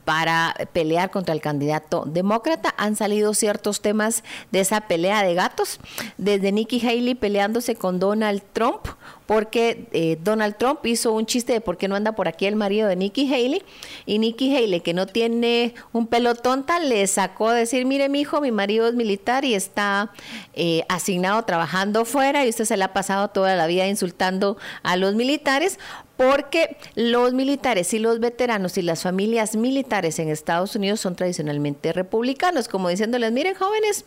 [0.04, 2.74] para pelear contra el candidato demócrata.
[2.76, 5.80] Han salido ciertos temas de esa pelea de gatos,
[6.18, 8.86] desde Nikki Haley peleándose con Donald Trump,
[9.26, 12.56] porque eh, Donald Trump hizo un chiste de por qué no anda por aquí el
[12.56, 13.62] marido de Nikki Haley,
[14.04, 18.20] y Nikki Haley, que no tiene un pelo tonta, le sacó a decir, mire mi
[18.20, 20.12] hijo, mi marido es militar y está
[20.52, 24.96] eh, asignado trabajando fuera, y usted se le ha pasado toda la vida insultando a
[24.96, 25.78] los militares,
[26.16, 31.92] porque los militares y los veteranos y las familias militares en Estados Unidos son tradicionalmente
[31.92, 34.04] republicanos, como diciéndoles, miren jóvenes,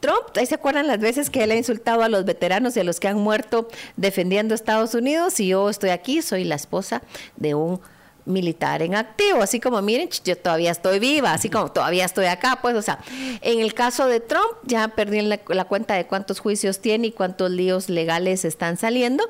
[0.00, 2.84] Trump, ahí se acuerdan las veces que él ha insultado a los veteranos y a
[2.84, 7.02] los que han muerto defendiendo Estados Unidos y yo estoy aquí, soy la esposa
[7.36, 7.80] de un
[8.26, 12.58] militar en activo, así como miren, yo todavía estoy viva, así como todavía estoy acá,
[12.60, 12.98] pues, o sea,
[13.40, 17.12] en el caso de Trump ya perdí la, la cuenta de cuántos juicios tiene y
[17.12, 19.24] cuántos líos legales están saliendo,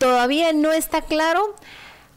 [0.00, 1.54] Todavía no está claro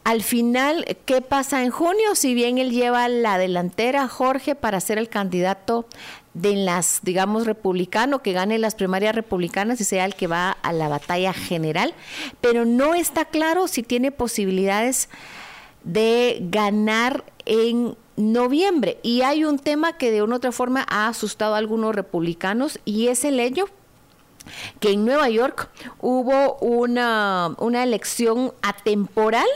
[0.05, 4.97] al final qué pasa en junio, si bien él lleva la delantera, Jorge, para ser
[4.97, 5.85] el candidato
[6.33, 10.71] de las, digamos, republicano, que gane las primarias republicanas y sea el que va a
[10.71, 11.93] la batalla general,
[12.39, 15.09] pero no está claro si tiene posibilidades
[15.83, 18.99] de ganar en noviembre.
[19.03, 22.79] Y hay un tema que de una u otra forma ha asustado a algunos republicanos
[22.85, 23.65] y es el hecho
[24.79, 25.69] que en Nueva York
[25.99, 29.47] hubo una, una elección atemporal.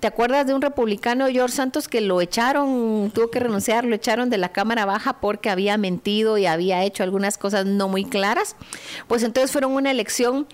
[0.00, 4.30] ¿Te acuerdas de un republicano, George Santos, que lo echaron, tuvo que renunciar, lo echaron
[4.30, 8.56] de la Cámara Baja porque había mentido y había hecho algunas cosas no muy claras?
[9.08, 10.46] Pues entonces fueron una elección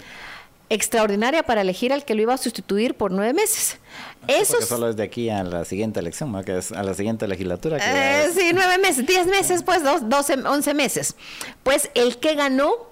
[0.70, 3.78] extraordinaria para elegir al que lo iba a sustituir por nueve meses.
[4.26, 6.42] Eso Porque solo es de aquí a la siguiente elección, ¿no?
[6.42, 7.78] que es a la siguiente legislatura.
[7.80, 11.16] Eh, sí, nueve meses, diez meses, pues dos, doce, once meses.
[11.62, 12.88] Pues el que ganó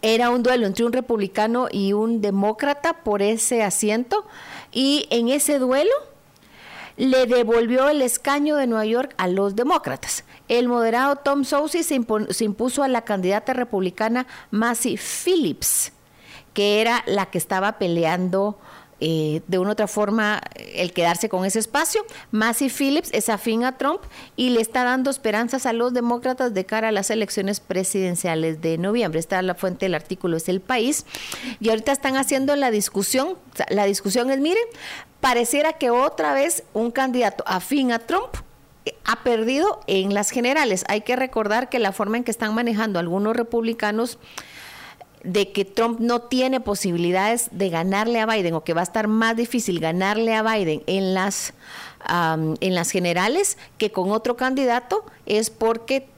[0.00, 4.24] era un duelo entre un republicano y un demócrata por ese asiento
[4.72, 5.92] y en ese duelo
[6.96, 10.24] le devolvió el escaño de Nueva York a los demócratas.
[10.48, 15.92] El moderado Tom Soucy se, impuso a la candidata republicana Massey Phillips,
[16.58, 18.58] que era la que estaba peleando
[18.98, 20.42] eh, de una u otra forma
[20.74, 22.04] el quedarse con ese espacio.
[22.32, 24.00] Massey Phillips es afín a Trump
[24.34, 28.76] y le está dando esperanzas a los demócratas de cara a las elecciones presidenciales de
[28.76, 29.20] noviembre.
[29.20, 31.06] Esta es la fuente del artículo, es el país.
[31.60, 33.38] Y ahorita están haciendo la discusión.
[33.68, 34.64] La discusión es, miren,
[35.20, 38.34] pareciera que otra vez un candidato afín a Trump
[39.04, 40.84] ha perdido en las generales.
[40.88, 44.18] Hay que recordar que la forma en que están manejando algunos republicanos
[45.24, 49.08] de que Trump no tiene posibilidades de ganarle a Biden o que va a estar
[49.08, 51.52] más difícil ganarle a Biden en las,
[52.08, 56.08] en las generales que con otro candidato es porque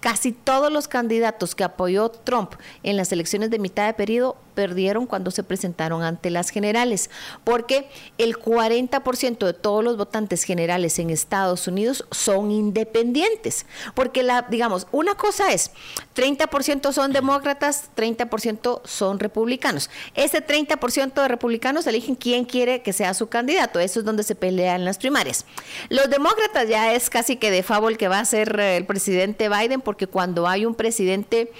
[0.00, 5.06] casi todos los candidatos que apoyó Trump en las elecciones de mitad de periodo perdieron
[5.06, 7.10] cuando se presentaron ante las generales,
[7.44, 14.42] porque el 40% de todos los votantes generales en Estados Unidos son independientes, porque la
[14.50, 15.70] digamos, una cosa es
[16.16, 19.90] 30% son demócratas, 30% son republicanos.
[20.16, 24.34] Ese 30% de republicanos eligen quién quiere que sea su candidato, eso es donde se
[24.34, 25.44] pelean las primarias.
[25.88, 29.80] Los demócratas ya es casi que de favor que va a ser el presidente Biden
[29.82, 31.52] porque cuando hay un presidente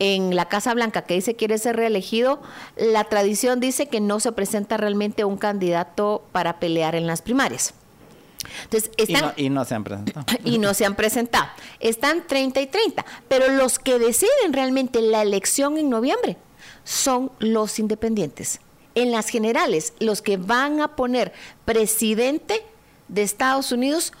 [0.00, 2.40] en la Casa Blanca que dice quiere ser reelegido,
[2.76, 7.74] la tradición dice que no se presenta realmente un candidato para pelear en las primarias.
[8.64, 10.26] Entonces, están, y, no, se han presentado.
[10.44, 11.46] Y no se han presentado.
[11.78, 13.04] Están 30 y 30.
[13.28, 16.38] Pero los que deciden realmente la elección en noviembre
[16.82, 18.60] son los independientes.
[18.94, 21.32] En las generales, los que van a poner
[21.66, 22.64] presidente
[23.08, 24.12] de Estados Unidos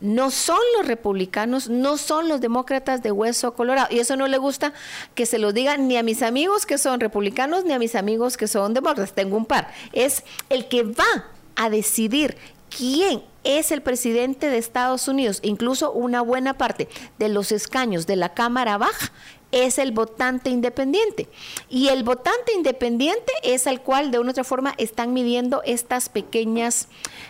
[0.00, 3.88] no son los republicanos, no son los demócratas de hueso colorado.
[3.90, 4.72] Y eso no le gusta
[5.14, 8.36] que se lo diga ni a mis amigos que son republicanos, ni a mis amigos
[8.36, 9.12] que son demócratas.
[9.12, 9.72] Tengo un par.
[9.92, 12.36] Es el que va a decidir
[12.76, 15.40] quién es el presidente de Estados Unidos.
[15.42, 19.12] Incluso una buena parte de los escaños de la Cámara Baja
[19.52, 21.28] es el votante independiente.
[21.70, 26.08] Y el votante independiente es al cual de una u otra forma están midiendo estas
[26.08, 26.88] pequeñas...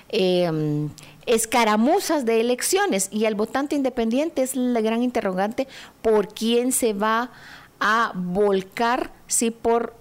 [0.08, 0.88] Eh,
[1.26, 5.68] escaramuzas de elecciones y el votante independiente es la gran interrogante
[6.02, 7.30] por quién se va
[7.80, 9.94] a volcar, si por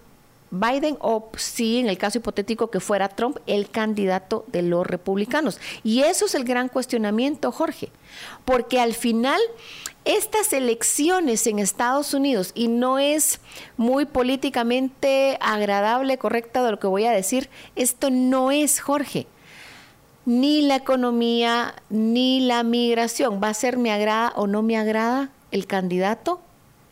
[0.51, 5.59] Biden o si en el caso hipotético que fuera Trump el candidato de los republicanos.
[5.83, 7.89] Y eso es el gran cuestionamiento, Jorge,
[8.45, 9.41] porque al final
[10.05, 13.39] estas elecciones en Estados Unidos, y no es
[13.75, 19.25] muy políticamente agradable, correcta de lo que voy a decir, esto no es, Jorge,
[20.25, 23.39] ni la economía, ni la migración.
[23.43, 26.41] Va a ser me agrada o no me agrada el candidato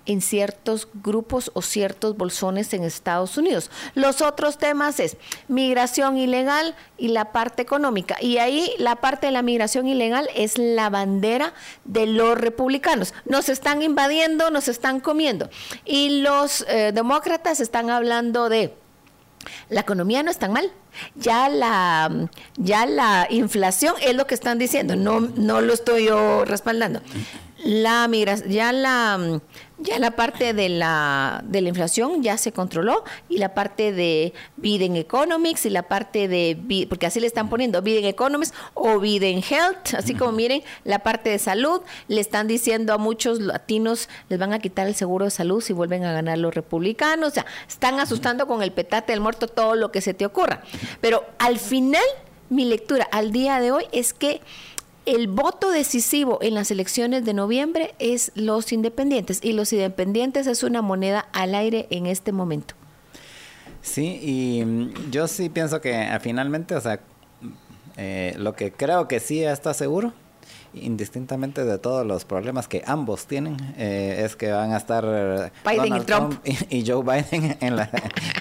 [0.06, 3.72] en ciertos grupos o ciertos bolsones en Estados Unidos.
[3.96, 8.18] Los otros temas es migración ilegal y la parte económica.
[8.20, 11.54] Y ahí la parte de la migración ilegal es la bandera
[11.86, 13.14] de los republicanos.
[13.26, 15.50] Nos están invadiendo, nos están comiendo.
[15.86, 18.74] Y los eh, demócratas están hablando de
[19.70, 20.72] la economía no es tan mal.
[21.16, 26.46] Ya la, ya la inflación es lo que están diciendo, no, no lo estoy yo
[26.46, 27.02] respaldando.
[27.64, 28.10] La
[28.48, 29.40] ya la
[29.84, 34.34] ya la parte de la, de la inflación ya se controló y la parte de
[34.58, 39.44] Biden Economics y la parte de, porque así le están poniendo Biden Economics o Biden
[39.48, 44.40] Health, así como miren, la parte de salud, le están diciendo a muchos latinos, les
[44.40, 47.46] van a quitar el seguro de salud si vuelven a ganar los republicanos, o sea,
[47.68, 50.62] están asustando con el petate del muerto todo lo que se te ocurra.
[51.02, 52.04] Pero al final,
[52.50, 54.42] mi lectura al día de hoy es que
[55.06, 60.64] el voto decisivo en las elecciones de noviembre es los independientes y los independientes es
[60.64, 62.76] una moneda al aire en este momento.
[63.82, 67.02] Sí, y mm, yo sí pienso que ah, finalmente, o sea,
[67.98, 70.14] eh, lo que creo que sí está seguro,
[70.74, 75.98] indistintamente de todos los problemas que ambos tienen, eh, es que van a estar Biden
[75.98, 76.40] y Trump,
[76.70, 77.90] y, Joe Biden en la,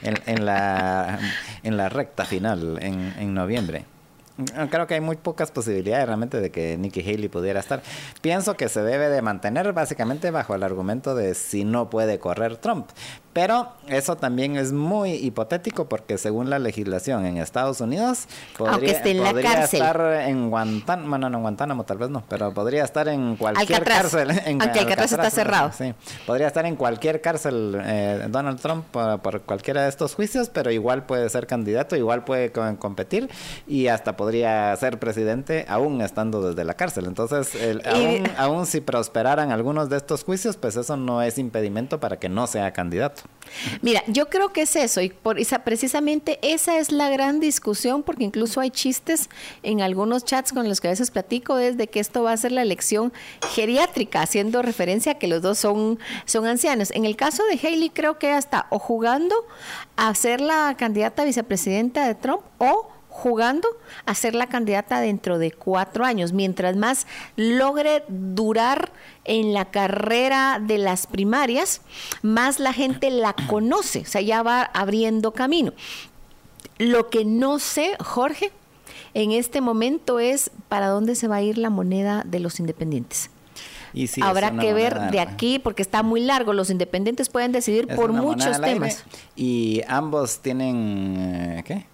[0.02, 1.18] en, la,
[1.62, 3.84] en la recta final en, en noviembre.
[4.56, 7.82] Ah, creo que hay muy pocas posibilidades realmente de que Nikki Haley pudiera estar.
[8.20, 12.56] Pienso que se debe de mantener básicamente bajo el argumento de si no puede correr
[12.56, 12.86] Trump.
[13.32, 18.26] Pero eso también es muy hipotético porque según la legislación en Estados Unidos
[18.58, 18.92] podría,
[19.62, 23.84] estar en Guantánamo, bueno, no en Guantánamo tal vez no, pero podría estar en cualquier
[23.84, 24.30] cárcel.
[24.44, 25.72] En, Aunque Alcatraz, está cerrado.
[25.72, 25.94] Sí,
[26.26, 31.06] podría estar en cualquier cárcel eh, Donald Trump por, cualquiera de estos juicios, pero igual
[31.06, 33.30] puede ser candidato, igual puede competir
[33.66, 37.06] y hasta podría ser presidente aún estando desde la cárcel.
[37.06, 42.20] Entonces, aún, aún si prosperaran algunos de estos juicios, pues eso no es impedimento para
[42.20, 43.22] que no sea candidato.
[43.80, 48.04] Mira, yo creo que es eso, y por esa, precisamente esa es la gran discusión,
[48.04, 49.28] porque incluso hay chistes
[49.64, 52.52] en algunos chats con los que a veces platico, desde que esto va a ser
[52.52, 53.12] la elección
[53.52, 56.92] geriátrica, haciendo referencia a que los dos son, son ancianos.
[56.92, 59.34] En el caso de Haley, creo que hasta o jugando
[59.96, 63.68] a ser la candidata vicepresidenta de Trump o jugando
[64.06, 66.32] a ser la candidata dentro de cuatro años.
[66.32, 67.06] Mientras más
[67.36, 68.90] logre durar
[69.24, 71.82] en la carrera de las primarias,
[72.22, 75.72] más la gente la conoce, o sea, ya va abriendo camino.
[76.78, 78.50] Lo que no sé, Jorge,
[79.12, 83.30] en este momento es para dónde se va a ir la moneda de los independientes.
[84.22, 86.54] Habrá que ver de aquí porque está muy largo.
[86.54, 89.04] Los independientes pueden decidir por muchos temas.
[89.36, 91.86] Y ambos tienen, eh, ¿qué?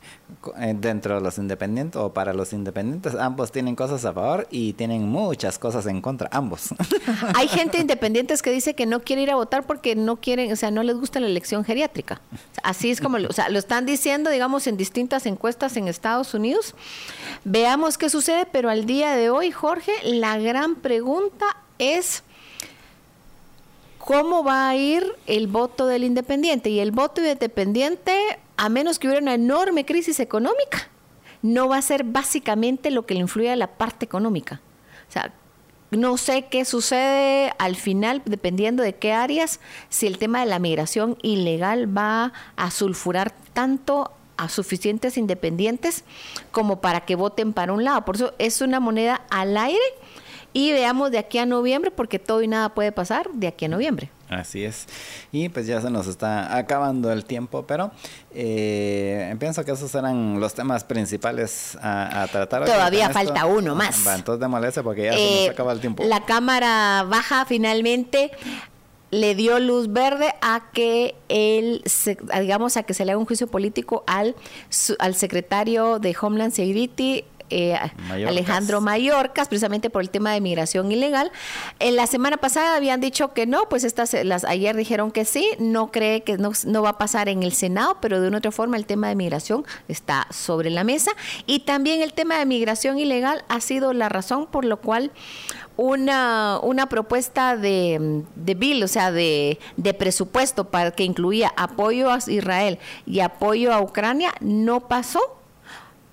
[0.59, 4.75] Eh, dentro de los independientes o para los independientes, ambos tienen cosas a favor y
[4.75, 6.69] tienen muchas cosas en contra, ambos.
[7.35, 10.57] Hay gente independientes que dice que no quiere ir a votar porque no quieren, o
[10.57, 12.21] sea, no les gusta la elección geriátrica.
[12.63, 16.75] Así es como, o sea, lo están diciendo, digamos, en distintas encuestas en Estados Unidos.
[17.45, 21.47] Veamos qué sucede, pero al día de hoy, Jorge, la gran pregunta
[21.79, 22.23] es
[23.99, 26.71] cómo va a ir el voto del independiente.
[26.71, 30.89] Y el voto independiente, a menos que hubiera una enorme crisis económica,
[31.43, 34.61] no va a ser básicamente lo que le influye a la parte económica.
[35.09, 35.33] O sea,
[35.93, 40.59] no sé qué sucede al final, dependiendo de qué áreas, si el tema de la
[40.59, 46.05] migración ilegal va a sulfurar tanto a suficientes independientes
[46.51, 48.05] como para que voten para un lado.
[48.05, 49.79] Por eso es una moneda al aire
[50.53, 53.69] y veamos de aquí a noviembre, porque todo y nada puede pasar de aquí a
[53.69, 54.11] noviembre.
[54.29, 54.87] Así es.
[55.33, 57.91] Y pues ya se nos está acabando el tiempo, pero
[58.35, 62.65] eh, pienso que esos eran los temas principales a, tratar.
[62.65, 64.07] Todavía falta uno más.
[64.07, 66.05] entonces demolece porque ya se nos eh, acaba el tiempo.
[66.05, 68.31] La Cámara Baja finalmente
[69.11, 71.83] le dio luz verde a que él,
[72.41, 74.37] digamos, a que se le haga un juicio político al,
[74.99, 77.79] al secretario de Homeland Security, eh,
[78.11, 81.31] Alejandro Mayorcas, precisamente por el tema de migración ilegal.
[81.79, 85.51] En la semana pasada habían dicho que no, pues estas, las, ayer dijeron que sí,
[85.59, 88.53] no cree que no, no va a pasar en el Senado, pero de una otra
[88.53, 91.13] forma el tema de migración está sobre la mesa.
[91.47, 95.13] Y también el tema de migración ilegal ha sido la razón por lo cual
[95.79, 102.11] una, una propuesta de, de bill, o sea, de, de, presupuesto para que incluía apoyo
[102.11, 105.38] a Israel y apoyo a Ucrania, no pasó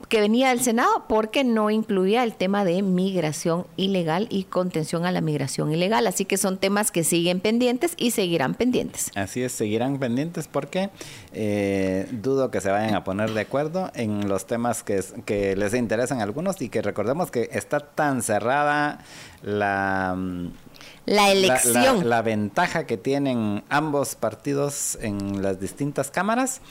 [0.07, 5.11] que venía del Senado porque no incluía el tema de migración ilegal y contención a
[5.11, 6.07] la migración ilegal.
[6.07, 9.11] Así que son temas que siguen pendientes y seguirán pendientes.
[9.15, 10.89] Así es, seguirán pendientes porque
[11.33, 15.73] eh, dudo que se vayan a poner de acuerdo en los temas que, que les
[15.73, 19.03] interesan a algunos y que recordemos que está tan cerrada
[19.41, 20.15] la
[21.05, 22.09] la elección.
[22.09, 26.61] La, ventaja que tienen ambos partidos en las distintas cámaras,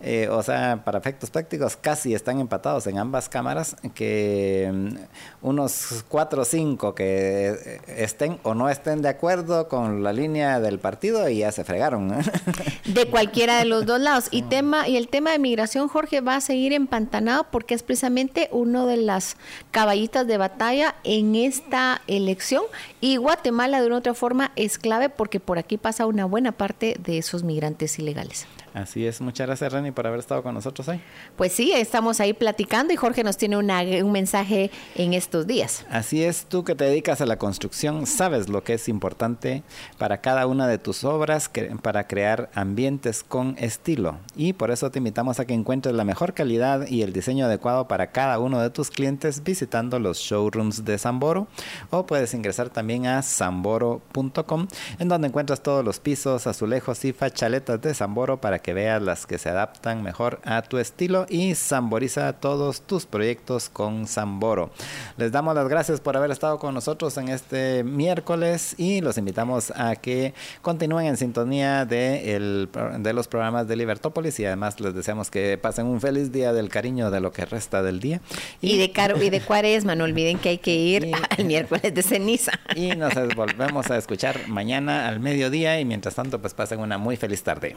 [0.00, 6.04] eh, o sea, para efectos prácticos casi están empatados en ambas cámaras, que mm, unos
[6.08, 10.78] cuatro o cinco que eh, estén o no estén de acuerdo con la línea del
[10.78, 12.12] partido y ya se fregaron.
[12.86, 14.28] De cualquiera de los dos lados.
[14.30, 18.48] Y, tema, y el tema de migración, Jorge, va a seguir empantanado porque es precisamente
[18.52, 19.36] uno de las
[19.70, 22.62] caballitas de batalla en esta elección.
[23.00, 26.96] Y Guatemala de una otra forma es clave porque por aquí pasa una buena parte
[27.02, 28.46] de esos migrantes ilegales.
[28.76, 31.00] Así es, muchas gracias Reni por haber estado con nosotros hoy.
[31.34, 35.86] Pues sí, estamos ahí platicando y Jorge nos tiene un mensaje en estos días.
[35.90, 39.62] Así es, tú que te dedicas a la construcción, sabes lo que es importante
[39.96, 41.50] para cada una de tus obras
[41.80, 44.18] para crear ambientes con estilo.
[44.36, 47.88] Y por eso te invitamos a que encuentres la mejor calidad y el diseño adecuado
[47.88, 51.46] para cada uno de tus clientes visitando los showrooms de Samboro
[51.88, 57.80] o puedes ingresar también a samboro.com en donde encuentras todos los pisos, azulejos y fachaletas
[57.80, 61.54] de Samboro para que que veas las que se adaptan mejor a tu estilo y
[61.54, 64.72] samboriza todos tus proyectos con Samboro.
[65.16, 69.70] Les damos las gracias por haber estado con nosotros en este miércoles y los invitamos
[69.70, 72.68] a que continúen en sintonía de, el,
[72.98, 76.68] de los programas de Libertópolis y además les deseamos que pasen un feliz día del
[76.68, 78.20] cariño de lo que resta del día.
[78.60, 82.02] Y, de, caro, y de cuaresma, no olviden que hay que ir al miércoles de
[82.02, 82.50] ceniza.
[82.74, 87.16] Y nos volvemos a escuchar mañana al mediodía y mientras tanto pues pasen una muy
[87.16, 87.76] feliz tarde.